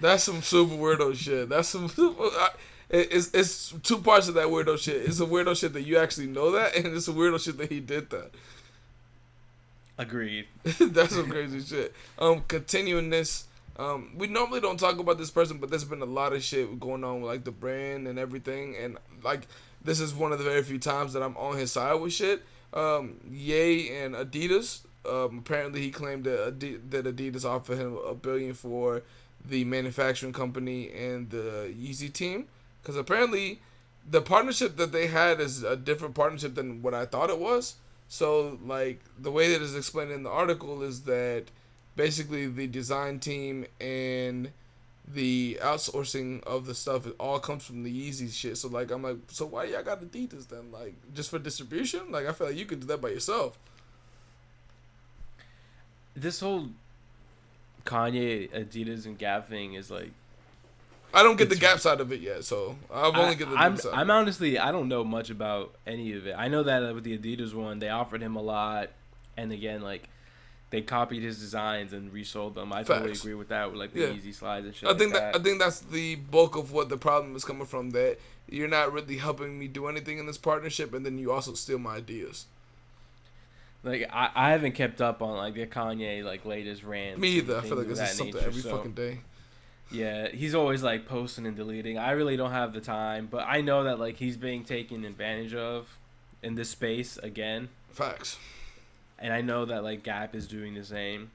That's 0.00 0.24
some 0.24 0.42
super 0.42 0.74
weirdo 0.74 1.14
shit. 1.14 1.48
That's 1.48 1.68
some. 1.68 1.88
Super, 1.88 2.24
I, 2.24 2.50
it's 2.88 3.34
it's 3.34 3.74
two 3.82 3.98
parts 3.98 4.28
of 4.28 4.34
that 4.34 4.46
weirdo 4.46 4.78
shit. 4.78 5.04
It's 5.04 5.20
a 5.20 5.26
weirdo 5.26 5.58
shit 5.58 5.72
that 5.72 5.82
you 5.82 5.98
actually 5.98 6.28
know 6.28 6.52
that, 6.52 6.76
and 6.76 6.86
it's 6.86 7.08
a 7.08 7.12
weirdo 7.12 7.42
shit 7.42 7.58
that 7.58 7.70
he 7.70 7.80
did 7.80 8.10
that. 8.10 8.30
Agreed. 9.98 10.46
That's 10.78 11.14
some 11.14 11.30
crazy 11.30 11.60
shit. 11.60 11.94
Um, 12.18 12.44
continuing 12.48 13.10
this, 13.10 13.46
um, 13.78 14.12
we 14.16 14.26
normally 14.26 14.60
don't 14.60 14.78
talk 14.78 14.98
about 14.98 15.18
this 15.18 15.30
person, 15.30 15.58
but 15.58 15.70
there's 15.70 15.84
been 15.84 16.02
a 16.02 16.06
lot 16.06 16.32
of 16.32 16.42
shit 16.42 16.78
going 16.80 17.04
on 17.04 17.20
with 17.20 17.30
like 17.30 17.44
the 17.44 17.50
brand 17.50 18.08
and 18.08 18.18
everything, 18.18 18.76
and 18.76 18.98
like 19.22 19.46
this 19.82 20.00
is 20.00 20.14
one 20.14 20.32
of 20.32 20.38
the 20.38 20.44
very 20.44 20.62
few 20.62 20.78
times 20.78 21.12
that 21.12 21.22
I'm 21.22 21.36
on 21.36 21.56
his 21.56 21.72
side 21.72 21.94
with 21.94 22.12
shit. 22.12 22.42
Um, 22.72 23.20
Ye 23.30 23.94
and 23.96 24.14
Adidas. 24.14 24.80
Um, 25.08 25.38
apparently 25.38 25.82
he 25.82 25.90
claimed 25.90 26.24
that 26.24 26.46
Adi- 26.48 26.80
that 26.90 27.04
Adidas 27.04 27.44
offered 27.44 27.78
him 27.78 27.96
a 27.96 28.14
billion 28.14 28.54
for 28.54 29.02
the 29.44 29.64
manufacturing 29.64 30.32
company 30.32 30.90
and 30.92 31.30
the 31.30 31.72
Yeezy 31.78 32.12
team, 32.12 32.46
because 32.82 32.96
apparently 32.96 33.60
the 34.08 34.20
partnership 34.20 34.76
that 34.76 34.92
they 34.92 35.06
had 35.06 35.40
is 35.40 35.62
a 35.62 35.76
different 35.76 36.14
partnership 36.14 36.54
than 36.54 36.82
what 36.82 36.94
I 36.94 37.06
thought 37.06 37.30
it 37.30 37.38
was. 37.38 37.76
So, 38.08 38.58
like, 38.64 39.00
the 39.18 39.32
way 39.32 39.52
that 39.52 39.60
is 39.60 39.74
explained 39.74 40.12
in 40.12 40.22
the 40.22 40.30
article 40.30 40.82
is 40.82 41.02
that 41.02 41.46
basically 41.96 42.46
the 42.46 42.66
design 42.66 43.18
team 43.18 43.66
and 43.80 44.50
the 45.08 45.58
outsourcing 45.62 46.42
of 46.44 46.66
the 46.66 46.74
stuff 46.74 47.06
it 47.06 47.14
all 47.18 47.38
comes 47.38 47.64
from 47.64 47.82
the 47.82 47.90
Yeezy 47.90 48.32
shit. 48.32 48.56
So, 48.56 48.68
like, 48.68 48.90
I'm 48.90 49.02
like, 49.02 49.16
so 49.28 49.46
why 49.46 49.64
y'all 49.64 49.82
got 49.82 50.00
Adidas 50.00 50.48
then? 50.48 50.70
Like, 50.72 50.94
just 51.14 51.30
for 51.30 51.38
distribution? 51.38 52.10
Like, 52.10 52.26
I 52.26 52.32
feel 52.32 52.48
like 52.48 52.56
you 52.56 52.66
could 52.66 52.80
do 52.80 52.86
that 52.88 53.00
by 53.00 53.08
yourself. 53.08 53.58
This 56.14 56.40
whole 56.40 56.68
Kanye, 57.86 58.50
Adidas, 58.50 59.06
and 59.06 59.16
Gap 59.16 59.48
thing 59.48 59.74
is 59.74 59.90
like 59.90 60.10
I 61.14 61.22
don't 61.22 61.36
get 61.36 61.48
the 61.48 61.56
Gap 61.56 61.78
side 61.78 62.00
of 62.00 62.12
it 62.12 62.20
yet, 62.20 62.44
so 62.44 62.76
I've 62.92 63.14
only 63.14 63.30
I, 63.30 63.34
get 63.34 63.48
the 63.48 63.56
I'm, 63.56 63.76
side. 63.78 63.92
I'm 63.94 64.10
honestly 64.10 64.58
I 64.58 64.70
don't 64.72 64.88
know 64.88 65.04
much 65.04 65.30
about 65.30 65.74
any 65.86 66.12
of 66.12 66.26
it. 66.26 66.34
I 66.36 66.48
know 66.48 66.62
that 66.64 66.82
uh, 66.82 66.92
with 66.92 67.04
the 67.04 67.16
Adidas 67.16 67.54
one, 67.54 67.78
they 67.78 67.88
offered 67.88 68.20
him 68.20 68.36
a 68.36 68.42
lot, 68.42 68.90
and 69.36 69.50
again 69.52 69.80
like 69.80 70.08
they 70.76 70.82
copied 70.82 71.22
his 71.22 71.38
designs 71.38 71.94
and 71.94 72.12
resold 72.12 72.54
them. 72.54 72.70
I 72.70 72.82
totally 72.82 73.12
agree 73.12 73.32
with 73.34 73.48
that 73.48 73.70
with 73.70 73.80
like 73.80 73.94
the 73.94 74.00
Yeah. 74.00 74.06
Yeezy 74.08 74.34
slides 74.34 74.66
and 74.66 74.74
shit. 74.74 74.88
I 74.88 74.92
think 74.94 75.14
like 75.14 75.22
that, 75.22 75.36
I 75.36 75.42
think 75.42 75.58
that's 75.58 75.80
the 75.80 76.16
bulk 76.16 76.54
of 76.56 76.70
what 76.70 76.90
the 76.90 76.98
problem 76.98 77.34
is 77.34 77.44
coming 77.44 77.66
from. 77.66 77.90
That 77.90 78.18
you're 78.48 78.68
not 78.68 78.92
really 78.92 79.16
helping 79.16 79.58
me 79.58 79.68
do 79.68 79.86
anything 79.86 80.18
in 80.18 80.26
this 80.26 80.36
partnership, 80.38 80.92
and 80.92 81.06
then 81.06 81.16
you 81.18 81.32
also 81.32 81.54
steal 81.54 81.78
my 81.78 81.96
ideas. 81.96 82.44
Like 83.82 84.08
I, 84.12 84.30
I 84.34 84.50
haven't 84.50 84.72
kept 84.72 85.00
up 85.00 85.22
on 85.22 85.36
like 85.36 85.54
the 85.54 85.66
Kanye 85.66 86.22
like 86.24 86.44
latest 86.44 86.82
rants. 86.82 87.20
Me 87.20 87.28
either. 87.38 87.56
I 87.58 87.60
feel 87.62 87.76
like 87.76 87.86
of 87.86 87.92
it's 87.98 88.16
something 88.16 88.34
nature, 88.34 88.46
every 88.46 88.60
so- 88.62 88.76
fucking 88.76 88.92
day. 88.92 89.20
Yeah, 89.90 90.28
he's 90.28 90.54
always 90.54 90.82
like 90.82 91.06
posting 91.06 91.46
and 91.46 91.56
deleting. 91.56 91.96
I 91.96 92.10
really 92.10 92.36
don't 92.36 92.50
have 92.50 92.72
the 92.72 92.80
time, 92.80 93.28
but 93.30 93.44
I 93.46 93.60
know 93.60 93.84
that 93.84 93.98
like 94.00 94.16
he's 94.16 94.36
being 94.36 94.64
taken 94.64 95.04
advantage 95.04 95.54
of 95.54 95.96
in 96.42 96.56
this 96.56 96.70
space 96.70 97.16
again, 97.18 97.68
Facts. 97.92 98.36
And 99.18 99.32
I 99.32 99.40
know 99.40 99.64
that 99.64 99.82
like 99.84 100.02
Gap 100.02 100.34
is 100.34 100.46
doing 100.46 100.74
the 100.74 100.84
same. 100.84 101.30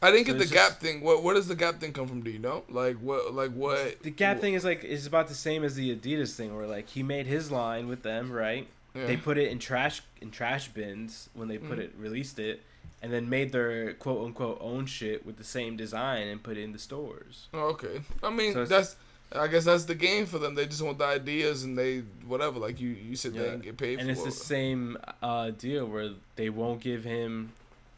I 0.00 0.10
didn't 0.12 0.26
So 0.26 0.32
get 0.34 0.38
the 0.38 0.54
Gap 0.54 0.68
just- 0.68 0.80
thing. 0.80 1.00
What 1.00 1.22
where 1.22 1.34
does 1.34 1.48
the 1.48 1.56
Gap 1.56 1.80
thing 1.80 1.92
come 1.92 2.06
from? 2.06 2.22
Do 2.22 2.30
you 2.30 2.38
know? 2.38 2.64
Like 2.68 2.96
what? 2.98 3.34
Like 3.34 3.50
what? 3.52 4.02
The 4.02 4.10
Gap 4.10 4.38
thing 4.40 4.54
is 4.54 4.64
like 4.64 4.84
is 4.84 5.06
about 5.06 5.28
the 5.28 5.34
same 5.34 5.64
as 5.64 5.74
the 5.74 5.94
Adidas 5.94 6.34
thing, 6.34 6.56
where 6.56 6.66
like 6.66 6.88
he 6.88 7.02
made 7.02 7.26
his 7.26 7.50
line 7.50 7.88
with 7.88 8.02
them, 8.02 8.30
right? 8.30 8.66
Yeah. 8.94 9.06
They 9.06 9.16
put 9.16 9.38
it 9.38 9.50
in 9.50 9.58
trash 9.58 10.02
in 10.20 10.30
trash 10.30 10.68
bins 10.68 11.28
when 11.34 11.48
they 11.48 11.58
put 11.58 11.78
Mhm. 11.78 11.82
it 11.82 11.94
released 11.98 12.38
it, 12.38 12.62
and 13.02 13.12
then 13.12 13.28
made 13.28 13.52
their 13.52 13.92
quote 13.94 14.24
unquote 14.24 14.58
own 14.60 14.86
shit 14.86 15.26
with 15.26 15.36
the 15.36 15.44
same 15.44 15.76
design 15.76 16.28
and 16.28 16.42
put 16.42 16.56
it 16.56 16.62
in 16.62 16.72
the 16.72 16.78
stores. 16.78 17.48
Oh, 17.52 17.68
okay. 17.70 18.00
I 18.22 18.30
mean, 18.30 18.52
So 18.52 18.64
that's. 18.64 18.96
I 19.30 19.46
guess 19.46 19.64
that's 19.66 19.84
the 19.84 19.94
game 19.94 20.24
for 20.26 20.38
them. 20.38 20.54
They 20.54 20.66
just 20.66 20.80
want 20.82 20.98
the 20.98 21.04
ideas 21.04 21.62
and 21.64 21.76
they 21.76 21.98
whatever. 22.26 22.58
Like 22.58 22.80
you, 22.80 22.88
you 22.88 23.14
sit 23.16 23.34
there 23.34 23.46
Yeah. 23.46 23.52
and 23.52 23.62
get 23.62 23.76
paid 23.76 23.98
and 24.00 24.10
it's 24.10 24.22
the 24.24 24.30
same 24.30 24.96
uh, 25.22 25.50
deal 25.50 25.86
where 25.86 26.10
they 26.36 26.48
won't 26.50 26.80
give 26.80 27.04
him 27.04 27.52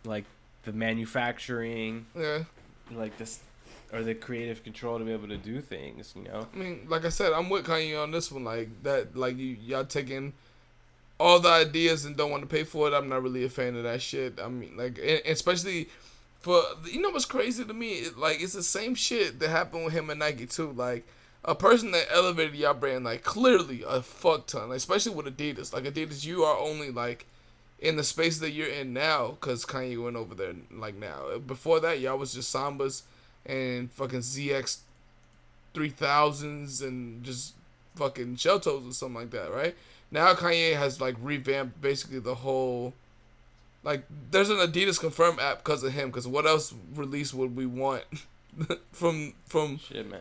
like 0.04 0.24
the 0.64 0.72
manufacturing, 0.72 2.06
Yeah. 2.18 2.44
like 2.90 3.16
this, 3.18 3.40
or 3.92 4.02
the 4.02 4.14
creative 4.14 4.62
control 4.64 4.98
to 4.98 5.04
be 5.04 5.12
able 5.12 5.28
to 5.28 5.36
do 5.36 5.60
things. 5.60 6.12
You 6.16 6.24
know, 6.24 6.46
I 6.52 6.56
mean, 6.56 6.86
like 6.88 7.04
I 7.04 7.08
said, 7.10 7.32
I'm 7.32 7.48
with 7.48 7.66
Kanye 7.66 8.00
on 8.02 8.10
this 8.10 8.30
one. 8.32 8.44
Like 8.44 8.68
that, 8.82 9.16
like 9.16 9.36
you, 9.38 9.56
y'all 9.64 9.84
taking 9.84 10.32
all 11.18 11.38
the 11.38 11.48
ideas 11.50 12.04
and 12.06 12.16
don't 12.16 12.30
want 12.30 12.42
to 12.42 12.48
pay 12.48 12.64
for 12.64 12.88
it. 12.88 12.94
I'm 12.94 13.08
not 13.08 13.22
really 13.22 13.44
a 13.44 13.48
fan 13.50 13.76
of 13.76 13.82
that 13.84 14.00
shit. 14.02 14.40
I 14.42 14.48
mean, 14.48 14.76
like, 14.76 14.98
and 14.98 15.20
especially 15.26 15.88
for 16.40 16.62
you 16.86 17.00
know 17.00 17.10
what's 17.10 17.24
crazy 17.24 17.64
to 17.64 17.72
me? 17.74 17.90
It, 18.00 18.18
like, 18.18 18.40
it's 18.42 18.54
the 18.54 18.62
same 18.62 18.94
shit 18.94 19.38
that 19.40 19.48
happened 19.50 19.84
with 19.84 19.92
him 19.94 20.10
and 20.10 20.18
Nike 20.18 20.46
too. 20.46 20.72
Like, 20.72 21.06
a 21.44 21.54
person 21.54 21.90
that 21.92 22.06
elevated 22.12 22.54
y'all 22.54 22.74
brand 22.74 23.04
like 23.04 23.22
clearly 23.22 23.82
a 23.86 24.02
fuck 24.02 24.46
ton, 24.46 24.68
like, 24.68 24.76
especially 24.76 25.14
with 25.14 25.26
Adidas. 25.26 25.72
Like 25.72 25.84
Adidas, 25.84 26.24
you 26.24 26.42
are 26.42 26.58
only 26.58 26.90
like 26.90 27.26
in 27.78 27.96
the 27.96 28.04
space 28.04 28.38
that 28.40 28.50
you're 28.50 28.68
in 28.68 28.92
now 28.92 29.28
because 29.28 29.64
Kanye 29.64 30.02
went 30.02 30.16
over 30.16 30.34
there 30.34 30.54
like 30.70 30.96
now. 30.96 31.38
Before 31.38 31.80
that, 31.80 32.00
y'all 32.00 32.18
was 32.18 32.34
just 32.34 32.54
Sambas 32.54 33.02
and 33.46 33.90
fucking 33.92 34.20
ZX 34.20 34.78
three 35.72 35.90
thousands 35.90 36.82
and 36.82 37.24
just 37.24 37.54
fucking 37.94 38.36
shell 38.36 38.60
toes 38.60 38.86
or 38.86 38.92
something 38.92 39.14
like 39.14 39.30
that, 39.30 39.52
right? 39.52 39.74
Now 40.10 40.34
Kanye 40.34 40.76
has 40.76 41.00
like 41.00 41.16
revamped 41.20 41.80
basically 41.80 42.18
the 42.18 42.36
whole. 42.36 42.94
Like, 43.82 44.04
there's 44.30 44.50
an 44.50 44.58
Adidas 44.58 45.00
Confirm 45.00 45.38
app 45.40 45.64
because 45.64 45.82
of 45.82 45.94
him. 45.94 46.10
Because 46.10 46.28
what 46.28 46.44
else 46.44 46.74
release 46.94 47.32
would 47.32 47.56
we 47.56 47.64
want 47.64 48.04
from 48.92 49.32
from 49.46 49.78
shit, 49.78 50.10
man. 50.10 50.20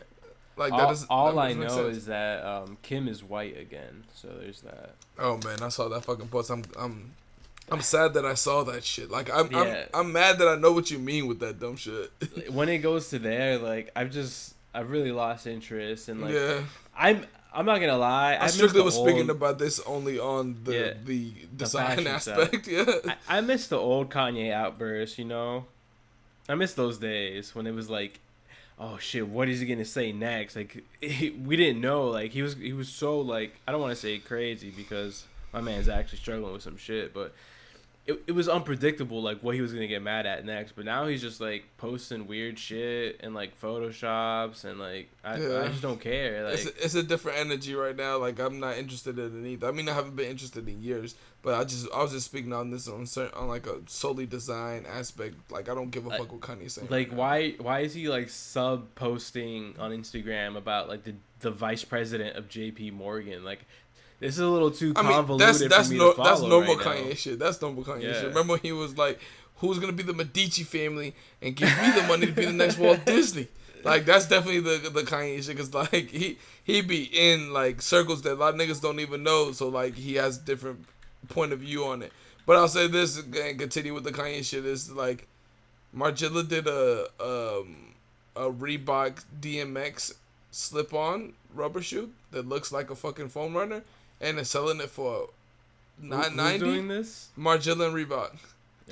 Like 0.60 0.70
that? 0.70 0.80
all 0.80 0.88
Doesn't, 0.88 1.10
all 1.10 1.32
that 1.32 1.40
I 1.40 1.54
doesn't 1.54 1.82
know 1.82 1.88
is 1.88 2.06
that 2.06 2.44
um, 2.44 2.76
Kim 2.82 3.08
is 3.08 3.22
white 3.24 3.58
again, 3.58 4.04
so 4.14 4.28
there's 4.40 4.60
that. 4.60 4.94
Oh 5.18 5.38
man, 5.44 5.62
I 5.62 5.68
saw 5.68 5.88
that 5.88 6.04
fucking 6.04 6.28
post. 6.28 6.50
I'm 6.50 6.62
I'm 6.78 7.12
I'm 7.70 7.80
sad 7.82 8.14
that 8.14 8.24
I 8.24 8.34
saw 8.34 8.62
that 8.64 8.84
shit. 8.84 9.10
Like 9.10 9.28
I'm 9.32 9.50
Yeah. 9.50 9.86
I'm 9.94 10.06
I'm 10.06 10.12
mad 10.12 10.38
that 10.38 10.48
I 10.48 10.56
know 10.56 10.72
what 10.72 10.90
you 10.90 10.98
mean 10.98 11.26
with 11.26 11.40
that 11.40 11.58
dumb 11.60 11.76
shit. 11.76 12.10
when 12.52 12.68
it 12.68 12.78
goes 12.78 13.08
to 13.10 13.18
there, 13.18 13.58
like 13.58 13.90
I've 13.96 14.10
just 14.10 14.54
I've 14.72 14.90
really 14.90 15.12
lost 15.12 15.46
interest 15.46 16.08
and 16.08 16.20
like 16.20 16.34
yeah. 16.34 16.60
I'm 16.96 17.26
I'm 17.52 17.66
not 17.66 17.80
gonna 17.80 17.96
lie. 17.98 18.36
I 18.36 18.44
miss 18.44 18.54
strictly 18.54 18.78
the 18.78 18.84
was 18.84 18.94
speaking 18.94 19.28
about 19.30 19.58
this 19.58 19.80
only 19.80 20.18
on 20.18 20.56
the 20.64 20.72
Yeah, 20.72 20.92
the 21.04 21.32
design 21.56 21.98
side. 21.98 22.06
aspect. 22.06 22.66
Yeah. 22.68 22.84
I, 23.28 23.38
I 23.38 23.40
miss 23.40 23.66
the 23.66 23.76
old 23.78 24.10
Kanye 24.10 24.52
outbursts, 24.52 25.18
you 25.18 25.24
know. 25.24 25.66
I 26.48 26.54
miss 26.54 26.74
those 26.74 26.98
days 26.98 27.54
when 27.54 27.66
it 27.66 27.72
was 27.74 27.88
like, 27.90 28.18
oh 28.80 28.96
shit, 28.98 29.28
what 29.28 29.48
is 29.48 29.60
he 29.60 29.66
gonna 29.66 29.84
say 29.84 30.10
next? 30.10 30.56
Like 30.56 30.82
we 31.02 31.56
didn't 31.56 31.80
know. 31.80 32.08
Like 32.08 32.32
he 32.32 32.42
was 32.42 32.54
he 32.56 32.72
was 32.72 32.88
so 32.88 33.20
like 33.20 33.60
I 33.68 33.72
don't 33.72 33.80
want 33.80 33.92
to 33.92 34.00
say 34.00 34.18
crazy 34.18 34.72
because 34.74 35.26
my 35.52 35.60
man's 35.60 35.88
actually 35.88 36.18
struggling 36.18 36.52
with 36.52 36.62
some 36.62 36.78
shit, 36.78 37.12
but 37.12 37.34
it, 38.06 38.20
it 38.26 38.32
was 38.32 38.48
unpredictable 38.48 39.22
like 39.22 39.40
what 39.42 39.54
he 39.54 39.60
was 39.60 39.72
gonna 39.72 39.86
get 39.86 40.02
mad 40.02 40.26
at 40.26 40.44
next. 40.44 40.72
But 40.72 40.84
now 40.86 41.06
he's 41.06 41.20
just 41.20 41.40
like 41.40 41.64
posting 41.76 42.26
weird 42.26 42.58
shit 42.58 43.20
and 43.20 43.34
like 43.34 43.60
photoshops 43.60 44.64
and 44.64 44.78
like 44.80 45.10
I, 45.24 45.36
Yeah. 45.38 45.62
I 45.62 45.68
just 45.68 45.82
don't 45.82 46.00
care. 46.00 46.44
Like 46.44 46.54
it's, 46.54 46.66
a, 46.66 46.84
it's 46.84 46.94
a 46.94 47.02
different 47.02 47.38
energy 47.38 47.74
right 47.74 47.96
now. 47.96 48.16
Like 48.18 48.38
I'm 48.38 48.58
not 48.60 48.76
interested 48.78 49.18
in 49.18 49.44
it 49.44 49.48
either. 49.48 49.68
I 49.68 49.70
mean, 49.72 49.88
I 49.88 49.92
haven't 49.92 50.16
been 50.16 50.30
interested 50.30 50.66
in 50.68 50.80
years, 50.80 51.14
but 51.42 51.54
I 51.54 51.64
just 51.64 51.88
I 51.94 52.02
was 52.02 52.12
just 52.12 52.26
speaking 52.26 52.52
on 52.52 52.70
this 52.70 52.88
on 52.88 53.06
certain, 53.06 53.34
on 53.38 53.48
like 53.48 53.66
a 53.66 53.76
solely 53.86 54.26
design 54.26 54.86
aspect. 54.88 55.36
Like 55.50 55.68
I 55.68 55.74
don't 55.74 55.90
give 55.90 56.06
a 56.06 56.08
Like- 56.08 56.18
fuck 56.18 56.32
what 56.32 56.40
Kanye's 56.40 56.74
saying. 56.74 56.88
like 56.90 57.10
right 57.10 57.16
why 57.16 57.50
why 57.60 57.80
is 57.80 57.94
he 57.94 58.08
like 58.08 58.28
sub 58.30 58.94
posting 58.94 59.74
on 59.78 59.90
Instagram 59.92 60.56
about 60.56 60.88
like 60.88 61.04
the 61.04 61.14
the 61.40 61.50
vice 61.50 61.84
president 61.84 62.36
of 62.36 62.48
JP 62.48 62.92
Morgan 62.92 63.44
like 63.44 63.60
this 64.20 64.34
is 64.34 64.40
a 64.40 64.48
little 64.48 64.70
too 64.70 64.92
I 64.94 65.02
mean, 65.02 65.12
convoluted 65.12 65.48
that's 65.48 65.68
that's 65.68 65.88
for 65.88 65.92
me 65.94 65.98
no, 65.98 66.10
to 66.10 66.16
follow 66.16 66.28
that's 66.28 66.40
normal 66.42 66.76
right 66.76 66.84
now. 66.86 66.92
Kanye 66.92 67.16
shit. 67.16 67.38
That's 67.38 67.60
normal 67.60 67.82
Kanye 67.84 68.02
Yeah. 68.02 68.12
shit. 68.12 68.28
Remember 68.28 68.52
when 68.52 68.60
he 68.60 68.72
was 68.72 68.96
like, 68.96 69.18
"Who's 69.56 69.78
gonna 69.78 69.92
be 69.92 70.02
the 70.02 70.12
Medici 70.12 70.62
family 70.62 71.14
and 71.42 71.56
give 71.56 71.68
me 71.68 71.90
the 71.90 72.06
money 72.06 72.26
to 72.26 72.32
be 72.32 72.44
the 72.44 72.52
next 72.52 72.78
Walt 72.78 73.04
Disney?" 73.06 73.48
Like 73.82 74.04
that's 74.04 74.26
definitely 74.26 74.60
the 74.60 74.90
the 74.90 75.02
Kanye 75.02 75.42
shit. 75.42 75.56
Cause 75.56 75.72
like 75.74 76.10
he 76.10 76.38
he 76.62 76.82
be 76.82 77.04
in 77.04 77.52
like 77.52 77.80
circles 77.82 78.22
that 78.22 78.34
a 78.34 78.34
lot 78.34 78.54
of 78.54 78.60
niggas 78.60 78.80
don't 78.80 79.00
even 79.00 79.22
know. 79.22 79.52
So 79.52 79.68
like 79.68 79.94
he 79.94 80.14
has 80.16 80.38
different 80.38 80.84
point 81.28 81.52
of 81.52 81.60
view 81.60 81.84
on 81.86 82.02
it. 82.02 82.12
But 82.46 82.56
I'll 82.56 82.68
say 82.68 82.88
this 82.88 83.16
and 83.18 83.58
continue 83.58 83.94
with 83.94 84.04
the 84.04 84.12
Kanye 84.12 84.44
shit 84.44 84.64
is 84.66 84.90
like, 84.90 85.28
Margiela 85.96 86.46
did 86.46 86.66
a 86.66 87.06
um 87.20 87.94
a 88.36 88.50
Reebok 88.50 89.24
DMX 89.40 90.14
slip 90.50 90.92
on 90.94 91.32
rubber 91.54 91.80
shoe 91.82 92.10
that 92.32 92.48
looks 92.48 92.70
like 92.72 92.90
a 92.90 92.94
fucking 92.96 93.28
foam 93.28 93.56
runner 93.56 93.82
and 94.20 94.38
is 94.38 94.50
selling 94.50 94.80
it 94.80 94.90
for 94.90 95.30
Who- 96.00 96.06
nine 96.08 96.60
Who's 96.60 96.60
doing 96.60 96.88
this? 96.88 97.28
Margiela 97.38 97.86
and 97.86 97.94
Reebok, 97.94 98.36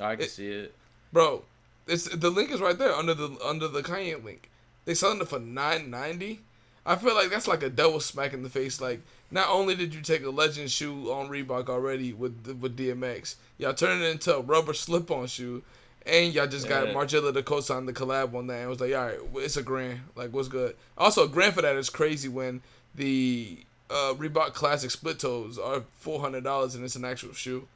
I 0.00 0.16
can 0.16 0.24
It- 0.24 0.30
see 0.30 0.48
it. 0.48 0.74
bro. 1.12 1.44
It's 1.86 2.04
the 2.04 2.30
link 2.30 2.50
is 2.50 2.60
right 2.60 2.76
there 2.78 2.94
under 2.94 3.14
the 3.14 3.36
under 3.42 3.66
the 3.68 3.82
Kanye 3.82 4.22
link. 4.22 4.50
They 4.84 4.94
selling 4.94 5.20
it 5.20 5.28
for 5.28 5.38
nine 5.38 5.90
ninety. 5.90 6.40
I 6.84 6.96
feel 6.96 7.14
like 7.14 7.30
that's 7.30 7.48
like 7.48 7.62
a 7.62 7.68
double 7.70 8.00
smack 8.00 8.32
in 8.32 8.42
the 8.42 8.48
face. 8.50 8.80
Like, 8.80 9.00
not 9.30 9.48
only 9.48 9.74
did 9.74 9.94
you 9.94 10.00
take 10.02 10.22
a 10.24 10.30
legend 10.30 10.70
shoe 10.70 11.10
on 11.12 11.28
Reebok 11.28 11.68
already 11.68 12.12
with 12.12 12.58
with 12.60 12.76
DMX, 12.76 13.36
y'all 13.58 13.74
turning 13.74 14.02
it 14.02 14.10
into 14.10 14.34
a 14.36 14.40
rubber 14.40 14.72
slip 14.74 15.10
on 15.10 15.26
shoe, 15.28 15.62
and 16.06 16.32
y'all 16.34 16.46
just 16.46 16.68
got 16.68 16.88
Yeah. 16.88 16.92
Margiela 16.94 17.32
to 17.34 17.42
co-sign 17.42 17.86
the 17.86 17.92
collab 17.94 18.34
on 18.34 18.46
that. 18.48 18.54
And 18.54 18.64
it 18.64 18.68
was 18.68 18.80
like, 18.80 18.94
all 18.94 19.06
right, 19.06 19.18
it's 19.44 19.56
a 19.56 19.62
grand. 19.62 20.00
Like, 20.14 20.30
what's 20.30 20.48
good? 20.48 20.76
Also, 20.96 21.24
a 21.24 21.28
grand 21.28 21.54
for 21.54 21.62
that 21.62 21.76
is 21.76 21.88
crazy 21.90 22.28
when 22.28 22.62
the 22.94 23.58
uh, 23.90 24.14
Reebok 24.14 24.52
Classic 24.54 24.90
split 24.90 25.18
toes 25.18 25.58
are 25.58 25.82
four 25.96 26.20
hundred 26.20 26.44
dollars 26.44 26.74
and 26.74 26.84
it's 26.84 26.96
an 26.96 27.04
actual 27.04 27.32
shoe. 27.32 27.66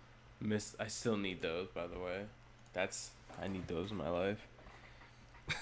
Miss 0.41 0.75
I 0.81 0.87
still 0.89 1.17
need 1.17 1.41
those 1.43 1.69
by 1.75 1.87
the 1.87 1.99
way. 1.99 2.23
That's 2.73 3.11
I 3.43 3.49
need 3.49 3.69
those 3.69 3.91
in 3.91 3.97
my 3.97 4.09
life. 4.09 4.47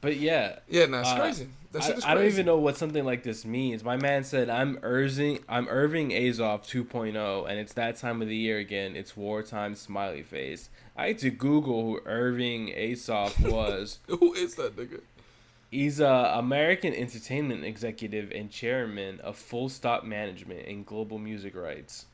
But 0.00 0.18
yeah, 0.18 0.58
Yeah, 0.68 0.84
nah, 0.84 1.00
it's 1.00 1.08
Uh, 1.08 1.18
crazy. 1.20 1.48
That 1.72 1.82
I, 1.82 1.92
is 1.92 2.04
I 2.04 2.14
don't 2.14 2.26
even 2.26 2.44
know 2.44 2.58
what 2.58 2.76
something 2.76 3.04
like 3.06 3.22
this 3.22 3.46
means. 3.46 3.82
My 3.82 3.96
man 3.96 4.22
said, 4.22 4.50
"I'm 4.50 4.78
Irving, 4.82 5.38
I'm 5.48 5.66
Irving 5.68 6.10
Azoff 6.10 6.62
2.0, 6.68 7.48
and 7.48 7.58
it's 7.58 7.72
that 7.72 7.96
time 7.96 8.20
of 8.20 8.28
the 8.28 8.36
year 8.36 8.58
again. 8.58 8.96
It's 8.96 9.16
wartime 9.16 9.74
smiley 9.74 10.22
face." 10.22 10.68
I 10.94 11.06
had 11.08 11.18
to 11.20 11.30
Google 11.30 11.82
who 11.82 12.00
Irving 12.04 12.68
Azoff 12.68 13.40
was. 13.50 13.98
Who 14.06 14.34
is 14.34 14.56
that 14.56 14.76
nigga? 14.76 15.00
He's 15.74 15.98
a 16.00 16.32
American 16.36 16.94
entertainment 16.94 17.64
executive 17.64 18.30
and 18.30 18.50
chairman 18.50 19.18
of 19.20 19.36
Full 19.36 19.68
Stop 19.68 20.04
Management 20.04 20.66
and 20.68 20.86
Global 20.86 21.18
Music 21.18 21.56
Rights. 21.56 22.06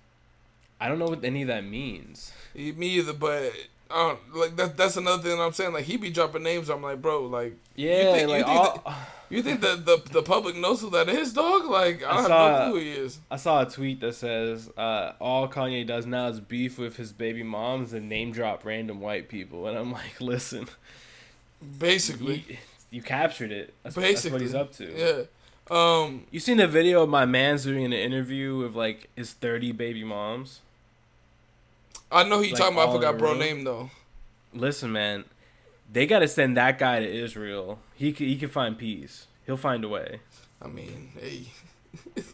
I 0.80 0.88
don't 0.88 0.98
know 0.98 1.06
what 1.08 1.22
any 1.24 1.42
of 1.42 1.48
that 1.48 1.64
means. 1.64 2.32
Me 2.54 2.86
either, 2.98 3.12
but 3.12 3.52
I 3.90 3.96
don't 4.08 4.34
like 4.34 4.56
that. 4.56 4.76
That's 4.78 4.96
another 4.96 5.22
thing 5.22 5.38
I'm 5.38 5.52
saying. 5.52 5.74
Like 5.74 5.84
he 5.84 5.98
be 5.98 6.10
dropping 6.10 6.42
names. 6.42 6.70
I'm 6.70 6.82
like, 6.82 7.02
bro, 7.02 7.26
like 7.26 7.54
Yeah, 7.76 8.12
think- 8.12 8.20
you 8.22 8.26
like 8.28 8.46
think 8.46 8.58
all, 8.86 8.94
you 9.28 9.42
think 9.42 9.60
that 9.60 9.84
the 9.84 10.00
the 10.10 10.22
public 10.22 10.56
knows 10.56 10.80
who 10.80 10.88
that 10.90 11.08
is, 11.10 11.34
dog? 11.34 11.66
Like 11.66 12.02
I 12.02 12.16
I 12.16 12.22
saw- 12.26 12.58
no 12.66 12.72
who 12.72 12.78
he 12.78 12.90
is. 12.92 13.18
I 13.30 13.36
saw 13.36 13.60
a 13.60 13.66
tweet 13.68 14.00
that 14.00 14.14
says 14.14 14.70
uh, 14.78 15.12
all 15.20 15.48
Kanye 15.48 15.86
does 15.86 16.06
now 16.06 16.28
is 16.28 16.40
beef 16.40 16.78
with 16.78 16.96
his 16.96 17.12
baby 17.12 17.42
moms 17.42 17.92
and 17.92 18.08
name 18.08 18.32
drop 18.32 18.64
random 18.64 19.00
white 19.00 19.28
people, 19.28 19.66
and 19.66 19.76
I'm 19.76 19.92
like, 19.92 20.18
listen, 20.20 20.66
Basically, 21.78 22.44
you, 22.48 22.56
you 22.90 23.02
captured 23.02 23.52
it. 23.52 23.74
That's, 23.82 23.94
that's 23.94 24.06
basically, 24.06 24.32
what 24.32 24.40
he's 24.42 24.54
up 24.54 24.72
to. 24.74 24.92
Yeah. 24.96 25.22
Um. 25.70 26.26
You 26.30 26.40
seen 26.40 26.56
the 26.56 26.66
video 26.66 27.02
of 27.04 27.08
my 27.08 27.24
man's 27.24 27.64
doing 27.64 27.84
an 27.84 27.92
interview 27.92 28.56
with 28.58 28.74
like 28.74 29.08
his 29.16 29.32
30 29.32 29.72
baby 29.72 30.02
moms? 30.04 30.60
I 32.10 32.24
know 32.24 32.38
who 32.38 32.44
you 32.44 32.52
Like, 32.52 32.58
talking 32.60 32.74
about. 32.76 32.88
I 32.88 32.92
forgot 32.92 33.18
bro 33.18 33.32
row? 33.32 33.38
name 33.38 33.62
though. 33.64 33.90
Listen, 34.52 34.90
man, 34.90 35.24
they 35.92 36.06
got 36.06 36.18
to 36.20 36.28
send 36.28 36.56
that 36.56 36.76
guy 36.78 36.98
to 36.98 37.06
Israel. 37.08 37.78
He 37.94 38.12
can, 38.12 38.26
he 38.26 38.36
can 38.36 38.48
find 38.48 38.76
peace. 38.76 39.26
He'll 39.46 39.56
find 39.56 39.84
a 39.84 39.88
way. 39.88 40.18
I 40.60 40.66
mean, 40.66 41.12
hey, 41.20 41.46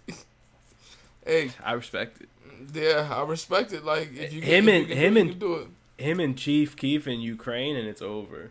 hey, 1.26 1.50
I 1.62 1.72
respect 1.72 2.20
it. 2.22 2.28
yeah, 2.74 3.08
I 3.12 3.22
respect 3.24 3.72
it. 3.72 3.84
Like 3.84 4.16
if 4.16 4.32
you 4.32 4.40
Him 4.40 4.68
and- 4.68 4.88
you 4.88 4.94
can 4.94 4.96
him 4.96 5.16
and- 5.16 5.38
do 5.38 5.54
it. 5.54 5.68
Him 5.98 6.20
and 6.20 6.36
Chief 6.36 6.76
Keef 6.76 7.06
in 7.08 7.20
Ukraine, 7.20 7.74
and 7.74 7.88
it's 7.88 8.02
over. 8.02 8.50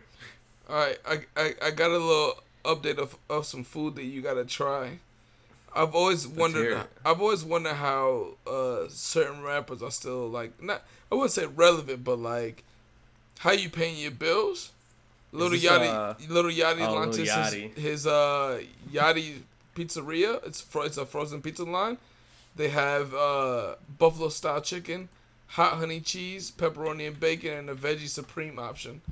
All 0.68 0.76
right, 0.76 0.98
I, 1.06 1.20
I 1.36 1.54
I 1.66 1.70
got 1.70 1.90
a 1.90 1.98
little 1.98 2.42
update 2.64 2.98
of 2.98 3.16
of 3.30 3.46
some 3.46 3.64
food 3.64 3.94
that 3.96 4.04
you 4.04 4.20
gotta 4.20 4.44
try. 4.44 4.98
I've 5.74 5.94
always 5.94 6.26
wondered. 6.26 6.82
I've 7.04 7.20
always 7.20 7.44
wondered 7.44 7.74
how 7.74 8.34
uh 8.46 8.88
certain 8.88 9.42
rappers 9.42 9.82
are 9.82 9.90
still 9.90 10.28
like 10.28 10.60
not. 10.62 10.82
I 11.10 11.14
wouldn't 11.14 11.32
say 11.32 11.46
relevant, 11.46 12.02
but 12.02 12.18
like 12.18 12.64
how 13.38 13.52
you 13.52 13.68
paying 13.68 13.96
your 13.98 14.10
bills. 14.10 14.72
Lil 15.32 15.50
Yachty, 15.50 15.88
uh, 15.88 16.14
Lil 16.28 16.44
Yachty 16.44 16.88
oh, 16.88 16.94
launches 16.94 17.18
his, 17.18 17.28
Yachty. 17.28 17.74
his 17.76 18.06
uh 18.06 18.60
Yachty 18.90 19.42
Pizzeria. 19.74 20.44
It's 20.46 20.60
fro- 20.60 20.82
it's 20.82 20.96
a 20.96 21.06
frozen 21.06 21.42
pizza 21.42 21.64
line. 21.64 21.98
They 22.56 22.70
have 22.70 23.14
uh 23.14 23.74
buffalo 23.98 24.30
style 24.30 24.62
chicken, 24.62 25.10
hot 25.48 25.74
honey 25.74 26.00
cheese, 26.00 26.50
pepperoni 26.50 27.06
and 27.06 27.20
bacon, 27.20 27.52
and 27.52 27.70
a 27.70 27.74
veggie 27.74 28.08
supreme 28.08 28.58
option. 28.58 29.02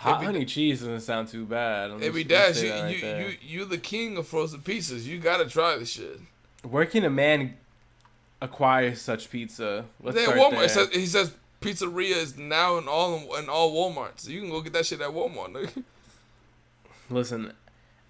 Hot 0.00 0.24
honey 0.24 0.46
cheese 0.46 0.80
doesn't 0.80 1.00
sound 1.00 1.28
too 1.28 1.44
bad. 1.44 1.90
I'm 1.90 2.02
Every 2.02 2.24
dash, 2.24 2.62
you 2.62 2.70
right 2.70 2.94
you, 2.94 3.00
there. 3.02 3.20
you 3.30 3.36
you 3.42 3.64
the 3.66 3.76
king 3.76 4.16
of 4.16 4.26
frozen 4.26 4.60
pizzas. 4.60 5.04
You 5.04 5.18
gotta 5.18 5.46
try 5.48 5.76
this 5.76 5.90
shit. 5.90 6.18
Where 6.62 6.86
can 6.86 7.04
a 7.04 7.10
man 7.10 7.58
acquire 8.40 8.94
such 8.94 9.30
pizza? 9.30 9.84
Let's 10.02 10.16
They 10.16 10.24
start 10.24 10.38
Walmart. 10.38 10.58
there. 10.58 10.68
Says, 10.70 10.88
he 10.94 11.04
says 11.06 11.34
pizzeria 11.60 12.16
is 12.16 12.38
now 12.38 12.78
in 12.78 12.88
all 12.88 13.34
in 13.36 13.50
all 13.50 13.74
Walmarts. 13.74 14.20
So 14.20 14.30
you 14.30 14.40
can 14.40 14.48
go 14.48 14.62
get 14.62 14.72
that 14.72 14.86
shit 14.86 15.02
at 15.02 15.10
Walmart. 15.10 15.52
Nigga. 15.52 15.84
Listen, 17.10 17.52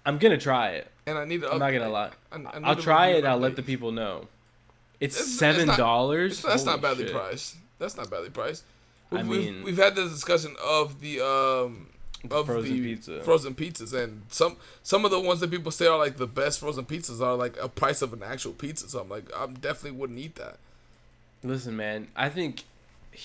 I'm 0.05 0.17
gonna 0.17 0.37
try 0.37 0.69
it. 0.71 0.89
And 1.05 1.17
I 1.17 1.25
need 1.25 1.41
to. 1.41 1.51
I'm 1.51 1.59
not 1.59 1.71
gonna 1.71 1.89
lie. 1.89 2.11
I, 2.31 2.37
I 2.37 2.59
I'll 2.63 2.75
try 2.77 3.07
it. 3.09 3.25
I'll 3.25 3.37
let 3.37 3.55
the 3.57 3.63
people 3.63 3.91
know. 3.91 4.27
It's, 5.01 5.15
It's- 5.17 5.31
seven 5.33 5.67
dollars. 5.67 6.41
That's 6.41 6.63
not 6.63 6.81
badly 6.81 7.11
priced. 7.11 7.57
That's 7.79 7.97
not 7.97 8.09
badly 8.09 8.29
priced. 8.29 8.63
I 9.11 9.15
We've, 9.17 9.25
mean- 9.25 9.55
we've, 9.57 9.63
we've 9.65 9.77
had 9.77 9.95
the 9.95 10.03
discussion 10.07 10.55
of 10.63 10.99
the 11.01 11.19
um 11.21 11.87
The 12.23 12.35
of 12.35 12.45
frozen 12.45 12.73
the 12.73 12.81
pizza. 12.95 13.21
frozen 13.23 13.53
pizzas, 13.55 13.93
and 13.93 14.21
some 14.29 14.57
some 14.83 15.05
of 15.05 15.11
the 15.11 15.19
ones 15.19 15.39
that 15.41 15.51
people 15.51 15.71
say 15.71 15.87
are 15.87 15.97
like 15.97 16.17
the 16.17 16.27
best 16.27 16.59
frozen 16.59 16.85
pizzas 16.85 17.19
are 17.21 17.35
like 17.35 17.55
a 17.61 17.67
price 17.67 18.01
of 18.01 18.13
an 18.13 18.23
actual 18.23 18.53
pizza. 18.53 18.87
So 18.89 18.99
I'm 18.99 19.09
like, 19.09 19.25
I 19.35 19.47
definitely 19.47 19.97
wouldn't 19.99 20.19
eat 20.19 20.35
that. 20.35 20.57
Listen, 21.43 21.75
man. 21.75 22.07
I 22.15 22.29
think 22.29 22.63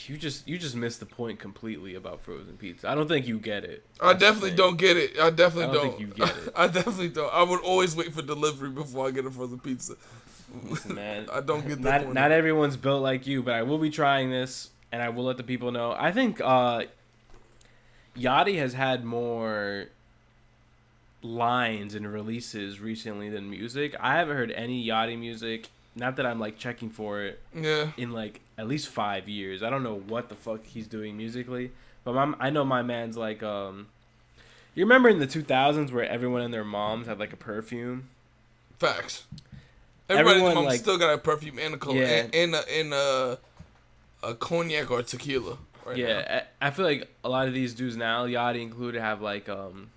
you 0.07 0.17
just 0.17 0.49
you 0.49 0.59
just 0.59 0.75
missed 0.75 0.99
the 0.99 1.07
point 1.07 1.39
completely 1.39 1.95
about 1.95 2.21
frozen 2.23 2.57
pizza. 2.57 2.89
I 2.89 2.95
don't 2.97 3.07
think 3.07 3.27
you 3.29 3.39
get 3.39 3.63
it. 3.65 3.85
I 4.01 4.15
definitely 4.15 4.53
don't 4.57 4.77
get 4.79 4.97
it. 4.97 5.19
I 5.21 5.31
definitely 5.31 5.65
I 5.71 5.75
don't 5.75 5.75
don't. 5.75 5.99
think 5.99 6.01
you 6.01 6.07
get 6.27 6.37
it. 6.37 6.53
I 6.57 6.67
definitely 6.67 7.09
don't. 7.11 7.33
I 7.33 7.43
would 7.43 7.61
always 7.61 7.95
wait 7.95 8.13
for 8.13 8.23
delivery 8.23 8.71
before 8.71 9.07
I 9.07 9.11
get 9.13 9.27
a 9.27 9.31
frozen 9.31 9.61
pizza. 9.61 9.95
Listen, 10.65 10.95
man. 10.95 11.29
I 11.33 11.41
don't 11.41 11.69
get 11.69 11.83
that 11.83 12.07
not 12.07 12.15
not 12.15 12.33
everyone's 12.33 12.77
built 12.77 13.03
like 13.03 13.27
you, 13.27 13.43
but 13.43 13.55
I 13.55 13.63
will 13.63 13.79
be 13.79 13.91
trying 13.91 14.31
this, 14.31 14.71
and 14.97 15.03
I 15.03 15.11
will 15.11 15.25
let 15.25 15.37
the 15.37 15.43
people 15.43 15.73
know. 15.73 15.95
I 15.99 16.11
think 16.11 16.41
uh, 16.43 16.85
Yachty 18.17 18.57
has 18.57 18.73
had 18.73 19.05
more 19.05 19.89
lines 21.21 21.95
and 21.95 22.11
releases 22.11 22.81
recently 22.81 23.29
than 23.29 23.51
music. 23.51 23.95
I 24.01 24.15
haven't 24.17 24.39
heard 24.39 24.51
any 24.53 24.83
Yachty 24.87 25.19
music. 25.19 25.69
Not 25.95 26.17
that 26.17 26.25
I'm 26.25 26.41
like 26.41 26.57
checking 26.57 26.89
for 26.89 27.23
it 27.23 27.43
yeah. 27.55 27.91
in 27.99 28.13
like 28.13 28.41
at 28.57 28.67
least 28.69 28.89
five 28.89 29.29
years. 29.29 29.63
I 29.63 29.69
don't 29.69 29.83
know 29.83 29.99
what 29.99 30.31
the 30.31 30.35
fuck 30.35 30.65
he's 30.65 30.87
doing 30.87 31.15
musically, 31.15 31.73
but 32.03 32.15
my, 32.15 32.35
I 32.41 32.49
know 32.49 32.65
my 32.65 32.81
man's 32.81 33.19
like 33.19 33.43
um 33.43 33.89
You 34.75 34.87
remember 34.87 35.11
in 35.11 35.19
the 35.19 35.27
2000s 35.27 35.93
where 35.93 36.09
everyone 36.09 36.41
and 36.41 36.55
their 36.55 36.65
moms 36.65 37.07
had 37.07 37.19
like 37.19 37.35
a 37.35 37.37
perfume? 37.37 38.09
Facts. 38.79 39.25
Everybody 40.09 40.37
Everyone, 40.37 40.55
mom 40.55 40.65
like- 40.65 40.81
still 40.81 40.97
got 40.97 41.13
a 41.13 41.19
perfume 41.19 41.59
and 41.59 41.75
a 41.75 41.77
col- 41.77 41.97
Yeah. 41.97 42.07
and, 42.07 42.35
and 42.35 42.55
a, 42.55 42.79
and 42.79 42.95
a, 42.95 43.39
a 44.27 44.35
cognac 44.35 44.91
or 44.91 45.03
tequila. 45.03 45.59
Right 45.85 45.97
yeah, 45.97 46.43
I, 46.61 46.67
I 46.67 46.71
feel 46.71 46.85
like 46.85 47.09
a 47.23 47.29
lot 47.29 47.47
of 47.47 47.55
these 47.55 47.73
dudes 47.73 47.97
now, 47.97 48.27
Yachty 48.27 48.61
included, 48.61 49.01
have 49.01 49.23
like 49.23 49.49
um, 49.49 49.91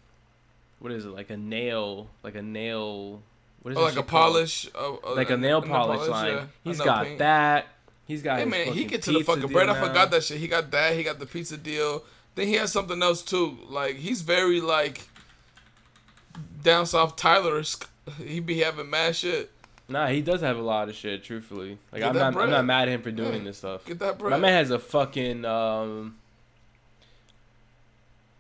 what 0.78 0.92
is 0.92 1.06
it? 1.06 1.10
Like 1.10 1.30
a 1.30 1.38
nail, 1.38 2.10
like 2.24 2.36
a 2.36 2.42
nail. 2.42 3.24
What 3.62 3.72
is 3.72 3.78
that 3.78 3.84
like 3.84 3.96
a 3.98 4.04
polish, 4.04 4.70
uh, 4.76 4.96
uh, 4.96 5.16
like 5.16 5.32
a 5.32 5.38
nail 5.38 5.62
polish 5.62 6.08
line. 6.08 6.34
yeah. 6.34 6.46
He's 6.64 6.80
got 6.80 7.06
paint. 7.06 7.20
that. 7.20 7.68
He's 8.06 8.22
got. 8.22 8.40
Hey 8.40 8.46
man, 8.46 8.74
he 8.74 8.86
get 8.86 9.02
to 9.04 9.12
the 9.12 9.24
fucking 9.24 9.48
bread. 9.48 9.70
I 9.70 9.80
forgot 9.80 10.12
that 10.12 10.24
shit. 10.24 10.38
He 10.38 10.48
got 10.48 10.70
that. 10.72 10.96
He 10.96 11.04
got 11.04 11.20
the 11.20 11.26
pizza 11.26 11.58
deal. 11.58 12.04
Then 12.36 12.48
he 12.48 12.54
has 12.54 12.72
something 12.72 13.02
else 13.02 13.22
too. 13.24 13.58
Like 13.68 13.96
he's 13.96 14.22
very 14.22 14.62
like 14.62 15.10
down 16.64 16.86
south 16.86 17.16
Tyler. 17.16 17.62
He 18.26 18.40
be 18.40 18.62
having 18.62 18.90
mad 18.90 19.16
shit. 19.16 19.52
Nah, 19.90 20.08
he 20.08 20.22
does 20.22 20.42
have 20.42 20.58
a 20.58 20.62
lot 20.62 20.88
of 20.90 20.96
shit. 20.96 21.24
Truthfully, 21.24 21.78
like 21.92 22.02
Get 22.02 22.10
I'm 22.10 22.16
not, 22.16 22.38
I'm 22.44 22.50
not 22.50 22.66
mad 22.66 22.88
at 22.88 22.94
him 22.94 23.02
for 23.02 23.12
doing 23.12 23.40
Yeah. 23.40 23.44
this 23.50 23.58
stuff. 23.60 23.86
Get 23.86 24.00
that 24.00 24.18
bread. 24.20 24.32
My 24.32 24.38
man 24.38 24.54
has 24.54 24.72
a 24.72 24.80
fucking 24.80 25.46
um. 25.46 26.18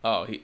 Oh, 0.04 0.24
he, 0.26 0.44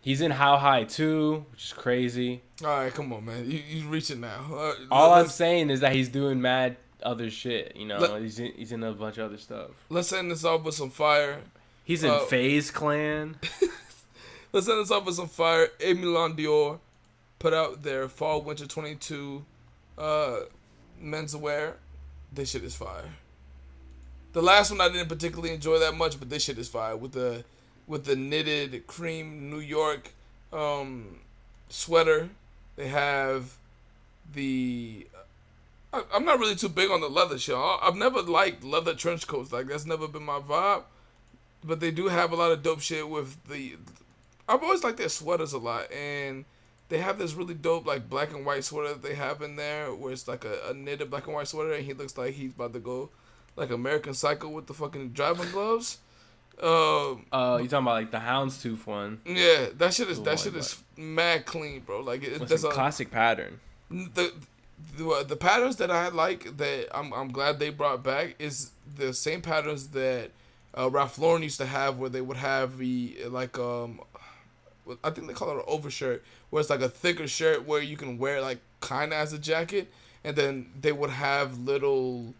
he's 0.00 0.20
in 0.20 0.30
How 0.30 0.56
High 0.58 0.84
too, 0.84 1.44
which 1.52 1.64
is 1.64 1.72
crazy. 1.72 2.42
All 2.62 2.68
right, 2.68 2.92
come 2.94 3.12
on, 3.12 3.24
man. 3.24 3.50
You 3.50 3.58
you 3.66 3.88
reaching 3.88 4.20
now? 4.20 4.44
Uh, 4.52 4.72
All 4.90 5.12
I'm 5.14 5.26
saying 5.28 5.70
is 5.70 5.80
that 5.80 5.92
he's 5.92 6.08
doing 6.08 6.40
mad 6.40 6.76
other 7.02 7.30
shit. 7.30 7.74
You 7.76 7.86
know, 7.86 7.98
Let- 7.98 8.22
he's 8.22 8.38
in, 8.38 8.52
he's 8.56 8.72
in 8.72 8.82
a 8.82 8.92
bunch 8.92 9.18
of 9.18 9.26
other 9.26 9.38
stuff. 9.38 9.70
let's 9.88 10.12
end 10.12 10.30
this 10.30 10.44
off 10.44 10.62
with 10.64 10.74
some 10.74 10.90
fire. 10.90 11.40
He's 11.84 12.02
in 12.04 12.10
Uh, 12.10 12.18
FaZe 12.20 12.70
Clan. 12.70 13.36
Let's 14.52 14.68
end 14.68 14.80
this 14.80 14.90
off 14.90 15.04
with 15.04 15.16
some 15.16 15.28
fire. 15.28 15.68
Aimé 15.80 16.02
Leon 16.02 16.34
Dore 16.34 16.80
put 17.38 17.52
out 17.52 17.82
their 17.82 18.08
fall 18.08 18.40
winter 18.40 18.66
22 18.66 19.44
uh, 19.98 20.40
menswear. 21.02 21.74
This 22.32 22.50
shit 22.50 22.64
is 22.64 22.74
fire. 22.74 23.10
The 24.32 24.42
last 24.42 24.70
one 24.70 24.80
I 24.80 24.88
didn't 24.88 25.08
particularly 25.08 25.54
enjoy 25.54 25.78
that 25.78 25.96
much, 25.96 26.18
but 26.18 26.28
this 26.28 26.44
shit 26.44 26.58
is 26.58 26.68
fire 26.68 26.96
with 26.96 27.12
the 27.12 27.44
with 27.86 28.04
the 28.04 28.16
knitted 28.16 28.86
cream 28.86 29.48
New 29.48 29.60
York 29.60 30.12
um, 30.52 31.20
sweater. 31.68 32.28
They 32.76 32.88
have 32.88 33.56
the. 34.34 35.06
I, 35.92 36.02
I'm 36.12 36.24
not 36.24 36.38
really 36.38 36.56
too 36.56 36.68
big 36.68 36.90
on 36.90 37.00
the 37.00 37.08
leather 37.08 37.38
shit. 37.38 37.54
I've 37.54 37.96
never 37.96 38.20
liked 38.20 38.64
leather 38.64 38.94
trench 38.94 39.26
coats. 39.26 39.52
Like 39.52 39.68
that's 39.68 39.86
never 39.86 40.08
been 40.08 40.24
my 40.24 40.40
vibe. 40.40 40.82
But 41.64 41.80
they 41.80 41.90
do 41.90 42.08
have 42.08 42.32
a 42.32 42.36
lot 42.36 42.52
of 42.52 42.62
dope 42.62 42.80
shit 42.80 43.08
with 43.08 43.36
the. 43.48 43.76
I've 44.48 44.62
always 44.62 44.84
liked 44.84 44.98
their 44.98 45.08
sweaters 45.08 45.52
a 45.52 45.58
lot, 45.58 45.90
and 45.90 46.44
they 46.88 46.98
have 46.98 47.18
this 47.18 47.34
really 47.34 47.54
dope 47.54 47.86
like 47.86 48.08
black 48.08 48.32
and 48.32 48.44
white 48.46 48.64
sweater 48.64 48.90
that 48.90 49.02
they 49.02 49.14
have 49.14 49.42
in 49.42 49.56
there, 49.56 49.94
where 49.94 50.12
it's 50.12 50.28
like 50.28 50.44
a, 50.44 50.70
a 50.70 50.74
knitted 50.74 51.10
black 51.10 51.26
and 51.26 51.34
white 51.34 51.48
sweater, 51.48 51.72
and 51.72 51.84
he 51.84 51.92
looks 51.94 52.16
like 52.16 52.34
he's 52.34 52.52
about 52.52 52.72
to 52.74 52.78
go 52.80 53.10
like 53.56 53.70
American 53.70 54.14
Psycho 54.14 54.48
with 54.48 54.66
the 54.66 54.74
fucking 54.74 55.10
driving 55.10 55.50
gloves. 55.50 55.98
Um, 56.62 57.26
Uh, 57.32 57.58
you 57.60 57.68
talking 57.68 57.84
about 57.84 57.94
like 57.96 58.10
the 58.10 58.18
Houndstooth 58.18 58.86
one? 58.86 59.20
yeah, 59.26 59.66
that 59.76 59.92
shit 59.92 60.08
is 60.08 60.18
The 60.18 60.24
that 60.24 60.38
shit 60.38 60.54
is 60.56 60.82
mad 60.96 61.44
clean, 61.44 61.80
bro. 61.80 62.00
Like 62.00 62.22
it, 62.22 62.38
What's 62.40 62.48
there's 62.48 62.64
a 62.64 62.68
a 62.68 62.72
classic 62.72 63.10
pattern? 63.10 63.60
the, 63.90 64.32
the 64.96 65.24
the 65.28 65.36
patterns 65.36 65.76
that 65.76 65.90
I 65.90 66.08
like 66.08 66.56
that 66.56 66.88
I'm 66.96 67.12
I'm 67.12 67.28
glad 67.28 67.58
they 67.58 67.70
brought 67.70 68.02
back 68.02 68.36
is 68.38 68.70
the 68.96 69.12
same 69.12 69.42
patterns 69.42 69.88
that 69.88 70.30
uh, 70.76 70.88
Ralph 70.90 71.18
Lauren 71.18 71.42
used 71.42 71.58
to 71.58 71.66
have, 71.66 71.98
where 71.98 72.10
they 72.10 72.20
would 72.22 72.36
have 72.38 72.78
the 72.78 73.16
like 73.28 73.58
um, 73.58 74.00
I 75.04 75.10
think 75.10 75.26
they 75.26 75.34
call 75.34 75.50
it 75.50 75.56
an 75.56 75.62
overshirt, 75.66 76.24
where 76.50 76.60
it's 76.60 76.70
like 76.70 76.80
a 76.80 76.88
thicker 76.88 77.26
shirt 77.26 77.66
where 77.66 77.80
you 77.80 77.96
can 77.96 78.18
wear 78.18 78.40
like 78.40 78.58
kind 78.80 79.12
of 79.12 79.18
as 79.18 79.32
a 79.32 79.38
jacket, 79.38 79.92
and 80.24 80.36
then 80.36 80.70
they 80.80 80.92
would 80.92 81.10
have 81.10 81.58
little 81.58 82.34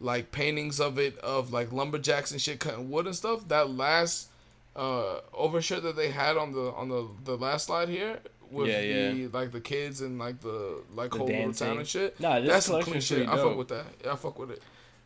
like 0.00 0.32
paintings 0.32 0.80
of 0.80 0.98
it 0.98 1.16
of 1.18 1.52
like 1.52 1.72
lumberjacks 1.72 2.30
and 2.30 2.40
shit 2.40 2.60
cutting 2.60 2.90
wood 2.90 3.06
and 3.06 3.16
stuff. 3.16 3.48
That 3.48 3.70
last 3.70 4.28
uh 4.76 5.20
overshirt 5.32 5.82
that 5.84 5.96
they 5.96 6.10
had 6.10 6.36
on 6.36 6.52
the 6.52 6.72
on 6.72 6.88
the 6.88 7.08
the 7.24 7.36
last 7.36 7.66
slide 7.66 7.88
here 7.88 8.18
with 8.50 8.68
Yeah, 8.68 9.12
the 9.12 9.28
like 9.28 9.52
the 9.52 9.60
kids 9.60 10.00
and 10.00 10.18
like 10.18 10.40
the 10.40 10.82
like 10.94 11.12
The 11.12 11.18
whole 11.18 11.26
little 11.26 11.52
town 11.52 11.78
and 11.78 11.86
shit. 11.86 12.18
Nah, 12.20 12.40
this 12.40 12.48
That's 12.50 12.66
some 12.66 12.82
clean 12.82 13.00
shit. 13.00 13.28
I 13.28 13.36
fuck 13.36 13.56
with 13.56 13.68
that. 13.68 13.86
Yeah, 14.04 14.12
I 14.12 14.16
fuck 14.16 14.38
with 14.38 14.50
it. 14.50 14.62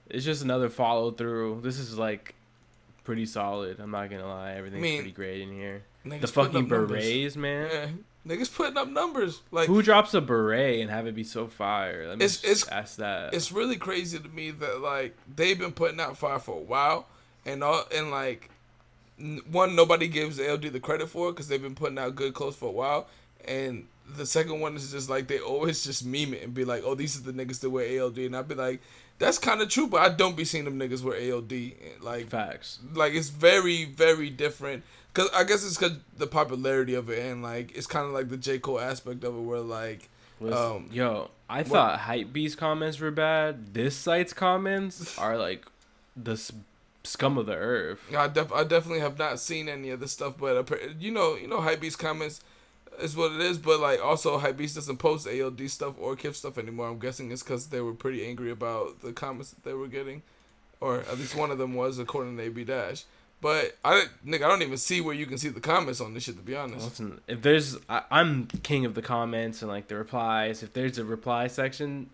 It's 0.08 0.24
just 0.24 0.42
another 0.42 0.70
follow 0.70 1.10
through. 1.10 1.60
This 1.62 1.78
is 1.78 1.98
like 1.98 2.34
pretty 3.04 3.26
solid. 3.26 3.78
I'm 3.80 3.90
not 3.90 4.10
gonna 4.10 4.26
lie. 4.26 4.52
Everything's 4.52 4.82
mean, 4.82 4.98
pretty 4.98 5.12
great 5.12 5.42
in 5.42 5.52
here. 5.52 5.82
The 6.04 6.26
fucking 6.26 6.64
up 6.64 6.68
numbers. 6.68 7.04
berets, 7.04 7.36
man. 7.36 8.04
Niggas 8.28 8.54
putting 8.54 8.76
up 8.76 8.88
numbers. 8.88 9.40
Like 9.50 9.68
Who 9.68 9.80
drops 9.82 10.12
a 10.12 10.20
beret 10.20 10.80
and 10.80 10.90
have 10.90 11.06
it 11.06 11.14
be 11.14 11.24
so 11.24 11.46
fire? 11.48 12.06
Let 12.06 12.18
me 12.18 12.24
It's- 12.26 12.42
just 12.42 12.66
it's- 12.66 12.68
ask 12.70 12.96
that. 12.98 13.32
it's 13.32 13.50
really 13.50 13.76
crazy 13.76 14.18
to 14.18 14.28
me 14.28 14.50
that 14.50 14.80
like 14.82 15.16
they've 15.34 15.58
been 15.58 15.72
putting 15.72 15.98
out 15.98 16.18
fire 16.18 16.38
for 16.38 16.56
a 16.56 16.62
while, 16.62 17.06
and 17.46 17.64
all 17.64 17.84
and 17.94 18.10
like 18.10 18.50
one 19.50 19.74
nobody 19.74 20.06
gives 20.08 20.38
LD 20.38 20.68
the 20.72 20.78
credit 20.80 21.08
for 21.08 21.32
because 21.32 21.48
they've 21.48 21.62
been 21.62 21.74
putting 21.74 21.98
out 21.98 22.14
good 22.14 22.34
clothes 22.34 22.56
for 22.56 22.66
a 22.68 22.72
while, 22.72 23.08
and 23.44 23.86
the 24.16 24.24
second 24.26 24.60
one 24.60 24.76
is 24.76 24.92
just 24.92 25.10
like 25.10 25.26
they 25.26 25.38
always 25.40 25.82
just 25.84 26.04
meme 26.04 26.34
it 26.34 26.42
and 26.42 26.54
be 26.54 26.64
like, 26.64 26.82
oh 26.84 26.94
these 26.94 27.18
are 27.18 27.22
the 27.22 27.32
niggas 27.32 27.60
that 27.60 27.70
wear 27.70 28.00
ALD, 28.02 28.18
and 28.18 28.36
I'd 28.36 28.46
be 28.48 28.54
like, 28.54 28.80
that's 29.18 29.38
kind 29.38 29.60
of 29.60 29.68
true, 29.68 29.86
but 29.88 30.00
I 30.02 30.08
don't 30.10 30.36
be 30.36 30.44
seeing 30.44 30.64
them 30.64 30.78
niggas 30.78 31.02
wear 31.02 31.16
ALD, 31.32 31.72
like 32.00 32.28
Facts. 32.28 32.78
like 32.94 33.14
it's 33.14 33.30
very 33.30 33.84
very 33.86 34.30
different. 34.30 34.84
Cause 35.14 35.28
I 35.34 35.44
guess 35.44 35.66
it's 35.66 35.76
cause 35.76 35.96
the 36.16 36.26
popularity 36.26 36.94
of 36.94 37.10
it 37.10 37.18
and 37.24 37.42
like 37.42 37.76
it's 37.76 37.86
kind 37.86 38.06
of 38.06 38.12
like 38.12 38.28
the 38.28 38.36
J 38.36 38.58
Cole 38.58 38.78
aspect 38.80 39.24
of 39.24 39.34
it 39.36 39.40
where 39.40 39.60
like 39.60 40.08
Listen, 40.40 40.58
Um, 40.58 40.88
yo, 40.92 41.30
I 41.48 41.64
thought 41.64 42.00
Hypebeast 42.00 42.56
comments 42.56 43.00
were 43.00 43.10
bad. 43.10 43.74
This 43.74 43.96
site's 43.96 44.32
comments 44.32 45.18
are 45.18 45.36
like 45.36 45.66
the 46.16 46.40
scum 47.02 47.36
of 47.38 47.46
the 47.46 47.56
earth. 47.56 48.00
I 48.16 48.28
def- 48.28 48.52
I 48.52 48.62
definitely 48.62 49.00
have 49.00 49.18
not 49.18 49.40
seen 49.40 49.68
any 49.68 49.90
of 49.90 49.98
this 49.98 50.12
stuff, 50.12 50.34
but 50.38 50.68
you 51.00 51.10
know, 51.10 51.34
you 51.34 51.48
know, 51.48 51.58
Hypebeast 51.58 51.98
comments 51.98 52.40
is 53.00 53.16
what 53.16 53.32
it 53.32 53.40
is. 53.40 53.58
But 53.58 53.80
like, 53.80 54.04
also, 54.04 54.38
Hypebeast 54.38 54.76
doesn't 54.76 54.98
post 54.98 55.26
ALD 55.26 55.68
stuff 55.68 55.94
or 55.98 56.14
Kith 56.14 56.36
stuff 56.36 56.56
anymore. 56.56 56.88
I'm 56.88 57.00
guessing 57.00 57.32
it's 57.32 57.42
because 57.42 57.68
they 57.68 57.80
were 57.80 57.94
pretty 57.94 58.24
angry 58.24 58.52
about 58.52 59.00
the 59.02 59.12
comments 59.12 59.50
that 59.50 59.64
they 59.64 59.72
were 59.72 59.88
getting, 59.88 60.22
or 60.80 61.00
at 61.00 61.18
least 61.18 61.34
one 61.34 61.50
of 61.50 61.58
them 61.58 61.74
was, 61.74 61.98
according 61.98 62.36
to 62.36 62.42
AB 62.44 62.62
Dash. 62.62 63.04
But 63.40 63.76
I 63.84 64.06
nigga, 64.26 64.42
I 64.44 64.48
don't 64.48 64.62
even 64.62 64.78
see 64.78 65.00
where 65.00 65.14
you 65.14 65.24
can 65.26 65.38
see 65.38 65.48
the 65.48 65.60
comments 65.60 66.00
on 66.00 66.12
this 66.14 66.24
shit. 66.24 66.36
To 66.36 66.42
be 66.42 66.56
honest, 66.56 66.84
Listen, 66.84 67.20
if 67.28 67.40
there's, 67.42 67.76
I, 67.88 68.02
I'm 68.10 68.46
king 68.64 68.84
of 68.84 68.94
the 68.94 69.02
comments 69.02 69.62
and 69.62 69.70
like 69.70 69.86
the 69.86 69.96
replies. 69.96 70.62
If 70.62 70.72
there's 70.72 70.98
a 70.98 71.04
reply 71.04 71.46
section 71.46 72.10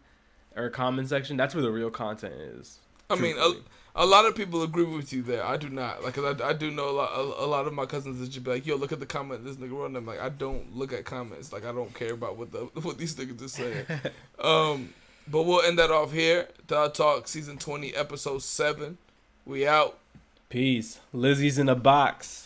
or 0.55 0.67
a 0.67 0.71
comment 0.71 1.09
section, 1.09 1.37
that's 1.39 1.55
where 1.55 1.63
the 1.63 1.71
real 1.71 1.91
content 1.91 2.35
is. 2.35 2.79
I 3.09 3.17
mean, 3.17 3.37
a, 3.39 3.53
a 3.97 4.05
lot 4.05 4.27
of 4.27 4.35
people 4.37 4.63
agree 4.63 4.85
with 4.85 5.13
you 5.15 5.23
there. 5.23 5.45
I 5.45 5.57
do 5.57 5.69
not. 5.71 6.05
Like, 6.05 6.15
'cause 6.15 6.41
I, 6.41 6.49
I 6.51 6.53
do 6.53 6.71
know 6.71 6.91
a 6.91 6.93
lot, 6.93 7.11
a, 7.15 7.21
a 7.45 7.47
lot 7.47 7.67
of 7.67 7.73
my 7.73 7.87
cousins 7.87 8.19
that 8.21 8.27
just 8.29 8.45
be 8.45 8.51
like, 8.51 8.67
"Yo, 8.67 8.77
look 8.77 8.93
at 8.93 9.01
the 9.01 9.07
comment 9.07 9.45
this 9.45 9.57
nigga 9.57 9.73
wrote." 9.73 9.97
I'm 9.97 10.05
like, 10.05 10.21
I 10.21 10.29
don't 10.29 10.77
look 10.77 10.93
at 10.93 11.05
comments. 11.07 11.53
Like, 11.55 11.65
I 11.65 11.73
don't 11.73 11.95
care 11.95 12.13
about 12.13 12.37
what 12.37 12.53
the 12.53 12.59
what 12.83 12.99
these 12.99 13.15
niggas 13.15 13.43
are 13.43 13.49
saying. 13.49 13.87
um, 14.41 14.93
but 15.27 15.45
we'll 15.45 15.63
end 15.63 15.79
that 15.79 15.91
off 15.91 16.13
here. 16.13 16.49
Dog 16.67 16.93
Talk 16.93 17.29
season 17.29 17.57
twenty, 17.57 17.95
episode 17.95 18.43
seven. 18.43 18.99
We 19.47 19.67
out. 19.67 19.99
Peace. 20.55 21.01
Lizzie's 21.13 21.59
in 21.59 21.69
a 21.69 21.75
box. 21.75 22.44